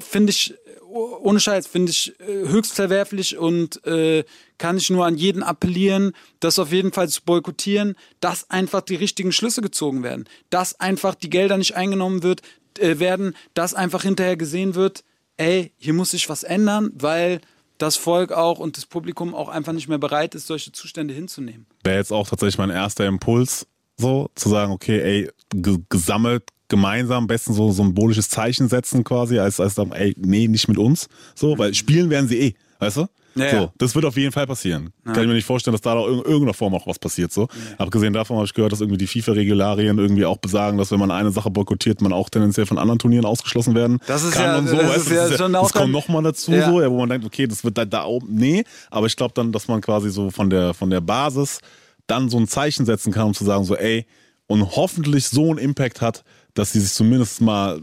finde 0.00 0.30
ich, 0.30 0.54
oh- 0.88 1.18
ohne 1.20 1.40
Scheiß, 1.40 1.66
finde 1.66 1.92
ich 1.92 2.18
äh, 2.20 2.48
höchst 2.48 2.72
verwerflich 2.72 3.36
und 3.36 3.84
äh, 3.84 4.24
kann 4.56 4.78
ich 4.78 4.88
nur 4.88 5.04
an 5.04 5.18
jeden 5.18 5.42
appellieren, 5.42 6.14
das 6.40 6.58
auf 6.58 6.72
jeden 6.72 6.92
Fall 6.94 7.10
zu 7.10 7.20
boykottieren, 7.22 7.96
dass 8.20 8.48
einfach 8.48 8.80
die 8.80 8.96
richtigen 8.96 9.32
Schlüsse 9.32 9.60
gezogen 9.60 10.02
werden, 10.02 10.26
dass 10.48 10.80
einfach 10.80 11.14
die 11.14 11.28
Gelder 11.28 11.58
nicht 11.58 11.76
eingenommen 11.76 12.22
wird, 12.22 12.40
äh, 12.78 12.98
werden, 12.98 13.36
dass 13.52 13.74
einfach 13.74 14.04
hinterher 14.04 14.38
gesehen 14.38 14.74
wird, 14.74 15.04
ey, 15.38 15.72
hier 15.78 15.94
muss 15.94 16.10
sich 16.10 16.28
was 16.28 16.42
ändern, 16.42 16.90
weil 16.94 17.40
das 17.78 17.96
Volk 17.96 18.32
auch 18.32 18.58
und 18.58 18.76
das 18.76 18.86
Publikum 18.86 19.34
auch 19.34 19.48
einfach 19.48 19.72
nicht 19.72 19.88
mehr 19.88 19.98
bereit 19.98 20.34
ist, 20.34 20.46
solche 20.46 20.72
Zustände 20.72 21.14
hinzunehmen. 21.14 21.66
wäre 21.84 21.98
jetzt 21.98 22.12
auch 22.12 22.28
tatsächlich 22.28 22.58
mein 22.58 22.70
erster 22.70 23.06
Impuls, 23.06 23.66
so 23.96 24.30
zu 24.34 24.48
sagen, 24.48 24.72
okay, 24.72 25.00
ey, 25.00 25.30
ge 25.54 25.78
gesammelt, 25.88 26.44
gemeinsam, 26.68 27.18
am 27.18 27.26
besten 27.26 27.54
so 27.54 27.70
symbolisches 27.70 28.28
Zeichen 28.28 28.68
setzen 28.68 29.04
quasi, 29.04 29.38
als, 29.38 29.58
als 29.58 29.74
dann, 29.74 29.92
ey, 29.92 30.14
nee, 30.18 30.48
nicht 30.48 30.68
mit 30.68 30.76
uns, 30.76 31.08
so, 31.34 31.56
weil 31.56 31.72
spielen 31.74 32.10
werden 32.10 32.28
sie 32.28 32.38
eh, 32.38 32.54
weißt 32.80 32.98
du? 32.98 33.06
Ja, 33.38 33.50
so, 33.50 33.56
ja. 33.56 33.72
das 33.78 33.94
wird 33.94 34.04
auf 34.04 34.16
jeden 34.16 34.32
Fall 34.32 34.46
passieren. 34.46 34.90
Kann 35.04 35.22
ich 35.22 35.26
mir 35.28 35.34
nicht 35.34 35.44
vorstellen, 35.46 35.72
dass 35.72 35.80
da 35.80 35.92
in 36.06 36.18
irgendeiner 36.18 36.54
Form 36.54 36.74
auch 36.74 36.86
was 36.86 36.98
passiert. 36.98 37.32
So. 37.32 37.48
Abgesehen 37.78 38.12
davon 38.12 38.36
habe 38.36 38.46
ich 38.46 38.54
gehört, 38.54 38.72
dass 38.72 38.80
irgendwie 38.80 38.98
die 38.98 39.06
FIFA-Regularien 39.06 39.98
irgendwie 39.98 40.24
auch 40.24 40.38
besagen, 40.38 40.78
dass 40.78 40.90
wenn 40.90 40.98
man 41.00 41.10
eine 41.10 41.30
Sache 41.30 41.50
boykottiert, 41.50 42.00
man 42.02 42.12
auch 42.12 42.28
tendenziell 42.30 42.66
von 42.66 42.78
anderen 42.78 42.98
Turnieren 42.98 43.24
ausgeschlossen 43.24 43.74
werden 43.74 43.98
Das 44.06 44.22
ist 44.24 44.32
kann 44.32 44.44
ja- 44.44 44.58
und 44.58 44.68
so. 44.68 44.76
das 44.76 44.86
weißt 44.88 44.96
ist 44.98 45.08
du? 45.10 45.14
ja 45.14 45.28
das, 45.48 45.62
das 45.62 45.72
kommt 45.72 45.92
nochmal 45.92 46.22
dazu, 46.22 46.52
Ja. 46.52 46.70
so, 46.70 46.80
ja, 46.80 46.90
wo 46.90 46.98
man 46.98 47.08
denkt, 47.08 47.26
okay, 47.26 47.46
das 47.46 47.64
wird 47.64 47.78
da, 47.78 47.84
da 47.84 48.04
oben. 48.04 48.26
Nee, 48.34 48.64
aber 48.90 49.06
ich 49.06 49.16
glaube 49.16 49.34
dann, 49.34 49.52
dass 49.52 49.68
man 49.68 49.80
quasi 49.80 50.10
so 50.10 50.30
von 50.30 50.50
der, 50.50 50.74
von 50.74 50.90
der 50.90 51.00
Basis 51.00 51.60
dann 52.06 52.28
so 52.30 52.38
ein 52.38 52.48
Zeichen 52.48 52.86
setzen 52.86 53.12
kann, 53.12 53.26
um 53.28 53.34
zu 53.34 53.44
sagen, 53.44 53.64
so, 53.64 53.76
ey, 53.76 54.06
und 54.46 54.76
hoffentlich 54.76 55.28
so 55.28 55.50
einen 55.50 55.58
Impact 55.58 56.00
hat, 56.00 56.24
dass 56.54 56.72
sie 56.72 56.80
sich 56.80 56.92
zumindest 56.92 57.40
mal 57.42 57.80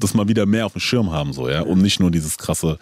das 0.00 0.14
mal 0.14 0.26
wieder 0.28 0.46
mehr 0.46 0.66
auf 0.66 0.72
dem 0.72 0.80
Schirm 0.80 1.12
haben, 1.12 1.32
so, 1.32 1.48
ja, 1.48 1.62
und 1.62 1.80
nicht 1.80 2.00
nur 2.00 2.10
dieses 2.10 2.36
krasse, 2.38 2.78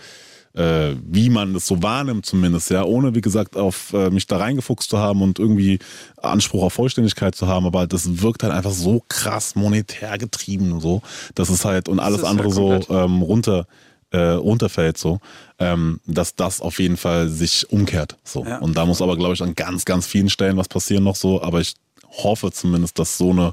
äh, 0.57 0.97
wie 1.07 1.29
man 1.29 1.53
das 1.53 1.67
so 1.67 1.83
wahrnimmt 1.83 2.25
zumindest, 2.25 2.71
ja, 2.71 2.83
ohne 2.83 3.15
wie 3.15 3.21
gesagt 3.21 3.57
auf 3.57 3.93
äh, 3.93 4.11
mich 4.11 4.27
da 4.27 4.39
reingefuchst 4.39 4.89
zu 4.89 4.99
haben 4.99 5.21
und 5.21 5.39
irgendwie 5.39 5.79
Anspruch 6.17 6.65
auf 6.65 6.73
Vollständigkeit 6.73 7.35
zu 7.35 7.47
haben, 7.47 7.67
aber 7.67 7.87
das 7.87 8.23
wirkt 8.23 8.43
halt 8.43 8.55
einfach 8.55 8.71
so 8.71 9.03
krass 9.09 9.55
monetär 9.55 10.17
getrieben 10.17 10.73
und 10.73 10.81
so, 10.81 11.03
dass 11.35 11.51
es 11.51 11.65
halt 11.65 11.89
und 11.89 12.01
alles 12.01 12.19
ist 12.19 12.25
ja 12.25 12.31
andere 12.31 12.51
so 12.51 12.81
ähm, 12.89 13.21
runter 13.21 13.67
äh, 14.13 14.19
runterfällt 14.19 14.97
so, 14.97 15.21
ähm, 15.59 16.01
dass 16.07 16.37
das 16.37 16.63
auf 16.63 16.79
jeden 16.79 16.97
Fall 16.97 17.29
sich 17.29 17.71
umkehrt 17.71 18.17
so. 18.25 18.45
Ja. 18.45 18.59
und 18.59 18.77
da 18.77 18.87
muss 18.87 19.03
aber 19.03 19.17
glaube 19.17 19.35
ich 19.35 19.43
an 19.43 19.55
ganz 19.55 19.85
ganz 19.85 20.07
vielen 20.07 20.31
Stellen 20.31 20.57
was 20.57 20.69
passieren 20.69 21.05
noch 21.05 21.17
so, 21.17 21.43
aber 21.43 21.61
ich 21.61 21.75
hoffe 22.09 22.51
zumindest, 22.51 22.99
dass 22.99 23.19
so 23.19 23.31
eine 23.31 23.53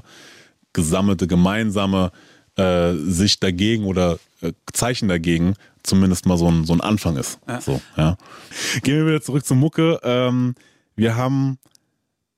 gesammelte 0.72 1.26
gemeinsame 1.26 2.12
äh, 2.56 2.94
Sicht 2.94 3.42
dagegen 3.42 3.84
oder 3.84 4.18
äh, 4.40 4.52
Zeichen 4.72 5.08
dagegen 5.08 5.54
zumindest 5.84 6.26
mal 6.26 6.38
so 6.38 6.50
ein, 6.50 6.64
so 6.64 6.72
ein 6.72 6.80
Anfang 6.80 7.16
ist. 7.16 7.38
So, 7.60 7.80
ja. 7.96 8.16
Gehen 8.82 8.96
wir 8.96 9.06
wieder 9.06 9.22
zurück 9.22 9.44
zur 9.44 9.56
Mucke. 9.56 10.00
Ähm, 10.02 10.54
wir 10.96 11.14
haben, 11.14 11.58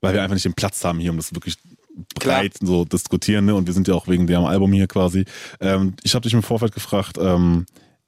weil 0.01 0.15
wir 0.15 0.23
einfach 0.23 0.35
nicht 0.35 0.45
den 0.45 0.55
Platz 0.55 0.85
haben 0.85 0.99
hier, 0.99 1.13
um 1.13 1.17
das 1.17 1.33
wirklich 1.33 1.57
breit 2.15 2.55
so 2.61 2.85
diskutieren, 2.85 3.47
ne? 3.47 3.55
und 3.55 3.67
wir 3.67 3.73
sind 3.73 3.89
ja 3.89 3.95
auch 3.95 4.09
wegen 4.09 4.27
dem 4.27 4.45
Album 4.45 4.73
hier 4.73 4.87
quasi. 4.87 5.25
Ähm, 5.61 5.95
ich 6.03 6.15
habe 6.15 6.25
dich 6.25 6.35
im 6.35 6.43
Vorfeld 6.43 6.75
gefragt, 6.75 7.17
ähm, 7.19 7.67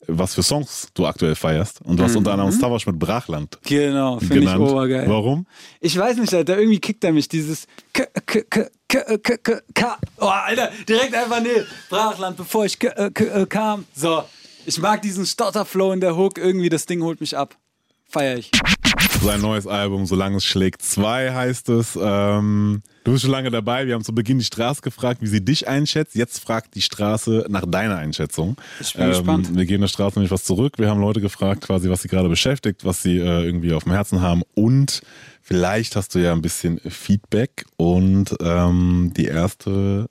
was 0.08 0.34
für 0.34 0.42
Songs 0.42 0.88
du 0.94 1.06
aktuell 1.06 1.34
feierst. 1.34 1.80
Und 1.82 1.98
du 1.98 2.02
hast 2.02 2.16
unter 2.16 2.32
anderem 2.32 2.50
Stavash 2.50 2.86
mit 2.86 2.98
Brachland 2.98 3.58
Genau, 3.62 4.18
finde 4.18 4.40
ich 4.40 4.56
obergeil. 4.56 5.08
Warum? 5.08 5.46
Ich 5.80 5.96
weiß 5.96 6.16
nicht, 6.16 6.32
Alter, 6.34 6.58
irgendwie 6.58 6.80
kickt 6.80 7.04
er 7.04 7.12
mich 7.12 7.28
dieses 7.28 7.66
K, 7.92 8.06
K, 8.26 8.42
K, 8.48 8.70
K, 8.88 9.18
K, 9.18 9.36
K, 9.36 9.60
K. 9.74 9.98
Oh, 10.18 10.26
Alter, 10.26 10.70
direkt 10.88 11.14
einfach 11.14 11.40
nee. 11.42 11.62
Brachland, 11.90 12.36
bevor 12.36 12.64
ich 12.64 12.78
K, 12.78 13.10
K, 13.10 13.24
äh, 13.24 13.46
kam. 13.46 13.84
So, 13.94 14.24
ich 14.64 14.78
mag 14.78 15.02
diesen 15.02 15.26
Stotterflow 15.26 15.92
in 15.92 16.00
der 16.00 16.16
Hook. 16.16 16.38
Irgendwie, 16.38 16.70
das 16.70 16.86
Ding 16.86 17.02
holt 17.02 17.20
mich 17.20 17.36
ab. 17.36 17.56
Feier 18.10 18.38
ich. 18.38 18.50
Sein 19.22 19.42
neues 19.42 19.66
Album, 19.66 20.06
Solange 20.06 20.36
es 20.36 20.44
schlägt 20.44 20.80
2 20.80 21.34
heißt 21.34 21.68
es. 21.68 21.98
Ähm, 22.00 22.82
du 23.04 23.12
bist 23.12 23.22
schon 23.22 23.32
lange 23.32 23.50
dabei. 23.50 23.86
Wir 23.86 23.94
haben 23.94 24.04
zu 24.04 24.14
Beginn 24.14 24.38
die 24.38 24.44
Straße 24.44 24.80
gefragt, 24.80 25.20
wie 25.20 25.26
sie 25.26 25.44
dich 25.44 25.68
einschätzt. 25.68 26.14
Jetzt 26.14 26.38
fragt 26.38 26.74
die 26.74 26.80
Straße 26.80 27.46
nach 27.50 27.66
deiner 27.66 27.96
Einschätzung. 27.96 28.56
Ich 28.80 28.94
bin 28.94 29.08
gespannt. 29.08 29.54
Wir 29.54 29.66
geben 29.66 29.82
der 29.82 29.88
Straße 29.88 30.18
nämlich 30.18 30.30
was 30.30 30.44
zurück. 30.44 30.78
Wir 30.78 30.88
haben 30.88 31.00
Leute 31.00 31.20
gefragt, 31.20 31.62
quasi, 31.62 31.90
was 31.90 32.00
sie 32.00 32.08
gerade 32.08 32.30
beschäftigt, 32.30 32.86
was 32.86 33.02
sie 33.02 33.18
äh, 33.18 33.44
irgendwie 33.44 33.74
auf 33.74 33.84
dem 33.84 33.92
Herzen 33.92 34.22
haben. 34.22 34.42
Und 34.54 35.02
vielleicht 35.42 35.94
hast 35.94 36.14
du 36.14 36.20
ja 36.20 36.32
ein 36.32 36.40
bisschen 36.40 36.78
Feedback. 36.78 37.66
Und 37.76 38.36
ähm, 38.40 39.12
die 39.14 39.26
erste 39.26 40.08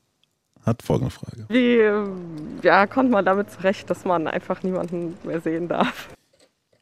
hat 0.63 0.83
folgende 0.83 1.11
Frage. 1.11 1.45
Wie 1.49 2.67
ja, 2.67 2.85
kommt 2.85 3.09
man 3.09 3.25
damit 3.25 3.49
zurecht, 3.49 3.89
dass 3.89 4.05
man 4.05 4.27
einfach 4.27 4.61
niemanden 4.61 5.15
mehr 5.23 5.41
sehen 5.41 5.67
darf? 5.67 6.09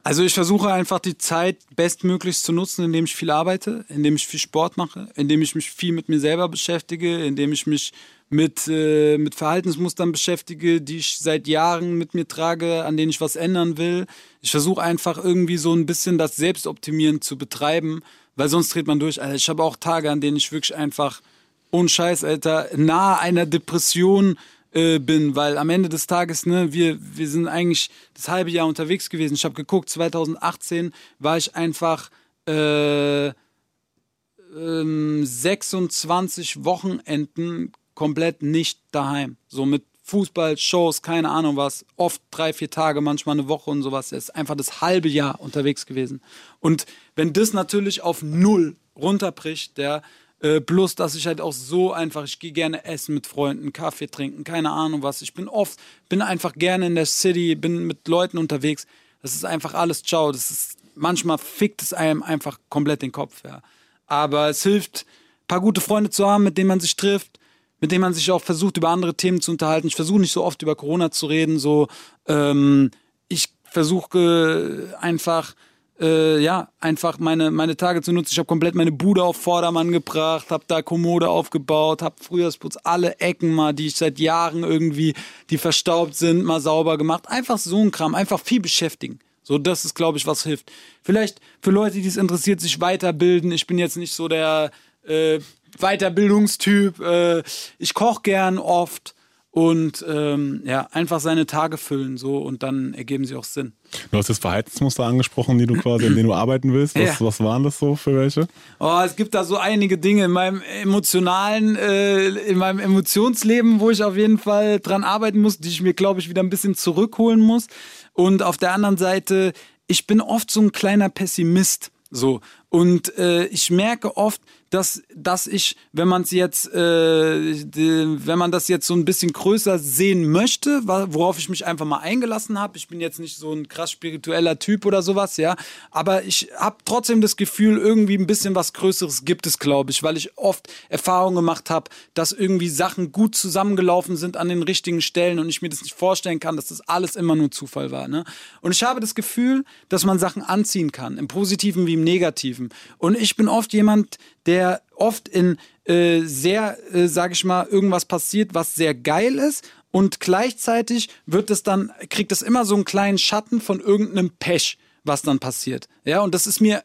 Also 0.06 0.22
ich 0.22 0.36
versuche 0.36 0.72
einfach 0.72 1.00
die 1.00 1.18
Zeit 1.18 1.58
bestmöglichst 1.76 2.44
zu 2.44 2.52
nutzen, 2.54 2.86
indem 2.86 3.06
ich 3.06 3.16
viel 3.16 3.32
arbeite, 3.32 3.86
indem 3.90 4.16
ich 4.16 4.28
viel 4.28 4.40
Sport 4.40 4.78
mache, 4.78 5.08
indem 5.16 5.42
ich 5.42 5.56
mich 5.56 5.72
viel 5.72 5.94
mit 5.94 6.10
mir 6.10 6.20
selber 6.20 6.48
beschäftige, 6.48 7.26
indem 7.26 7.52
ich 7.52 7.66
mich 7.66 7.92
mit, 8.30 8.68
äh, 8.68 9.18
mit 9.18 9.34
Verhaltensmustern 9.34 10.12
beschäftige, 10.12 10.80
die 10.80 10.98
ich 10.98 11.18
seit 11.18 11.48
Jahren 11.48 11.96
mit 11.96 12.14
mir 12.14 12.28
trage, 12.28 12.86
an 12.86 12.98
denen 12.98 13.10
ich 13.10 13.20
was 13.20 13.36
ändern 13.36 13.80
will. 13.80 14.06
Ich 14.44 14.52
versuche 14.52 14.84
einfach 14.84 15.18
irgendwie 15.18 15.58
so 15.58 15.74
ein 15.74 15.88
bisschen 15.88 16.20
das 16.20 16.36
Selbstoptimieren 16.36 17.22
zu 17.22 17.36
betreiben, 17.36 18.04
weil 18.36 18.48
sonst 18.48 18.76
dreht 18.76 18.86
man 18.86 19.00
durch. 19.00 19.20
Also 19.20 19.34
ich 19.34 19.50
habe 19.50 19.64
auch 19.64 19.76
Tage, 19.76 20.12
an 20.12 20.22
denen 20.22 20.38
ich 20.38 20.52
wirklich 20.52 20.76
einfach 20.76 21.24
ohne 21.72 21.90
Scheiß, 21.90 22.24
Alter, 22.24 22.70
nahe 22.76 23.18
einer 23.18 23.48
Depression 23.48 24.38
äh, 24.76 25.00
bin, 25.00 25.36
weil 25.36 25.58
am 25.58 25.70
Ende 25.70 25.88
des 25.88 26.06
Tages, 26.06 26.46
ne, 26.46 26.74
wir, 26.74 26.98
wir 27.00 27.30
sind 27.30 27.48
eigentlich 27.48 27.90
das 28.14 28.28
halbe 28.28 28.52
Jahr 28.52 28.68
unterwegs 28.68 29.10
gewesen. 29.10 29.36
Ich 29.36 29.46
habe 29.46 29.56
geguckt, 29.56 29.90
2018 29.90 30.94
war 31.18 31.38
ich 31.38 31.56
einfach 31.56 32.12
äh, 32.48 33.28
ähm, 33.28 35.26
26 35.26 36.66
Wochenenden 36.66 37.72
komplett 37.94 38.44
nicht 38.44 38.82
daheim. 38.92 39.38
So 39.48 39.66
mit 39.66 39.84
Fußball, 40.04 40.58
Shows, 40.58 41.02
keine 41.02 41.30
Ahnung 41.32 41.56
was, 41.56 41.86
oft 41.96 42.22
drei, 42.30 42.54
vier 42.54 42.70
Tage, 42.70 43.02
manchmal 43.02 43.40
eine 43.40 43.48
Woche 43.48 43.72
und 43.72 43.82
sowas. 43.82 44.12
Er 44.12 44.18
ist 44.18 44.36
einfach 44.36 44.56
das 44.56 44.82
halbe 44.82 45.08
Jahr 45.08 45.40
unterwegs 45.40 45.86
gewesen. 45.86 46.22
Und 46.60 46.86
wenn 47.16 47.34
das 47.34 47.54
natürlich 47.54 48.02
auf 48.02 48.22
null 48.22 48.76
runterbricht, 48.96 49.78
der 49.78 50.04
äh, 50.42 50.60
plus, 50.62 50.96
dass 50.96 51.16
ich 51.16 51.28
halt 51.28 51.42
auch 51.42 51.54
so 51.54 51.94
einfach, 51.94 52.24
ich 52.26 52.40
gehe 52.40 52.52
gerne 52.52 52.86
essen 52.86 53.16
mit 53.16 53.26
Freunden, 53.26 53.74
Kaffee 53.74 54.08
trinken, 54.08 54.44
keine 54.44 54.72
Ahnung 54.72 55.02
was. 55.02 55.22
Ich 55.22 55.34
bin 55.34 55.48
oft, 55.48 55.80
bin 56.10 56.22
einfach 56.22 56.54
gerne 56.54 56.88
in 56.88 56.96
der 56.96 57.06
City, 57.06 57.56
bin 57.56 57.86
mit 57.88 58.08
Leuten 58.08 58.38
unterwegs. 58.38 58.86
Das 59.22 59.34
ist 59.34 59.46
einfach 59.46 59.74
alles 59.74 60.04
ciao. 60.04 60.32
Das 60.32 60.52
ist, 60.52 60.78
manchmal 60.96 61.38
fickt 61.38 61.82
es 61.82 61.94
einem 61.94 62.22
einfach 62.22 62.60
komplett 62.70 63.02
den 63.02 63.12
Kopf, 63.12 63.44
ja. 63.44 63.62
Aber 64.08 64.50
es 64.50 64.62
hilft, 64.62 65.06
ein 65.06 65.48
paar 65.48 65.62
gute 65.62 65.82
Freunde 65.82 66.10
zu 66.10 66.28
haben, 66.28 66.44
mit 66.44 66.58
denen 66.58 66.68
man 66.68 66.80
sich 66.80 66.96
trifft, 66.96 67.40
mit 67.80 67.92
denen 67.92 68.02
man 68.02 68.14
sich 68.14 68.30
auch 68.32 68.42
versucht, 68.42 68.78
über 68.78 68.90
andere 68.90 69.16
Themen 69.16 69.42
zu 69.42 69.52
unterhalten. 69.52 69.88
Ich 69.88 69.96
versuche 69.96 70.20
nicht 70.20 70.32
so 70.32 70.44
oft 70.44 70.62
über 70.62 70.76
Corona 70.76 71.12
zu 71.12 71.28
reden, 71.28 71.60
so, 71.60 71.88
ähm, 72.28 72.92
ich 73.28 73.50
versuche 73.64 74.96
einfach 75.00 75.56
äh, 76.00 76.40
ja, 76.40 76.70
einfach 76.80 77.20
meine, 77.20 77.52
meine 77.52 77.78
Tage 77.78 78.02
zu 78.02 78.12
nutzen. 78.12 78.32
Ich 78.32 78.38
habe 78.38 78.48
komplett 78.48 78.76
meine 78.76 78.92
Bude 78.92 79.24
auf 79.24 79.38
Vordermann 79.38 79.92
gebracht, 79.92 80.52
habe 80.52 80.66
da 80.68 80.82
Kommode 80.82 81.30
aufgebaut, 81.30 82.02
habe 82.02 82.16
Frühjahrsputz 82.22 82.78
alle 82.84 83.20
Ecken 83.20 83.54
mal, 83.54 83.74
die 83.74 83.88
ich 83.88 83.96
seit 83.96 84.20
Jahren 84.20 84.64
irgendwie, 84.64 85.14
die 85.50 85.58
verstaubt 85.58 86.16
sind, 86.16 86.44
mal 86.44 86.60
sauber 86.60 86.98
gemacht. 86.98 87.30
Einfach 87.30 87.58
so 87.58 87.82
ein 87.82 87.92
Kram, 87.92 88.16
einfach 88.16 88.40
viel 88.40 88.60
beschäftigen. 88.60 89.20
So, 89.44 89.58
das 89.58 89.86
ist, 89.86 89.94
glaube 89.94 90.18
ich, 90.18 90.28
was 90.28 90.44
hilft. 90.44 90.72
Vielleicht 91.04 91.40
für 91.62 91.72
Leute, 91.72 92.02
die 92.02 92.08
es 92.08 92.18
interessiert, 92.18 92.60
sich 92.60 92.82
weiterbilden. 92.82 93.52
Ich 93.52 93.68
bin 93.68 93.78
jetzt 93.78 93.96
nicht 93.96 94.12
so 94.12 94.28
der 94.28 94.72
äh, 95.08 95.40
Weiterbildungstyp. 95.80 97.00
Äh, 97.00 97.44
ich 97.78 97.94
koche 97.94 98.22
gern 98.24 98.58
oft 98.58 99.15
und 99.56 100.04
ähm, 100.06 100.64
ja, 100.66 100.90
einfach 100.92 101.22
seine 101.22 101.46
Tage 101.46 101.78
füllen 101.78 102.18
so 102.18 102.40
und 102.40 102.62
dann 102.62 102.94
ergeben 102.94 103.24
sie 103.24 103.36
auch 103.38 103.46
Sinn. 103.46 103.72
Du 104.12 104.18
hast 104.18 104.30
das 104.30 104.38
Verhaltensmuster 104.40 105.06
angesprochen, 105.06 105.58
die 105.58 105.66
du 105.66 105.76
quasi, 105.76 106.08
in 106.08 106.16
denen 106.18 106.28
du 106.28 106.34
arbeiten 106.44 106.74
willst. 106.74 106.96
Was, 107.00 107.20
Ja. 107.20 107.26
was 107.26 107.40
waren 107.40 107.64
das 107.64 107.80
so 107.80 107.96
für 107.96 108.18
welche? 108.18 108.50
Oh, 108.82 109.00
es 109.06 109.16
gibt 109.16 109.34
da 109.34 109.46
so 109.46 109.56
einige 109.56 109.98
Dinge 109.98 110.26
in 110.26 110.32
meinem 110.32 110.62
emotionalen, 110.82 111.78
äh, 111.78 112.28
in 112.28 112.58
meinem 112.58 112.80
Emotionsleben, 112.80 113.80
wo 113.80 113.92
ich 113.92 114.04
auf 114.04 114.18
jeden 114.18 114.40
Fall 114.40 114.82
dran 114.82 115.06
arbeiten 115.06 115.40
muss, 115.42 115.58
die 115.58 115.70
ich 115.70 115.82
mir, 115.82 115.94
glaube 115.94 116.20
ich, 116.20 116.28
wieder 116.30 116.44
ein 116.44 116.50
bisschen 116.50 116.76
zurückholen 116.76 117.40
muss. 117.40 117.68
Und 118.12 118.44
auf 118.44 118.58
der 118.58 118.74
anderen 118.74 118.98
Seite, 118.98 119.54
ich 119.88 120.06
bin 120.06 120.20
oft 120.20 120.52
so 120.52 120.60
ein 120.60 120.74
kleiner 120.74 121.08
Pessimist. 121.08 121.92
So. 122.12 122.42
Und 122.68 123.18
äh, 123.18 123.46
ich 123.46 123.72
merke 123.72 124.18
oft, 124.18 124.42
dass, 124.76 125.02
dass 125.16 125.48
ich, 125.48 125.78
wenn 125.94 126.10
man 126.10 126.24
es 126.24 126.32
jetzt, 126.32 126.68
äh, 126.74 127.54
die, 127.64 128.18
wenn 128.26 128.38
man 128.38 128.52
das 128.52 128.68
jetzt 128.68 128.86
so 128.86 128.94
ein 128.94 129.06
bisschen 129.06 129.32
größer 129.32 129.80
sehen 129.80 130.30
möchte, 130.30 130.82
worauf 130.86 131.40
ich 131.40 131.48
mich 131.48 131.66
einfach 131.66 131.86
mal 131.86 132.00
eingelassen 132.00 132.60
habe, 132.60 132.78
ich 132.78 132.90
bin 132.90 133.00
jetzt 133.00 133.20
nicht 133.20 133.38
so 133.38 133.54
ein 133.54 133.70
krass 133.70 133.92
spiritueller 133.92 134.60
Typ 134.60 134.86
oder 134.86 135.02
sowas, 135.02 135.38
ja, 135.38 135.56
aber 135.92 136.24
ich 136.24 136.50
habe 136.58 136.76
trotzdem 136.84 137.22
das 137.22 137.38
Gefühl, 137.38 137.78
irgendwie 137.78 138.18
ein 138.18 138.28
bisschen 138.28 138.54
was 138.54 138.74
Größeres 138.74 139.24
gibt 139.24 139.48
es, 139.48 139.60
glaube 139.60 139.92
ich, 139.92 140.04
weil 140.04 140.18
ich 140.18 140.38
oft 140.38 140.68
Erfahrungen 140.90 141.38
gemacht 141.38 141.70
habe, 141.70 141.90
dass 142.14 142.34
irgendwie 142.34 142.68
Sachen 142.68 143.14
gut 143.14 143.36
zusammengelaufen 143.36 144.18
sind 144.18 144.36
an 144.36 144.50
den 144.50 144.62
richtigen 144.62 145.02
Stellen 145.02 145.40
und 145.40 145.48
ich 145.48 145.62
mir 145.62 145.70
das 145.70 145.84
nicht 145.84 145.96
vorstellen 145.96 146.42
kann, 146.42 146.58
dass 146.58 146.68
das 146.68 146.82
alles 146.82 147.16
immer 147.16 147.38
nur 147.38 147.50
Zufall 147.50 147.92
war. 147.92 148.10
Ne? 148.10 148.26
Und 148.60 148.74
ich 148.74 148.84
habe 148.84 149.00
das 149.00 149.16
Gefühl, 149.16 149.64
dass 149.88 150.04
man 150.04 150.20
Sachen 150.20 150.42
anziehen 150.42 150.92
kann, 150.92 151.18
im 151.18 151.30
Positiven 151.30 151.88
wie 151.88 151.94
im 151.94 152.04
Negativen. 152.04 152.74
Und 152.98 153.16
ich 153.16 153.38
bin 153.38 153.48
oft 153.48 153.72
jemand, 153.72 154.18
der 154.46 154.65
oft 154.96 155.28
in 155.28 155.58
äh, 155.86 156.22
sehr, 156.22 156.78
äh, 156.94 157.08
sage 157.08 157.34
ich 157.34 157.44
mal, 157.44 157.68
irgendwas 157.68 158.06
passiert, 158.06 158.54
was 158.54 158.76
sehr 158.76 158.94
geil 158.94 159.36
ist. 159.36 159.68
Und 159.92 160.20
gleichzeitig 160.20 161.10
wird 161.26 161.50
es 161.50 161.64
dann, 161.64 161.92
kriegt 162.10 162.32
es 162.32 162.42
immer 162.42 162.66
so 162.66 162.76
einen 162.76 162.86
kleinen 162.86 163.18
Schatten 163.18 163.62
von 163.62 163.80
irgendeinem 163.80 164.32
Pech, 164.32 164.78
was 165.04 165.22
dann 165.22 165.40
passiert. 165.40 165.88
Ja, 166.04 166.22
und 166.22 166.36
das 166.36 166.48
ist 166.48 166.60
mir 166.60 166.84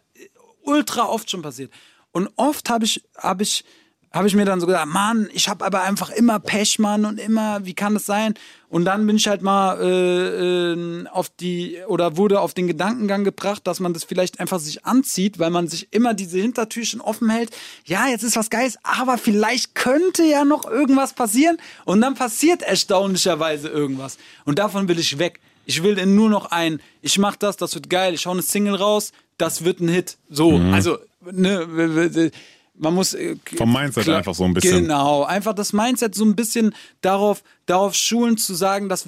ultra 0.62 1.06
oft 1.06 1.30
schon 1.30 1.42
passiert. 1.42 1.72
Und 2.12 2.28
oft 2.36 2.70
habe 2.70 2.84
ich, 2.84 3.02
habe 3.16 3.42
ich, 3.42 3.64
habe 4.12 4.26
ich 4.26 4.34
mir 4.34 4.44
dann 4.44 4.61
so 4.61 4.66
gedacht, 4.66 4.86
Mann, 4.86 5.28
ich 5.32 5.48
habe 5.48 5.64
aber 5.64 5.82
einfach 5.82 6.11
immer 6.11 6.40
Pech, 6.40 6.80
Mann, 6.80 7.04
und 7.04 7.20
immer, 7.20 7.64
wie 7.64 7.74
kann 7.74 7.94
das 7.94 8.06
sein? 8.06 8.34
Und 8.68 8.84
dann 8.84 9.06
bin 9.06 9.16
ich 9.16 9.28
halt 9.28 9.42
mal 9.42 9.80
äh, 9.80 10.72
äh, 10.72 11.06
auf 11.08 11.28
die, 11.28 11.78
oder 11.86 12.16
wurde 12.16 12.40
auf 12.40 12.52
den 12.52 12.66
Gedankengang 12.66 13.22
gebracht, 13.22 13.66
dass 13.66 13.78
man 13.78 13.92
das 13.92 14.02
vielleicht 14.04 14.40
einfach 14.40 14.58
sich 14.58 14.84
anzieht, 14.84 15.38
weil 15.38 15.50
man 15.50 15.68
sich 15.68 15.88
immer 15.92 16.14
diese 16.14 16.38
Hintertürchen 16.38 17.00
offen 17.00 17.30
hält. 17.30 17.50
Ja, 17.84 18.08
jetzt 18.08 18.24
ist 18.24 18.36
was 18.36 18.50
Geiles, 18.50 18.78
aber 18.82 19.16
vielleicht 19.16 19.76
könnte 19.76 20.24
ja 20.24 20.44
noch 20.44 20.68
irgendwas 20.68 21.12
passieren. 21.12 21.58
Und 21.84 22.00
dann 22.00 22.14
passiert 22.16 22.62
erstaunlicherweise 22.62 23.68
irgendwas. 23.68 24.18
Und 24.44 24.58
davon 24.58 24.88
will 24.88 24.98
ich 24.98 25.18
weg. 25.18 25.40
Ich 25.66 25.84
will 25.84 25.98
in 25.98 26.16
nur 26.16 26.28
noch 26.28 26.50
ein, 26.50 26.80
ich 27.00 27.18
mach 27.18 27.36
das, 27.36 27.56
das 27.56 27.74
wird 27.76 27.88
geil, 27.90 28.14
ich 28.14 28.26
hau 28.26 28.32
eine 28.32 28.42
Single 28.42 28.74
raus, 28.74 29.12
das 29.38 29.64
wird 29.64 29.80
ein 29.80 29.88
Hit. 29.88 30.16
So, 30.28 30.61
also, 30.72 30.98
ne, 31.30 32.32
man 32.80 32.94
muss 32.94 33.14
äh, 33.14 33.36
Vom 33.56 33.72
Mindset 33.72 34.04
klar- 34.04 34.18
einfach 34.18 34.34
so 34.34 34.44
ein 34.44 34.54
bisschen. 34.54 34.82
Genau, 34.82 35.22
einfach 35.24 35.54
das 35.54 35.72
Mindset 35.72 36.14
so 36.14 36.24
ein 36.24 36.34
bisschen 36.34 36.74
darauf, 37.00 37.42
darauf 37.66 37.94
schulen 37.94 38.36
zu 38.38 38.54
sagen, 38.54 38.88
dass 38.88 39.06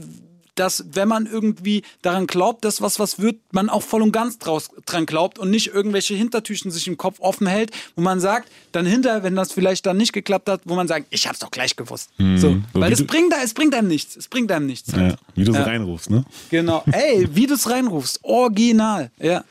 dass 0.55 0.85
wenn 0.93 1.09
man 1.09 1.27
irgendwie 1.27 1.83
daran 2.03 2.27
glaubt, 2.27 2.65
dass 2.65 2.83
was 2.83 2.99
was 2.99 3.19
wird, 3.19 3.37
man 3.53 3.69
auch 3.69 3.83
voll 3.83 4.03
und 4.03 4.13
ganz 4.13 4.39
draus, 4.39 4.71
dran 4.87 5.07
glaubt 5.07 5.39
und 5.39 5.51
nicht 5.51 5.69
irgendwelche 5.69 6.15
Hintertüchen 6.15 6.71
sich 6.71 6.87
im 6.89 6.97
Kopf 6.97 7.21
offen 7.21 7.47
hält, 7.47 7.71
wo 7.97 8.03
man 8.03 8.21
sagt, 8.21 8.51
dann 8.73 8.85
hinter, 8.87 9.23
wenn 9.23 9.35
das 9.37 9.53
vielleicht 9.53 9.87
dann 9.87 9.97
nicht 9.97 10.13
geklappt 10.13 10.49
hat, 10.49 10.61
wo 10.65 10.75
man 10.75 10.89
sagt, 10.89 11.07
ich 11.11 11.27
hab's 11.27 11.39
doch 11.39 11.51
gleich 11.51 11.77
gewusst. 11.77 12.11
so, 12.19 12.23
Mhm. 12.25 12.37
so 12.39 12.57
weil 12.81 12.89
wie 12.91 12.93
es 12.95 12.99
du- 13.01 13.07
bringt, 13.07 13.33
es 13.43 13.55
bringt 13.55 13.75
einem 13.75 13.89
nichts, 13.89 14.17
es 14.17 14.29
bringt 14.29 14.51
einem 14.53 14.67
nichts. 14.67 14.93
Ja, 14.93 15.15
wie 15.35 15.45
du 15.45 15.53
so 15.53 15.59
Ja. 15.59 15.65
reinrufst, 15.65 16.11
ne? 16.11 16.25
Genau, 16.51 16.83
ey, 16.93 17.29
wie 17.35 17.47
du 17.47 17.55
es 17.55 17.69
reinrufst, 17.71 18.21
original, 18.23 19.11
ja. 19.19 19.45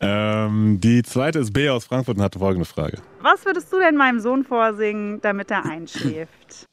Ähm, 0.00 0.78
die 0.80 1.02
zweite 1.02 1.38
ist 1.38 1.52
B 1.52 1.68
aus 1.70 1.84
Frankfurt 1.84 2.16
und 2.18 2.22
hatte 2.22 2.38
folgende 2.38 2.64
Frage. 2.66 2.98
Was 3.20 3.44
würdest 3.44 3.72
du 3.72 3.78
denn 3.78 3.96
meinem 3.96 4.20
Sohn 4.20 4.44
vorsingen, 4.44 5.20
damit 5.20 5.50
er 5.50 5.64
einschläft? 5.70 6.66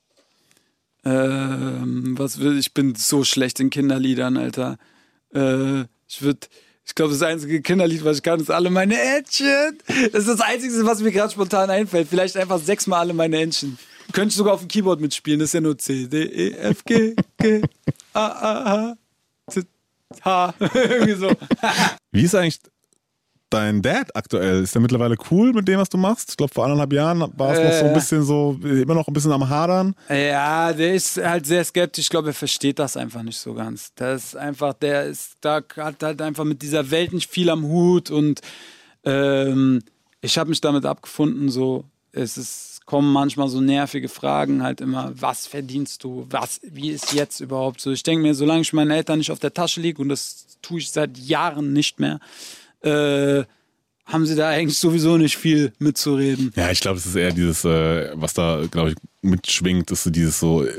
Ähm, 1.05 2.17
was 2.17 2.39
will 2.39 2.57
ich 2.57 2.73
bin 2.73 2.95
so 2.95 3.23
schlecht 3.23 3.59
in 3.59 3.69
Kinderliedern, 3.69 4.37
Alter. 4.37 4.77
Äh, 5.33 5.81
ich 6.07 6.21
würde 6.21 6.47
ich 6.87 6.93
glaube, 6.93 7.13
das 7.13 7.23
einzige 7.23 7.61
Kinderlied, 7.61 8.05
was 8.05 8.17
ich 8.17 8.23
kann, 8.23 8.39
ist 8.39 8.51
alle 8.51 8.69
meine 8.69 8.99
Entchen. 8.99 9.77
Das 9.87 10.21
ist 10.21 10.29
das 10.29 10.41
Einzige, 10.41 10.85
was 10.85 11.01
mir 11.01 11.11
gerade 11.11 11.33
spontan 11.33 11.69
einfällt. 11.69 12.07
Vielleicht 12.07 12.37
einfach 12.37 12.59
sechsmal 12.59 12.99
alle 12.99 13.13
meine 13.13 13.41
Entchen. 13.41 13.79
Könnte 14.13 14.29
ich 14.29 14.35
sogar 14.35 14.53
auf 14.53 14.59
dem 14.59 14.67
Keyboard 14.67 15.01
mitspielen. 15.01 15.39
Das 15.39 15.49
ist 15.49 15.53
ja 15.53 15.61
nur 15.61 15.77
C, 15.79 16.07
D, 16.07 16.23
E, 16.23 16.51
F, 16.51 16.83
G, 16.85 17.15
G, 17.37 17.61
A, 18.13 18.27
A, 18.27 18.65
H, 18.65 18.97
Z, 19.49 19.67
H. 20.23 20.53
Irgendwie 20.59 21.13
so. 21.13 21.31
Wie 22.11 22.23
ist 22.23 22.35
eigentlich 22.35 22.59
dein 23.55 23.81
Dad 23.81 24.15
aktuell? 24.15 24.63
Ist 24.63 24.75
er 24.75 24.81
mittlerweile 24.81 25.15
cool 25.31 25.53
mit 25.53 25.67
dem, 25.67 25.79
was 25.79 25.89
du 25.89 25.97
machst? 25.97 26.29
Ich 26.31 26.37
glaube, 26.37 26.53
vor 26.53 26.65
anderthalb 26.65 26.93
Jahren 26.93 27.19
war 27.37 27.53
es 27.53 27.59
noch 27.63 27.71
so 27.79 27.85
ein 27.85 27.91
Äh. 27.91 27.93
bisschen 27.93 28.23
so, 28.23 28.59
immer 28.63 28.93
noch 28.93 29.07
ein 29.07 29.13
bisschen 29.13 29.31
am 29.31 29.47
Hadern. 29.49 29.95
Ja, 30.09 30.71
der 30.73 30.93
ist 30.93 31.17
halt 31.17 31.45
sehr 31.45 31.63
skeptisch. 31.63 32.05
Ich 32.05 32.09
glaube, 32.09 32.29
er 32.29 32.33
versteht 32.33 32.79
das 32.79 32.95
einfach 32.97 33.23
nicht 33.23 33.37
so 33.39 33.53
ganz. 33.53 33.91
Das 33.95 34.23
ist 34.25 34.35
einfach, 34.35 34.73
der 34.73 35.05
ist, 35.05 35.37
da 35.41 35.61
hat 35.77 36.03
halt 36.03 36.21
einfach 36.21 36.43
mit 36.43 36.61
dieser 36.61 36.91
Welt 36.91 37.13
nicht 37.13 37.29
viel 37.31 37.49
am 37.49 37.63
Hut 37.63 38.11
und 38.11 38.41
ähm, 39.03 39.81
ich 40.21 40.37
habe 40.37 40.49
mich 40.49 40.61
damit 40.61 40.85
abgefunden. 40.85 41.49
So, 41.49 41.85
es 42.11 42.37
ist, 42.37 42.81
kommen 42.85 43.11
manchmal 43.11 43.47
so 43.47 43.61
nervige 43.61 44.09
Fragen 44.09 44.63
halt 44.63 44.81
immer. 44.81 45.11
Was 45.15 45.47
verdienst 45.47 46.03
du? 46.03 46.25
Was? 46.29 46.59
Wie 46.63 46.89
ist 46.91 47.13
jetzt 47.13 47.39
überhaupt 47.39 47.81
so? 47.81 47.91
Ich 47.91 48.03
denke 48.03 48.21
mir, 48.21 48.33
solange 48.35 48.61
ich 48.61 48.73
meinen 48.73 48.91
Eltern 48.91 49.17
nicht 49.19 49.31
auf 49.31 49.39
der 49.39 49.53
Tasche 49.53 49.81
liege 49.81 50.01
und 50.01 50.09
das 50.09 50.45
tue 50.61 50.79
ich 50.79 50.91
seit 50.91 51.17
Jahren 51.17 51.73
nicht 51.73 51.99
mehr. 51.99 52.19
Äh, 52.85 53.43
haben 54.05 54.25
sie 54.27 54.35
da 54.35 54.49
eigentlich 54.49 54.77
sowieso 54.77 55.17
nicht 55.17 55.35
viel 55.35 55.73
mitzureden. 55.79 56.53
Ja, 56.55 56.69
ich 56.69 56.79
glaube, 56.79 56.99
es 56.99 57.07
ist 57.07 57.15
eher 57.15 57.31
dieses, 57.31 57.65
äh, 57.65 58.11
was 58.13 58.33
da, 58.35 58.63
glaube 58.69 58.91
ich, 58.91 58.95
mitschwingt, 59.23 59.89
ist 59.89 60.03
so 60.03 60.11
dieses 60.11 60.39
so 60.39 60.63
äh, 60.63 60.71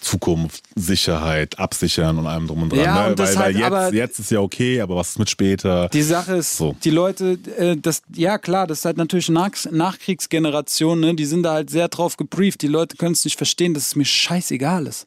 Zukunft, 0.00 0.62
Sicherheit, 0.76 1.58
Absichern 1.58 2.18
und 2.18 2.26
allem 2.26 2.46
drum 2.46 2.62
und 2.62 2.72
dran. 2.72 2.80
Ja, 2.80 3.02
ne? 3.04 3.10
und 3.10 3.18
weil, 3.18 3.26
halt 3.26 3.38
weil 3.38 3.56
jetzt, 3.56 3.64
aber- 3.66 3.92
jetzt 3.94 4.18
ist 4.20 4.30
ja 4.30 4.40
okay, 4.40 4.80
aber 4.80 4.94
was 4.96 5.10
ist 5.10 5.18
mit 5.18 5.30
später? 5.30 5.88
Die 5.88 6.02
Sache 6.02 6.36
ist, 6.36 6.56
So. 6.56 6.76
die 6.84 6.90
Leute, 6.90 7.38
äh, 7.56 7.76
das, 7.76 8.02
ja 8.14 8.38
klar, 8.38 8.66
das 8.68 8.80
ist 8.80 8.84
halt 8.84 8.98
natürlich 8.98 9.28
Nach 9.30 9.50
Nachkriegsgeneration, 9.70 11.00
ne? 11.00 11.14
die 11.14 11.24
sind 11.26 11.42
da 11.42 11.54
halt 11.54 11.70
sehr 11.70 11.88
drauf 11.88 12.16
gebrieft. 12.16 12.62
Die 12.62 12.68
Leute 12.68 12.96
können 12.96 13.12
es 13.12 13.24
nicht 13.24 13.36
verstehen, 13.36 13.74
dass 13.74 13.88
es 13.88 13.96
mir 13.96 14.04
scheißegal 14.04 14.86
ist. 14.86 15.06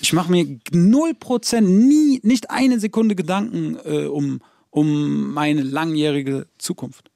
Ich 0.00 0.12
mache 0.14 0.30
mir 0.30 0.44
0% 0.72 1.60
nie, 1.60 2.20
nicht 2.22 2.50
eine 2.50 2.80
Sekunde 2.80 3.14
Gedanken 3.14 3.76
äh, 3.84 4.06
um, 4.06 4.40
um 4.70 5.32
meine 5.32 5.62
langjährige 5.62 6.46
Zukunft. 6.58 7.10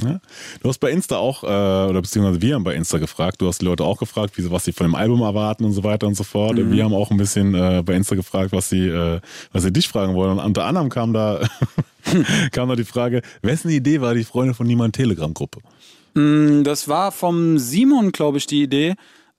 Ja? 0.00 0.20
Du 0.62 0.68
hast 0.68 0.78
bei 0.78 0.90
Insta 0.90 1.16
auch, 1.16 1.44
äh, 1.44 1.46
oder 1.46 2.00
beziehungsweise 2.00 2.40
wir 2.40 2.54
haben 2.54 2.64
bei 2.64 2.74
Insta 2.74 2.98
gefragt, 2.98 3.40
du 3.40 3.48
hast 3.48 3.60
die 3.60 3.66
Leute 3.66 3.84
auch 3.84 3.98
gefragt, 3.98 4.36
wie 4.38 4.50
was 4.50 4.64
sie 4.64 4.72
von 4.72 4.86
dem 4.86 4.94
Album 4.94 5.20
erwarten 5.20 5.64
und 5.64 5.72
so 5.72 5.84
weiter 5.84 6.06
und 6.06 6.14
so 6.14 6.24
fort. 6.24 6.56
Mhm. 6.56 6.72
Wir 6.72 6.84
haben 6.84 6.94
auch 6.94 7.10
ein 7.10 7.18
bisschen 7.18 7.54
äh, 7.54 7.82
bei 7.84 7.94
Insta 7.94 8.14
gefragt, 8.14 8.52
was 8.52 8.70
sie, 8.70 8.86
äh, 8.88 9.20
was 9.52 9.64
sie 9.64 9.72
dich 9.72 9.88
fragen 9.88 10.14
wollen. 10.14 10.38
Und 10.38 10.44
unter 10.44 10.64
anderem 10.64 10.88
kam 10.88 11.12
da, 11.12 11.46
kam 12.52 12.68
da 12.68 12.76
die 12.76 12.84
Frage, 12.84 13.22
wessen 13.42 13.70
Idee 13.70 14.00
war 14.00 14.14
die 14.14 14.24
Freundin 14.24 14.54
von 14.54 14.66
Niemand 14.66 14.94
Telegram-Gruppe? 14.96 15.60
Mm, 16.14 16.62
Das 16.64 16.88
war 16.88 17.12
vom 17.12 17.58
Simon, 17.58 18.12
glaube 18.12 18.38
ich, 18.38 18.46
die 18.46 18.62
Idee. 18.62 18.94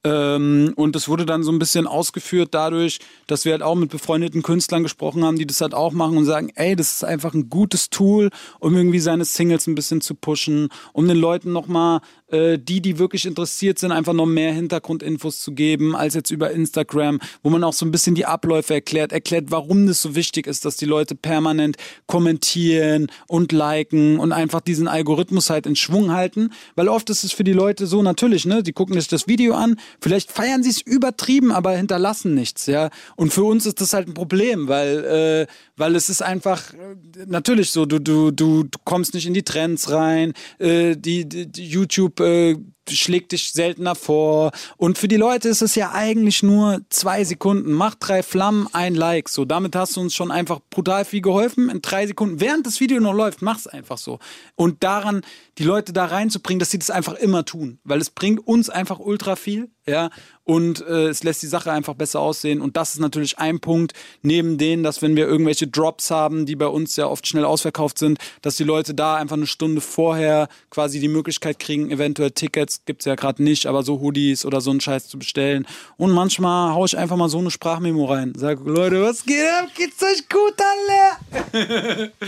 Ähm, 0.05 0.73
und 0.75 0.95
das 0.95 1.07
wurde 1.07 1.25
dann 1.25 1.43
so 1.43 1.51
ein 1.51 1.59
bisschen 1.59 1.87
ausgeführt 1.87 2.49
dadurch, 2.51 2.99
dass 3.27 3.45
wir 3.45 3.53
halt 3.53 3.63
auch 3.63 3.75
mit 3.75 3.89
befreundeten 3.89 4.41
Künstlern 4.41 4.83
gesprochen 4.83 5.23
haben, 5.23 5.37
die 5.37 5.47
das 5.47 5.61
halt 5.61 5.73
auch 5.73 5.93
machen 5.93 6.17
und 6.17 6.25
sagen, 6.25 6.51
ey, 6.55 6.75
das 6.75 6.95
ist 6.95 7.03
einfach 7.05 7.33
ein 7.33 7.49
gutes 7.49 7.89
Tool, 7.89 8.29
um 8.59 8.75
irgendwie 8.75 8.99
seine 8.99 9.23
Singles 9.23 9.65
ein 9.67 9.75
bisschen 9.75 10.01
zu 10.01 10.15
pushen, 10.15 10.69
um 10.91 11.07
den 11.07 11.17
Leuten 11.17 11.53
nochmal 11.53 12.01
äh, 12.33 12.57
die, 12.57 12.81
die 12.81 12.97
wirklich 12.97 13.25
interessiert 13.27 13.77
sind, 13.77 13.91
einfach 13.91 14.13
noch 14.13 14.25
mehr 14.25 14.51
Hintergrundinfos 14.53 15.41
zu 15.41 15.51
geben, 15.53 15.95
als 15.95 16.15
jetzt 16.15 16.31
über 16.31 16.49
Instagram, 16.49 17.19
wo 17.43 17.51
man 17.51 17.63
auch 17.63 17.73
so 17.73 17.85
ein 17.85 17.91
bisschen 17.91 18.15
die 18.15 18.25
Abläufe 18.25 18.73
erklärt, 18.73 19.11
erklärt, 19.11 19.45
warum 19.49 19.85
das 19.85 20.01
so 20.01 20.15
wichtig 20.15 20.47
ist, 20.47 20.65
dass 20.65 20.75
die 20.75 20.85
Leute 20.85 21.13
permanent 21.13 21.77
kommentieren 22.07 23.11
und 23.27 23.51
liken 23.51 24.17
und 24.19 24.31
einfach 24.31 24.61
diesen 24.61 24.87
Algorithmus 24.87 25.51
halt 25.51 25.67
in 25.67 25.75
Schwung 25.75 26.11
halten, 26.11 26.49
weil 26.75 26.87
oft 26.87 27.09
ist 27.11 27.23
es 27.23 27.31
für 27.31 27.43
die 27.43 27.53
Leute 27.53 27.85
so 27.85 28.01
natürlich, 28.01 28.45
ne, 28.45 28.63
die 28.63 28.73
gucken 28.73 28.95
sich 28.95 29.07
das 29.07 29.27
Video 29.27 29.53
an, 29.53 29.79
vielleicht 30.01 30.31
feiern 30.31 30.63
sie 30.63 30.71
es 30.71 30.81
übertrieben, 30.81 31.51
aber 31.51 31.77
hinterlassen 31.77 32.33
nichts, 32.33 32.65
ja. 32.65 32.89
Und 33.15 33.31
für 33.31 33.43
uns 33.43 33.67
ist 33.67 33.79
das 33.79 33.93
halt 33.93 34.07
ein 34.07 34.15
Problem, 34.15 34.67
weil, 34.67 35.05
äh, 35.05 35.53
weil 35.77 35.95
es 35.95 36.09
ist 36.09 36.23
einfach 36.23 36.73
äh, 36.73 36.95
natürlich 37.27 37.69
so, 37.69 37.85
du, 37.85 37.99
du, 37.99 38.31
du, 38.31 38.63
du 38.63 38.79
kommst 38.85 39.13
nicht 39.13 39.27
in 39.27 39.35
die 39.35 39.43
Trends 39.43 39.91
rein, 39.91 40.33
äh, 40.57 40.95
die, 40.97 41.29
die, 41.29 41.45
die 41.45 41.67
YouTube 41.67 42.22
äh, 42.25 42.55
schlägt 42.89 43.31
dich 43.31 43.51
seltener 43.51 43.95
vor. 43.95 44.51
Und 44.77 44.97
für 44.97 45.07
die 45.07 45.17
Leute 45.17 45.49
ist 45.49 45.61
es 45.61 45.75
ja 45.75 45.91
eigentlich 45.91 46.43
nur 46.43 46.81
zwei 46.89 47.23
Sekunden. 47.23 47.71
Mach 47.71 47.95
drei 47.95 48.23
Flammen, 48.23 48.67
ein 48.73 48.95
Like. 48.95 49.29
So, 49.29 49.45
damit 49.45 49.75
hast 49.75 49.95
du 49.95 50.01
uns 50.01 50.13
schon 50.13 50.31
einfach 50.31 50.59
brutal 50.69 51.05
viel 51.05 51.21
geholfen. 51.21 51.69
In 51.69 51.81
drei 51.81 52.07
Sekunden, 52.07 52.39
während 52.39 52.65
das 52.65 52.79
Video 52.79 52.99
noch 52.99 53.13
läuft, 53.13 53.41
mach's 53.41 53.67
einfach 53.67 53.97
so. 53.97 54.19
Und 54.55 54.83
daran, 54.83 55.21
die 55.57 55.63
Leute 55.63 55.93
da 55.93 56.05
reinzubringen, 56.05 56.59
dass 56.59 56.71
sie 56.71 56.79
das 56.79 56.89
einfach 56.89 57.13
immer 57.13 57.45
tun. 57.45 57.79
Weil 57.83 58.01
es 58.01 58.09
bringt 58.09 58.45
uns 58.45 58.69
einfach 58.69 58.99
ultra 58.99 59.35
viel, 59.35 59.69
ja. 59.85 60.09
Und 60.45 60.81
äh, 60.81 61.07
es 61.07 61.23
lässt 61.23 61.41
die 61.41 61.47
Sache 61.47 61.71
einfach 61.71 61.93
besser 61.93 62.19
aussehen. 62.19 62.59
Und 62.59 62.75
das 62.75 62.93
ist 62.95 62.99
natürlich 62.99 63.39
ein 63.39 63.59
Punkt, 63.59 63.93
neben 64.21 64.57
denen, 64.57 64.83
dass 64.83 65.01
wenn 65.01 65.15
wir 65.15 65.25
irgendwelche 65.25 65.67
Drops 65.67 66.11
haben, 66.11 66.45
die 66.45 66.57
bei 66.57 66.67
uns 66.67 66.95
ja 66.97 67.07
oft 67.07 67.25
schnell 67.27 67.45
ausverkauft 67.45 67.97
sind, 67.97 68.19
dass 68.41 68.57
die 68.57 68.65
Leute 68.65 68.93
da 68.93 69.15
einfach 69.15 69.37
eine 69.37 69.47
Stunde 69.47 69.79
vorher 69.79 70.49
quasi 70.69 70.99
die 70.99 71.07
Möglichkeit 71.07 71.59
kriegen, 71.59 71.91
eventuell 71.91 72.31
Tickets, 72.31 72.72
gibt's 72.85 73.05
ja 73.05 73.15
gerade 73.15 73.43
nicht, 73.43 73.65
aber 73.65 73.83
so 73.83 73.99
Hoodies 73.99 74.45
oder 74.45 74.61
so 74.61 74.71
einen 74.71 74.81
Scheiß 74.81 75.07
zu 75.07 75.17
bestellen. 75.19 75.65
Und 75.97 76.11
manchmal 76.11 76.73
hau 76.73 76.85
ich 76.85 76.97
einfach 76.97 77.15
mal 77.17 77.29
so 77.29 77.39
eine 77.39 77.51
Sprachmemo 77.51 78.05
rein. 78.05 78.33
Sag, 78.35 78.59
Leute, 78.65 79.01
was 79.03 79.23
geht 79.25 79.45
ab? 79.59 79.67
Geht's 79.75 80.01
euch 80.03 80.27
gut, 80.29 80.55
alle? 80.59 82.11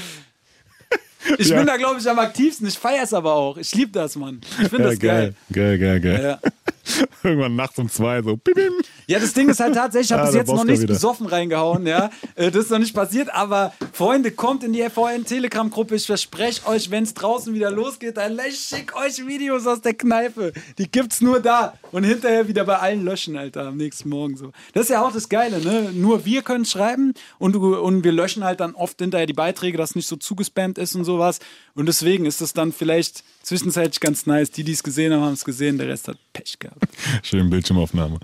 Ich 1.39 1.47
Ja. 1.47 1.57
bin 1.57 1.65
da, 1.65 1.75
glaube 1.77 1.99
ich, 1.99 2.07
am 2.07 2.19
aktivsten. 2.19 2.67
Ich 2.67 2.77
feier's 2.77 3.11
aber 3.11 3.33
auch. 3.33 3.57
Ich 3.57 3.73
liebe 3.73 3.91
das, 3.91 4.15
Mann. 4.15 4.41
Ich 4.61 4.67
finde 4.69 4.83
Ja, 4.83 4.89
das 4.91 4.99
geil. 4.99 5.33
geil, 5.51 5.77
geil, 5.79 5.99
geil, 5.99 6.17
geil. 6.19 6.39
Ja. 6.43 6.51
Irgendwann 7.23 7.55
nachts 7.55 7.77
um 7.79 7.89
zwei 7.89 8.21
so. 8.21 8.37
Bim, 8.37 8.53
bim. 8.53 8.73
Ja, 9.07 9.19
das 9.19 9.33
Ding 9.33 9.49
ist 9.49 9.59
halt 9.59 9.75
tatsächlich, 9.75 10.11
ich 10.11 10.13
habe 10.13 10.23
Ah, 10.23 10.25
bis 10.27 10.35
jetzt 10.35 10.47
noch 10.47 10.55
Bosca 10.55 10.71
nicht 10.71 10.81
wieder. 10.81 10.93
besoffen 10.93 11.27
reingehauen, 11.27 11.85
ja. 11.87 12.09
Äh, 12.35 12.51
Das 12.51 12.65
ist 12.65 12.71
noch 12.71 12.79
nicht 12.79 12.93
passiert, 12.93 13.33
aber 13.33 13.73
Freunde, 13.93 14.31
kommt 14.31 14.63
in 14.63 14.73
die 14.73 14.81
FVN-Telegram-Gruppe. 14.83 15.95
Ich 15.95 16.05
verspreche 16.05 16.65
euch, 16.67 16.91
wenn 16.91 17.03
es 17.03 17.13
draußen 17.13 17.53
wieder 17.53 17.71
losgeht, 17.71 18.17
dann 18.17 18.39
ich 18.47 18.59
schick 18.59 18.95
euch 18.95 19.25
Videos 19.25 19.65
aus 19.67 19.81
der 19.81 19.93
Kneipe. 19.93 20.53
Die 20.77 20.89
gibt's 20.89 21.21
nur 21.21 21.39
da. 21.39 21.73
Und 21.91 22.03
hinterher 22.03 22.47
wieder 22.47 22.65
bei 22.65 22.77
allen 22.77 23.03
löschen, 23.03 23.37
Alter, 23.37 23.67
am 23.67 23.77
nächsten 23.77 24.09
Morgen 24.09 24.35
so. 24.37 24.51
Das 24.73 24.83
ist 24.83 24.89
ja 24.89 25.01
auch 25.03 25.11
das 25.11 25.29
Geile, 25.29 25.59
ne? 25.61 25.91
Nur 25.93 26.25
wir 26.25 26.41
können 26.41 26.65
schreiben 26.65 27.13
und, 27.39 27.55
und 27.55 28.03
wir 28.03 28.11
löschen 28.11 28.43
halt 28.43 28.59
dann 28.59 28.75
oft 28.75 28.99
hinterher 28.99 29.25
die 29.27 29.33
Beiträge, 29.33 29.77
dass 29.77 29.95
nicht 29.95 30.07
so 30.07 30.15
zugespammt 30.15 30.77
ist 30.77 30.95
und 30.95 31.03
sowas. 31.05 31.39
Und 31.75 31.87
deswegen 31.87 32.25
ist 32.25 32.39
es 32.39 32.53
dann 32.53 32.71
vielleicht 32.71 33.21
zwischenzeitlich 33.43 33.99
ganz 33.99 34.25
nice. 34.25 34.49
Die, 34.49 34.63
die 34.63 34.71
es 34.71 34.81
gesehen 34.81 35.11
haben, 35.11 35.23
haben 35.23 35.33
es 35.33 35.43
gesehen, 35.43 35.77
der 35.77 35.89
Rest 35.89 36.07
hat 36.07 36.17
Pech 36.31 36.57
gehabt. 36.57 36.81
Schön 37.21 37.49
Bildschirmaufnahme. 37.49 38.19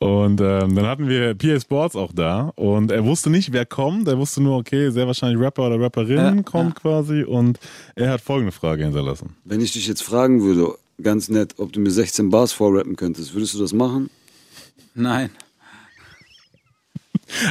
Und 0.00 0.40
ähm, 0.40 0.74
dann 0.74 0.84
hatten 0.84 1.08
wir 1.08 1.36
PA 1.36 1.60
Sports 1.60 1.94
auch 1.94 2.10
da 2.12 2.52
und 2.56 2.90
er 2.90 3.04
wusste 3.04 3.30
nicht, 3.30 3.52
wer 3.52 3.66
kommt. 3.66 4.08
Er 4.08 4.18
wusste 4.18 4.42
nur, 4.42 4.56
okay, 4.58 4.90
sehr 4.90 5.06
wahrscheinlich 5.06 5.40
Rapper 5.40 5.68
oder 5.68 5.80
Rapperin 5.80 6.16
Ja, 6.16 6.42
kommt 6.42 6.74
quasi 6.74 7.22
und 7.22 7.60
er 7.94 8.10
hat 8.10 8.20
folgende 8.20 8.50
Frage 8.50 8.82
hinterlassen. 8.82 9.36
Wenn 9.44 9.60
ich 9.60 9.70
dich 9.72 9.86
jetzt 9.86 10.02
fragen 10.02 10.42
würde, 10.42 10.76
ganz 11.00 11.28
nett, 11.28 11.54
ob 11.58 11.72
du 11.72 11.78
mir 11.78 11.92
16 11.92 12.30
Bars 12.30 12.50
vorrappen 12.50 12.96
könntest, 12.96 13.32
würdest 13.32 13.54
du 13.54 13.60
das 13.60 13.72
machen? 13.72 14.10
Nein. 14.94 15.30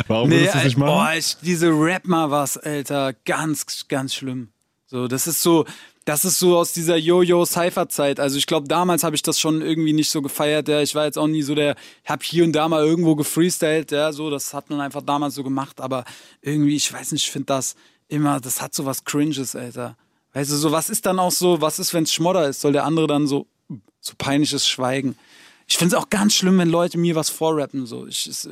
Warum 0.07 0.29
würdest 0.29 0.55
du 0.55 0.57
es 0.57 0.63
nicht 0.65 0.77
machen? 0.77 0.89
Boah, 0.89 1.13
ich, 1.17 1.37
diese 1.41 1.69
Rap 1.69 2.05
mal 2.05 2.31
was, 2.31 2.57
Alter, 2.57 3.13
ganz, 3.23 3.87
ganz 3.87 4.13
schlimm. 4.13 4.49
So, 4.89 5.07
das 5.09 5.27
ist 5.27 5.43
so, 5.43 5.65
das 6.05 6.23
ist 6.23 6.39
so 6.39 6.57
aus 6.57 6.71
dieser 6.71 6.95
Yo-Yo-Cypher-Zeit. 6.95 8.21
Also 8.21 8.37
ich 8.37 8.45
glaube, 8.45 8.69
damals 8.69 9.03
habe 9.03 9.17
ich 9.17 9.21
das 9.21 9.37
schon 9.37 9.61
irgendwie 9.61 9.91
nicht 9.91 10.09
so 10.09 10.21
gefeiert. 10.21 10.69
Ja. 10.69 10.81
Ich 10.81 10.95
war 10.95 11.03
jetzt 11.03 11.17
auch 11.17 11.27
nie 11.27 11.41
so 11.41 11.53
der, 11.53 11.75
habe 12.05 12.23
hier 12.23 12.45
und 12.45 12.53
da 12.53 12.69
mal 12.69 12.85
irgendwo 12.85 13.15
gefreestylt, 13.15 13.91
ja, 13.91 14.13
so, 14.13 14.29
das 14.29 14.53
hat 14.53 14.69
man 14.69 14.79
einfach 14.79 15.01
damals 15.01 15.35
so 15.35 15.43
gemacht. 15.43 15.81
Aber 15.81 16.05
irgendwie, 16.41 16.77
ich 16.77 16.91
weiß 16.91 17.11
nicht, 17.11 17.23
ich 17.25 17.31
finde 17.31 17.47
das 17.47 17.75
immer, 18.07 18.39
das 18.39 18.61
hat 18.61 18.73
so 18.73 18.85
was 18.85 19.03
Cringes, 19.03 19.57
Alter. 19.57 19.97
Weißt 20.33 20.51
du, 20.51 20.55
so, 20.55 20.71
was 20.71 20.89
ist 20.89 21.05
dann 21.05 21.19
auch 21.19 21.31
so, 21.31 21.59
was 21.59 21.79
ist, 21.79 21.93
wenn 21.93 22.03
es 22.03 22.13
Schmodder 22.13 22.47
ist? 22.47 22.61
Soll 22.61 22.71
der 22.71 22.85
andere 22.85 23.07
dann 23.07 23.27
so, 23.27 23.47
so 23.99 24.13
peinliches 24.17 24.65
Schweigen? 24.65 25.17
Ich 25.67 25.77
finde 25.77 25.97
es 25.97 26.01
auch 26.01 26.09
ganz 26.09 26.33
schlimm, 26.33 26.57
wenn 26.59 26.69
Leute 26.69 26.97
mir 26.97 27.15
was 27.15 27.29
vorrappen. 27.29 27.85
So, 27.85 28.07
ich, 28.07 28.29
äh, 28.45 28.49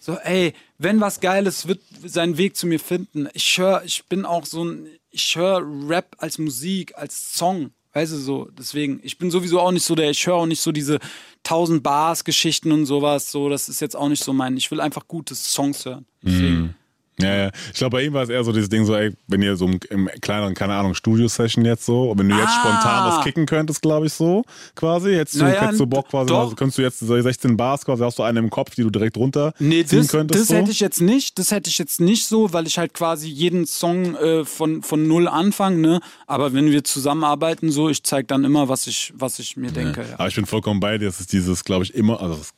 so, 0.00 0.14
ey, 0.14 0.52
wenn 0.78 1.00
was 1.00 1.20
Geiles 1.20 1.66
wird 1.66 1.80
seinen 2.04 2.38
Weg 2.38 2.56
zu 2.56 2.66
mir 2.66 2.80
finden. 2.80 3.28
Ich 3.34 3.58
höre, 3.58 3.82
ich 3.84 4.04
bin 4.06 4.24
auch 4.24 4.46
so 4.46 4.64
ein, 4.64 4.88
ich 5.10 5.36
höre 5.36 5.62
Rap 5.88 6.16
als 6.18 6.38
Musik, 6.38 6.96
als 6.96 7.34
Song. 7.34 7.70
Weißt 7.94 8.12
du 8.12 8.16
so, 8.16 8.48
deswegen, 8.56 9.00
ich 9.02 9.18
bin 9.18 9.30
sowieso 9.30 9.60
auch 9.60 9.72
nicht 9.72 9.84
so 9.84 9.94
der, 9.94 10.10
ich 10.10 10.26
höre 10.26 10.36
auch 10.36 10.46
nicht 10.46 10.60
so 10.60 10.72
diese 10.72 10.98
1000 11.44 11.82
Bars 11.82 12.22
Geschichten 12.22 12.70
und 12.70 12.86
sowas, 12.86 13.30
so, 13.30 13.48
das 13.48 13.68
ist 13.68 13.80
jetzt 13.80 13.96
auch 13.96 14.08
nicht 14.08 14.22
so 14.22 14.32
mein, 14.32 14.56
ich 14.56 14.70
will 14.70 14.80
einfach 14.80 15.08
gute 15.08 15.34
Songs 15.34 15.84
hören. 15.84 16.06
Deswegen. 16.22 16.74
Ja, 17.20 17.34
ja. 17.36 17.50
Ich 17.72 17.78
glaube, 17.78 17.96
bei 17.96 18.04
ihm 18.04 18.12
war 18.12 18.22
es 18.22 18.28
eher 18.28 18.44
so 18.44 18.52
dieses 18.52 18.68
Ding 18.68 18.84
so, 18.84 18.94
ey, 18.94 19.12
wenn 19.26 19.42
ihr 19.42 19.56
so 19.56 19.66
im, 19.66 19.80
im 19.90 20.08
kleineren, 20.20 20.54
keine 20.54 20.74
Ahnung, 20.74 20.94
Studio-Session 20.94 21.64
jetzt 21.64 21.84
so, 21.84 22.12
wenn 22.16 22.28
du 22.28 22.34
jetzt 22.36 22.48
Ah. 22.48 22.60
spontan 22.60 23.08
was 23.12 23.24
kicken 23.24 23.44
könntest, 23.46 23.82
glaube 23.82 24.06
ich 24.06 24.12
so, 24.12 24.44
quasi, 24.74 25.14
hättest 25.14 25.40
du, 25.40 25.44
Naja, 25.44 25.62
hättest 25.62 25.80
du 25.80 25.86
Bock 25.86 26.08
quasi, 26.08 26.32
also 26.32 26.54
könntest 26.54 26.78
du 26.78 26.82
jetzt 26.82 27.00
so 27.00 27.20
16 27.20 27.56
Bars 27.56 27.84
quasi, 27.84 28.02
hast 28.04 28.18
du 28.18 28.22
eine 28.22 28.38
im 28.38 28.50
Kopf, 28.50 28.74
die 28.74 28.82
du 28.82 28.90
direkt 28.90 29.16
runter 29.16 29.52
Nee, 29.58 29.84
ziehen 29.84 29.98
das, 30.00 30.08
könntest 30.08 30.40
das 30.40 30.48
so? 30.48 30.54
hätte 30.54 30.70
ich 30.70 30.80
jetzt 30.80 31.00
nicht. 31.00 31.38
Das 31.38 31.50
hätte 31.50 31.68
ich 31.70 31.78
jetzt 31.78 32.00
nicht 32.00 32.26
so, 32.26 32.52
weil 32.52 32.66
ich 32.66 32.78
halt 32.78 32.94
quasi 32.94 33.28
jeden 33.28 33.66
Song 33.66 34.14
äh, 34.16 34.44
von, 34.44 34.82
von 34.82 35.06
null 35.08 35.26
anfange, 35.28 35.78
ne? 35.78 36.00
Aber 36.26 36.52
wenn 36.52 36.70
wir 36.70 36.84
zusammenarbeiten, 36.84 37.70
so, 37.70 37.88
ich 37.88 38.02
zeig 38.04 38.28
dann 38.28 38.44
immer, 38.44 38.68
was 38.68 38.86
ich, 38.86 39.12
was 39.16 39.38
ich 39.38 39.56
mir 39.56 39.72
denke. 39.72 40.02
Ja. 40.02 40.14
Aber 40.18 40.28
ich 40.28 40.34
bin 40.36 40.46
vollkommen 40.46 40.80
bei 40.80 40.98
dir. 40.98 41.06
Das 41.06 41.20
ist 41.20 41.32
dieses, 41.32 41.64
glaube 41.64 41.84
ich, 41.84 41.94
immer, 41.94 42.20
also 42.20 42.36
das, 42.36 42.50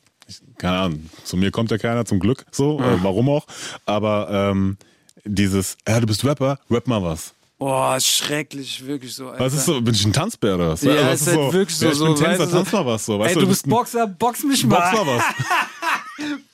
keine 0.57 0.77
Ahnung, 0.77 1.09
zu 1.23 1.37
mir 1.37 1.51
kommt 1.51 1.71
ja 1.71 1.77
keiner, 1.77 2.05
zum 2.05 2.19
Glück, 2.19 2.45
so, 2.51 2.79
äh, 2.79 3.03
warum 3.03 3.29
auch. 3.29 3.45
Aber 3.85 4.29
ähm, 4.51 4.77
dieses, 5.25 5.77
ja, 5.87 5.99
du 5.99 6.07
bist 6.07 6.23
Rapper, 6.25 6.59
rap 6.69 6.87
mal 6.87 7.01
was. 7.03 7.33
Boah, 7.59 7.99
schrecklich, 7.99 8.83
wirklich 8.87 9.13
so. 9.13 9.29
Alter. 9.29 9.45
Was 9.45 9.53
ist 9.53 9.65
so? 9.65 9.79
Bin 9.81 9.93
ich 9.93 10.03
ein 10.03 10.11
Tanzbär 10.13 10.55
oder 10.55 10.69
was? 10.69 10.81
Ja, 10.81 10.93
Also, 10.93 11.11
ist 11.11 11.27
was 11.27 11.43
halt 11.43 11.53
wirklich 11.53 11.77
so. 11.77 11.85
Ja, 11.85 11.91
ich 11.91 11.97
so 11.99 12.05
bin 12.05 12.15
Tänzer, 12.15 12.45
du, 12.47 12.51
tanz 12.51 12.71
mal 12.71 12.85
was 12.87 13.05
so. 13.05 13.19
Weißt 13.19 13.35
Ey, 13.35 13.41
du 13.41 13.47
bist 13.47 13.67
ein- 13.67 13.69
Boxer, 13.69 14.07
box 14.07 14.43
mich 14.43 14.65
mal. 14.65 14.77
Box 14.79 15.05
mal 15.05 15.17
was. 15.17 15.23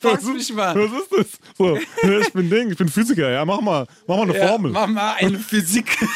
box 0.02 0.24
mich 0.24 0.52
mal. 0.52 0.74
Was 0.76 1.00
ist 1.00 1.12
das? 1.16 1.26
So, 1.56 1.76
ich 1.76 2.32
bin 2.34 2.50
Ding, 2.50 2.70
ich 2.72 2.76
bin 2.76 2.88
Physiker, 2.90 3.30
ja, 3.30 3.42
mach 3.46 3.62
mal, 3.62 3.86
mach 4.06 4.16
mal 4.16 4.22
eine 4.24 4.36
Ja, 4.38 4.48
Formel. 4.48 4.70
mach 4.70 4.86
mal 4.86 5.14
eine 5.14 5.38
Physik. 5.38 5.96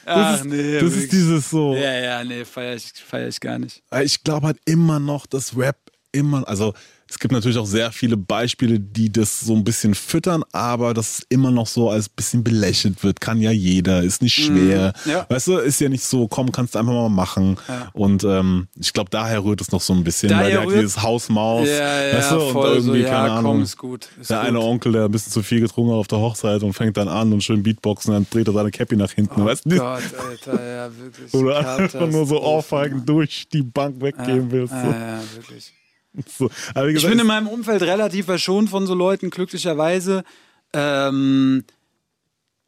das 0.06 0.16
Ach, 0.16 0.34
ist, 0.36 0.44
nee, 0.44 0.78
das 0.78 0.92
ist 0.94 1.10
dieses 1.10 1.50
so. 1.50 1.74
Ja, 1.74 1.92
ja, 1.92 2.24
nee, 2.24 2.44
feier 2.44 2.76
ich, 2.76 2.92
feier 2.92 3.26
ich 3.26 3.40
gar 3.40 3.58
nicht. 3.58 3.82
Ich 4.02 4.22
glaube 4.22 4.46
halt 4.46 4.58
immer 4.64 5.00
noch, 5.00 5.26
dass 5.26 5.56
Rap 5.56 5.76
immer, 6.12 6.46
also 6.46 6.74
es 7.08 7.18
gibt 7.20 7.32
natürlich 7.32 7.56
auch 7.58 7.66
sehr 7.66 7.92
viele 7.92 8.16
Beispiele, 8.16 8.80
die 8.80 9.12
das 9.12 9.38
so 9.40 9.54
ein 9.54 9.62
bisschen 9.62 9.94
füttern, 9.94 10.42
aber 10.52 10.92
das 10.92 11.22
immer 11.28 11.50
noch 11.52 11.66
so 11.68 11.88
als 11.88 12.08
bisschen 12.08 12.42
belächelt 12.42 13.04
wird. 13.04 13.20
Kann 13.20 13.40
ja 13.40 13.52
jeder, 13.52 14.02
ist 14.02 14.22
nicht 14.22 14.34
schwer. 14.34 14.92
Mhm, 15.04 15.10
ja. 15.12 15.26
Weißt 15.28 15.46
du, 15.46 15.58
ist 15.58 15.80
ja 15.80 15.88
nicht 15.88 16.02
so, 16.02 16.26
komm, 16.26 16.50
kannst 16.50 16.74
du 16.74 16.80
einfach 16.80 16.92
mal 16.92 17.08
machen. 17.08 17.58
Ja. 17.68 17.88
Und 17.92 18.24
ähm, 18.24 18.66
ich 18.78 18.92
glaube, 18.92 19.08
daher 19.10 19.44
rührt 19.44 19.60
es 19.60 19.70
noch 19.70 19.80
so 19.80 19.92
ein 19.92 20.02
bisschen, 20.02 20.30
Daher 20.30 20.44
weil 20.44 20.50
der 20.50 20.60
hat 20.62 20.66
rührt- 20.68 20.76
dieses 20.80 21.00
Hausmaus, 21.02 21.68
Ja, 21.68 22.02
ja, 22.06 22.16
weißt 22.18 22.30
du, 22.32 22.40
und 22.40 22.52
voll 22.52 22.80
so, 22.80 22.92
irgendwie, 22.92 23.06
ja, 23.06 23.10
keine 23.10 23.28
komm, 23.36 23.46
Ahnung. 23.46 23.62
ist 23.62 23.76
gut, 23.78 24.08
ist 24.20 24.30
der 24.30 24.38
gut. 24.40 24.48
eine 24.48 24.60
Onkel, 24.60 24.92
der 24.92 25.04
ein 25.04 25.10
bisschen 25.12 25.32
zu 25.32 25.42
viel 25.44 25.60
getrunken 25.60 25.92
hat 25.92 25.98
auf 25.98 26.08
der 26.08 26.18
Hochzeit 26.18 26.62
und 26.64 26.72
fängt 26.72 26.96
dann 26.96 27.08
an 27.08 27.32
und 27.32 27.42
schön 27.44 27.62
Beatboxen, 27.62 28.12
dann 28.14 28.26
dreht 28.28 28.48
er 28.48 28.52
seine 28.52 28.70
Cappy 28.72 28.96
nach 28.96 29.12
hinten. 29.12 29.44
weißt 29.44 29.62
du? 29.66 29.76
Oh 29.76 29.78
Gott, 29.78 30.02
Alter, 30.28 30.66
ja, 30.76 30.90
wirklich. 30.98 31.32
Oder 31.34 31.76
einfach 31.78 32.08
nur 32.10 32.26
so 32.26 32.42
Ohrfeigen 32.42 33.06
durch 33.06 33.46
die 33.52 33.62
Bank 33.62 34.00
weggeben 34.00 34.50
willst. 34.50 34.72
So. 34.74 34.76
ja, 34.90 34.90
ja, 35.16 35.20
wirklich. 35.36 35.72
So. 36.26 36.48
Wie 36.48 36.88
Ich 36.88 36.94
gesagt, 36.94 37.10
bin 37.10 37.20
in 37.20 37.26
meinem 37.26 37.48
Umfeld 37.48 37.82
relativ 37.82 38.26
verschont 38.26 38.70
von 38.70 38.86
so 38.86 38.94
Leuten, 38.94 39.30
glücklicherweise. 39.30 40.24
Ähm, 40.72 41.64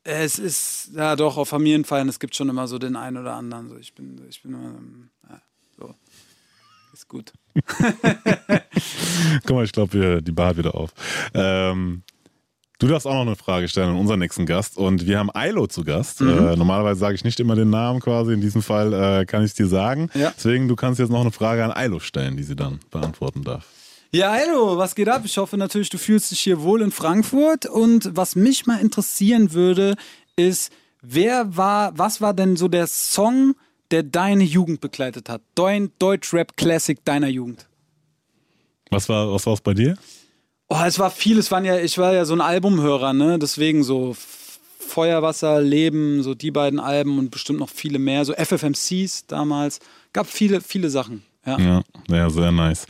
es 0.04 0.38
ist, 0.38 0.90
ja 0.94 1.16
doch, 1.16 1.36
auf 1.36 1.48
Familienfeiern, 1.48 2.08
es 2.08 2.18
gibt 2.18 2.34
schon 2.34 2.48
immer 2.48 2.66
so 2.66 2.78
den 2.78 2.96
einen 2.96 3.16
oder 3.16 3.34
anderen. 3.34 3.68
So, 3.68 3.76
ich 3.76 3.94
bin, 3.94 4.20
ich 4.28 4.42
bin 4.42 4.52
immer, 4.54 4.68
ähm, 4.68 5.10
ja, 5.28 5.40
so. 5.78 5.94
Ist 6.92 7.08
gut. 7.08 7.32
Guck 9.46 9.56
mal, 9.56 9.64
ich 9.64 9.72
glaube, 9.72 10.22
die 10.22 10.32
Bar 10.32 10.48
hat 10.48 10.56
wieder 10.56 10.74
auf. 10.74 10.90
Ähm, 11.34 12.02
du 12.78 12.86
darfst 12.86 13.06
auch 13.06 13.14
noch 13.14 13.22
eine 13.22 13.36
Frage 13.36 13.68
stellen 13.68 13.90
an 13.90 13.96
unseren 13.96 14.18
nächsten 14.18 14.46
Gast. 14.46 14.76
Und 14.76 15.06
wir 15.06 15.18
haben 15.18 15.30
Ailo 15.34 15.66
zu 15.66 15.84
Gast. 15.84 16.20
Mhm. 16.20 16.28
Äh, 16.28 16.56
normalerweise 16.56 17.00
sage 17.00 17.14
ich 17.14 17.24
nicht 17.24 17.40
immer 17.40 17.56
den 17.56 17.70
Namen 17.70 18.00
quasi. 18.00 18.32
In 18.32 18.40
diesem 18.40 18.62
Fall 18.62 18.92
äh, 18.92 19.24
kann 19.26 19.42
ich 19.42 19.50
es 19.50 19.54
dir 19.54 19.66
sagen. 19.66 20.10
Ja. 20.14 20.32
Deswegen, 20.36 20.68
du 20.68 20.76
kannst 20.76 21.00
jetzt 21.00 21.10
noch 21.10 21.20
eine 21.20 21.32
Frage 21.32 21.64
an 21.64 21.72
Ailo 21.72 21.98
stellen, 22.00 22.36
die 22.36 22.42
sie 22.42 22.56
dann 22.56 22.80
beantworten 22.90 23.44
darf. 23.44 23.66
Ja, 24.10 24.32
hallo, 24.32 24.78
was 24.78 24.94
geht 24.94 25.08
ab? 25.08 25.22
Ich 25.24 25.36
hoffe 25.36 25.58
natürlich, 25.58 25.90
du 25.90 25.98
fühlst 25.98 26.30
dich 26.30 26.40
hier 26.40 26.62
wohl 26.62 26.80
in 26.80 26.90
Frankfurt. 26.90 27.66
Und 27.66 28.16
was 28.16 28.36
mich 28.36 28.66
mal 28.66 28.80
interessieren 28.80 29.52
würde, 29.52 29.96
ist, 30.36 30.72
wer 31.02 31.56
war, 31.56 31.96
was 31.98 32.20
war 32.20 32.32
denn 32.32 32.56
so 32.56 32.68
der 32.68 32.86
Song, 32.86 33.54
der 33.90 34.02
deine 34.02 34.44
Jugend 34.44 34.80
begleitet 34.80 35.28
hat? 35.28 35.42
Dein 35.54 35.92
Deutsch-Rap-Classic 35.98 37.04
deiner 37.04 37.28
Jugend? 37.28 37.66
Was 38.90 39.08
war 39.10 39.30
was 39.30 39.44
war's 39.44 39.60
bei 39.60 39.74
dir? 39.74 39.98
Oh, 40.70 40.82
es 40.84 40.98
war 40.98 41.10
viel. 41.10 41.38
Es 41.38 41.50
waren 41.50 41.64
ja, 41.64 41.78
ich 41.78 41.96
war 41.96 42.12
ja 42.12 42.26
so 42.26 42.34
ein 42.34 42.42
Albumhörer, 42.42 43.14
ne? 43.14 43.38
Deswegen 43.38 43.82
so 43.82 44.14
Feuerwasser, 44.78 45.62
Leben, 45.62 46.22
so 46.22 46.34
die 46.34 46.50
beiden 46.50 46.78
Alben 46.78 47.18
und 47.18 47.30
bestimmt 47.30 47.58
noch 47.58 47.70
viele 47.70 47.98
mehr. 47.98 48.26
So 48.26 48.34
FFMCs 48.34 49.26
damals. 49.26 49.80
Gab 50.12 50.26
viele, 50.26 50.60
viele 50.60 50.90
Sachen. 50.90 51.22
Ja. 51.46 51.58
Ja, 51.58 51.82
ja, 52.10 52.28
sehr 52.28 52.52
nice. 52.52 52.86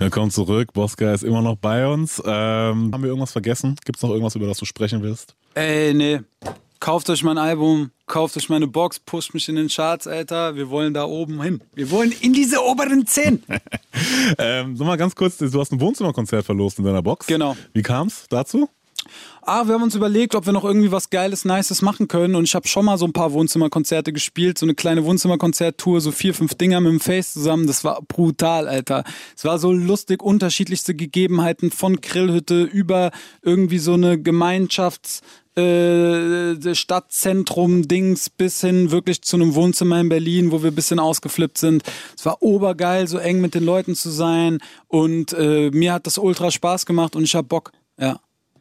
Willkommen 0.00 0.32
zurück. 0.32 0.72
Bosca 0.72 1.14
ist 1.14 1.22
immer 1.22 1.40
noch 1.40 1.56
bei 1.56 1.86
uns. 1.86 2.20
Ähm, 2.24 2.90
haben 2.92 3.02
wir 3.02 3.08
irgendwas 3.08 3.30
vergessen? 3.30 3.76
Gibt 3.84 3.98
es 3.98 4.02
noch 4.02 4.10
irgendwas, 4.10 4.34
über 4.34 4.48
das 4.48 4.58
du 4.58 4.64
sprechen 4.64 5.02
willst? 5.02 5.36
Ey, 5.54 5.94
nee. 5.94 6.20
Kauft 6.82 7.08
euch 7.10 7.22
mein 7.22 7.38
Album, 7.38 7.92
kauft 8.06 8.36
euch 8.36 8.48
meine 8.48 8.66
Box, 8.66 8.98
pusht 8.98 9.34
mich 9.34 9.48
in 9.48 9.54
den 9.54 9.68
Charts, 9.68 10.08
Alter. 10.08 10.56
Wir 10.56 10.68
wollen 10.68 10.92
da 10.92 11.04
oben 11.04 11.40
hin. 11.40 11.60
Wir 11.76 11.92
wollen 11.92 12.12
in 12.22 12.32
diese 12.32 12.60
oberen 12.60 13.06
10. 13.06 13.44
Ähm, 14.38 14.76
sag 14.76 14.86
mal 14.86 14.96
ganz 14.96 15.14
kurz, 15.14 15.36
du 15.36 15.60
hast 15.60 15.70
ein 15.70 15.80
Wohnzimmerkonzert 15.80 16.44
verlost 16.44 16.78
in 16.78 16.84
deiner 16.84 17.02
Box. 17.02 17.26
Genau. 17.26 17.54
Wie 17.74 17.82
kam's 17.82 18.24
dazu? 18.30 18.68
Ah, 19.42 19.66
wir 19.66 19.74
haben 19.74 19.82
uns 19.82 19.94
überlegt, 19.94 20.34
ob 20.34 20.46
wir 20.46 20.52
noch 20.52 20.64
irgendwie 20.64 20.90
was 20.90 21.10
Geiles, 21.10 21.44
Nices 21.44 21.82
machen 21.82 22.08
können. 22.08 22.34
Und 22.34 22.44
ich 22.44 22.54
habe 22.54 22.66
schon 22.66 22.84
mal 22.84 22.96
so 22.96 23.04
ein 23.04 23.12
paar 23.12 23.32
Wohnzimmerkonzerte 23.32 24.12
gespielt, 24.12 24.58
so 24.58 24.66
eine 24.66 24.74
kleine 24.74 25.04
Wohnzimmerkonzerttour, 25.04 26.00
so 26.00 26.10
vier, 26.10 26.34
fünf 26.34 26.54
Dinger 26.54 26.80
mit 26.80 26.92
dem 26.92 27.00
Face 27.00 27.32
zusammen. 27.32 27.66
Das 27.66 27.84
war 27.84 28.00
brutal, 28.02 28.68
Alter. 28.68 29.04
Es 29.36 29.44
war 29.44 29.58
so 29.58 29.72
lustig, 29.72 30.22
unterschiedlichste 30.22 30.94
Gegebenheiten 30.94 31.70
von 31.70 32.00
Grillhütte 32.00 32.62
über 32.62 33.10
irgendwie 33.42 33.78
so 33.78 33.94
eine 33.94 34.14
Gemeinschafts- 34.16 35.20
äh, 35.56 36.74
Stadtzentrum-Dings 36.74 38.30
bis 38.30 38.60
hin 38.60 38.90
wirklich 38.90 39.22
zu 39.22 39.36
einem 39.36 39.54
Wohnzimmer 39.54 40.00
in 40.00 40.08
Berlin, 40.08 40.52
wo 40.52 40.62
wir 40.62 40.70
ein 40.70 40.74
bisschen 40.74 40.98
ausgeflippt 40.98 41.58
sind. 41.58 41.82
Es 42.16 42.24
war 42.24 42.42
obergeil, 42.42 43.06
so 43.08 43.18
eng 43.18 43.40
mit 43.40 43.54
den 43.54 43.64
Leuten 43.64 43.94
zu 43.94 44.10
sein 44.10 44.58
und 44.88 45.32
äh, 45.34 45.70
mir 45.70 45.92
hat 45.92 46.06
das 46.06 46.18
ultra 46.18 46.50
Spaß 46.50 46.86
gemacht 46.86 47.16
und 47.16 47.24
ich 47.24 47.34
hab 47.34 47.48
Bock. 47.48 47.72
Ja. 47.98 48.18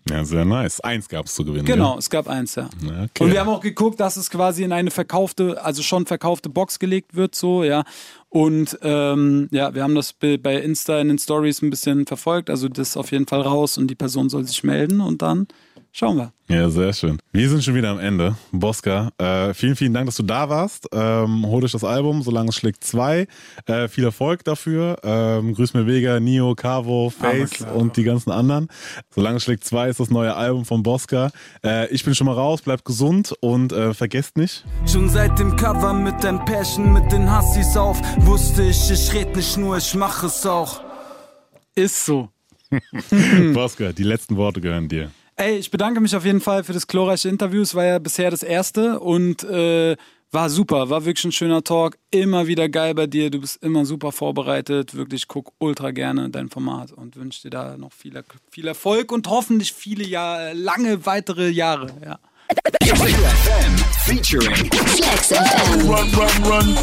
Ja, 0.09 0.25
sehr 0.25 0.45
nice. 0.45 0.79
Eins 0.79 1.07
gab's 1.07 1.35
zu 1.35 1.45
gewinnen. 1.45 1.63
Genau, 1.65 1.93
Ja? 1.93 1.99
es 1.99 2.09
gab 2.09 2.27
eins, 2.27 2.55
ja. 2.55 2.67
Okay. 2.83 3.23
Und 3.23 3.31
wir 3.31 3.39
haben 3.39 3.49
auch 3.49 3.61
geguckt, 3.61 3.99
dass 3.99 4.17
es 4.17 4.31
quasi 4.31 4.63
in 4.63 4.71
eine 4.71 4.89
verkaufte, 4.89 5.63
also 5.63 5.83
schon 5.83 6.07
verkaufte 6.07 6.49
Box 6.49 6.79
gelegt 6.79 7.15
wird, 7.15 7.35
so, 7.35 7.63
ja. 7.63 7.83
Und 8.27 8.79
ähm, 8.81 9.47
ja, 9.51 9.75
wir 9.75 9.83
haben 9.83 9.93
das 9.93 10.13
bei 10.13 10.37
bei 10.37 10.55
Insta 10.55 10.99
in 10.99 11.09
den 11.09 11.19
Stories 11.19 11.61
ein 11.61 11.69
bisschen 11.69 12.07
verfolgt. 12.07 12.49
Also 12.49 12.67
das 12.67 12.89
ist 12.89 12.97
auf 12.97 13.11
jeden 13.11 13.27
Fall 13.27 13.41
raus 13.41 13.77
und 13.77 13.87
die 13.89 13.95
Person 13.95 14.29
soll 14.29 14.43
sich 14.45 14.63
melden 14.63 15.01
und 15.01 15.21
dann 15.21 15.47
schauen 15.91 16.17
wir. 16.17 16.33
Ja, 16.47 16.69
sehr 16.69 16.91
schön. 16.91 17.17
Wir 17.31 17.49
sind 17.49 17.63
schon 17.63 17.75
wieder 17.75 17.89
am 17.91 17.99
Ende. 17.99 18.35
Bosca, 18.51 19.11
äh, 19.17 19.53
vielen, 19.53 19.75
vielen 19.77 19.93
Dank, 19.93 20.07
dass 20.07 20.15
du 20.15 20.23
da 20.23 20.49
warst. 20.49 20.89
Ähm, 20.91 21.45
hol 21.45 21.63
euch 21.63 21.71
das 21.71 21.83
Album, 21.83 22.23
solange 22.23 22.49
es 22.49 22.55
schlägt 22.55 22.83
zwei. 22.83 23.27
Äh, 23.67 23.87
viel 23.87 24.03
Erfolg 24.03 24.43
dafür. 24.43 24.97
Ähm, 25.03 25.53
grüß 25.53 25.73
mir 25.73 25.87
Vega, 25.87 26.19
Nio, 26.19 26.53
Cavo, 26.55 27.09
Face 27.09 27.51
klar. 27.51 27.75
und 27.75 27.95
die 27.95 28.03
ganzen 28.03 28.31
anderen. 28.31 28.67
Solange 29.15 29.37
es 29.37 29.43
schlägt 29.43 29.63
zwei 29.63 29.89
ist 29.89 29.99
das 29.99 30.09
neue 30.09 30.35
Album 30.35 30.65
von 30.65 30.83
Bosca. 30.83 31.31
Äh, 31.63 31.87
ich 31.93 32.03
bin 32.03 32.15
schon 32.15 32.27
mal 32.27 32.35
raus, 32.35 32.61
bleibt 32.61 32.83
gesund 32.83 33.33
und 33.39 33.71
äh, 33.71 33.93
vergesst 33.93 34.37
nicht. 34.37 34.65
Schon 34.85 35.09
seit 35.09 35.39
dem 35.39 35.55
Cover 35.55 35.93
mit 35.93 36.21
deinem 36.23 36.43
Passion, 36.43 36.91
mit 36.91 37.09
den 37.11 37.31
Hassis 37.31 37.77
auf, 37.77 38.01
wusste 38.25 38.63
ich, 38.63 38.91
ich 38.91 39.13
red 39.13 39.35
nicht 39.35 39.57
nur, 39.57 39.77
ich 39.77 39.95
mach 39.95 40.23
es 40.23 40.45
auch. 40.45 40.81
Ist 41.75 42.05
so. 42.05 42.29
Bosca, 43.53 43.93
die 43.93 44.03
letzten 44.03 44.35
Worte 44.35 44.59
gehören 44.59 44.89
dir. 44.89 45.11
Ey, 45.41 45.57
ich 45.57 45.71
bedanke 45.71 45.99
mich 46.01 46.15
auf 46.15 46.23
jeden 46.23 46.39
Fall 46.39 46.63
für 46.63 46.73
das 46.73 46.85
glorreiche 46.85 47.27
Interview. 47.27 47.63
Es 47.63 47.73
war 47.73 47.83
ja 47.83 47.97
bisher 47.97 48.29
das 48.29 48.43
erste 48.43 48.99
und 48.99 49.43
äh, 49.43 49.97
war 50.29 50.51
super. 50.51 50.91
War 50.91 51.03
wirklich 51.03 51.25
ein 51.25 51.31
schöner 51.31 51.63
Talk. 51.63 51.97
Immer 52.11 52.45
wieder 52.45 52.69
geil 52.69 52.93
bei 52.93 53.07
dir. 53.07 53.31
Du 53.31 53.41
bist 53.41 53.57
immer 53.63 53.83
super 53.83 54.11
vorbereitet. 54.11 54.93
Wirklich 54.93 55.27
guck 55.27 55.51
ultra 55.57 55.89
gerne 55.89 56.29
dein 56.29 56.49
Format 56.49 56.91
und 56.91 57.15
wünsche 57.15 57.41
dir 57.41 57.49
da 57.49 57.75
noch 57.75 57.91
viel, 57.91 58.23
viel 58.51 58.67
Erfolg 58.67 59.11
und 59.11 59.27
hoffentlich 59.29 59.73
viele 59.73 60.03
Jahre, 60.05 60.53
lange 60.53 61.07
weitere 61.07 61.49
Jahre. 61.49 61.87
Ja. 62.05 62.19
FM 62.53 63.77
featuring 64.05 64.69
Run, 65.87 66.13
run, 66.13 66.43
run. 66.45 66.77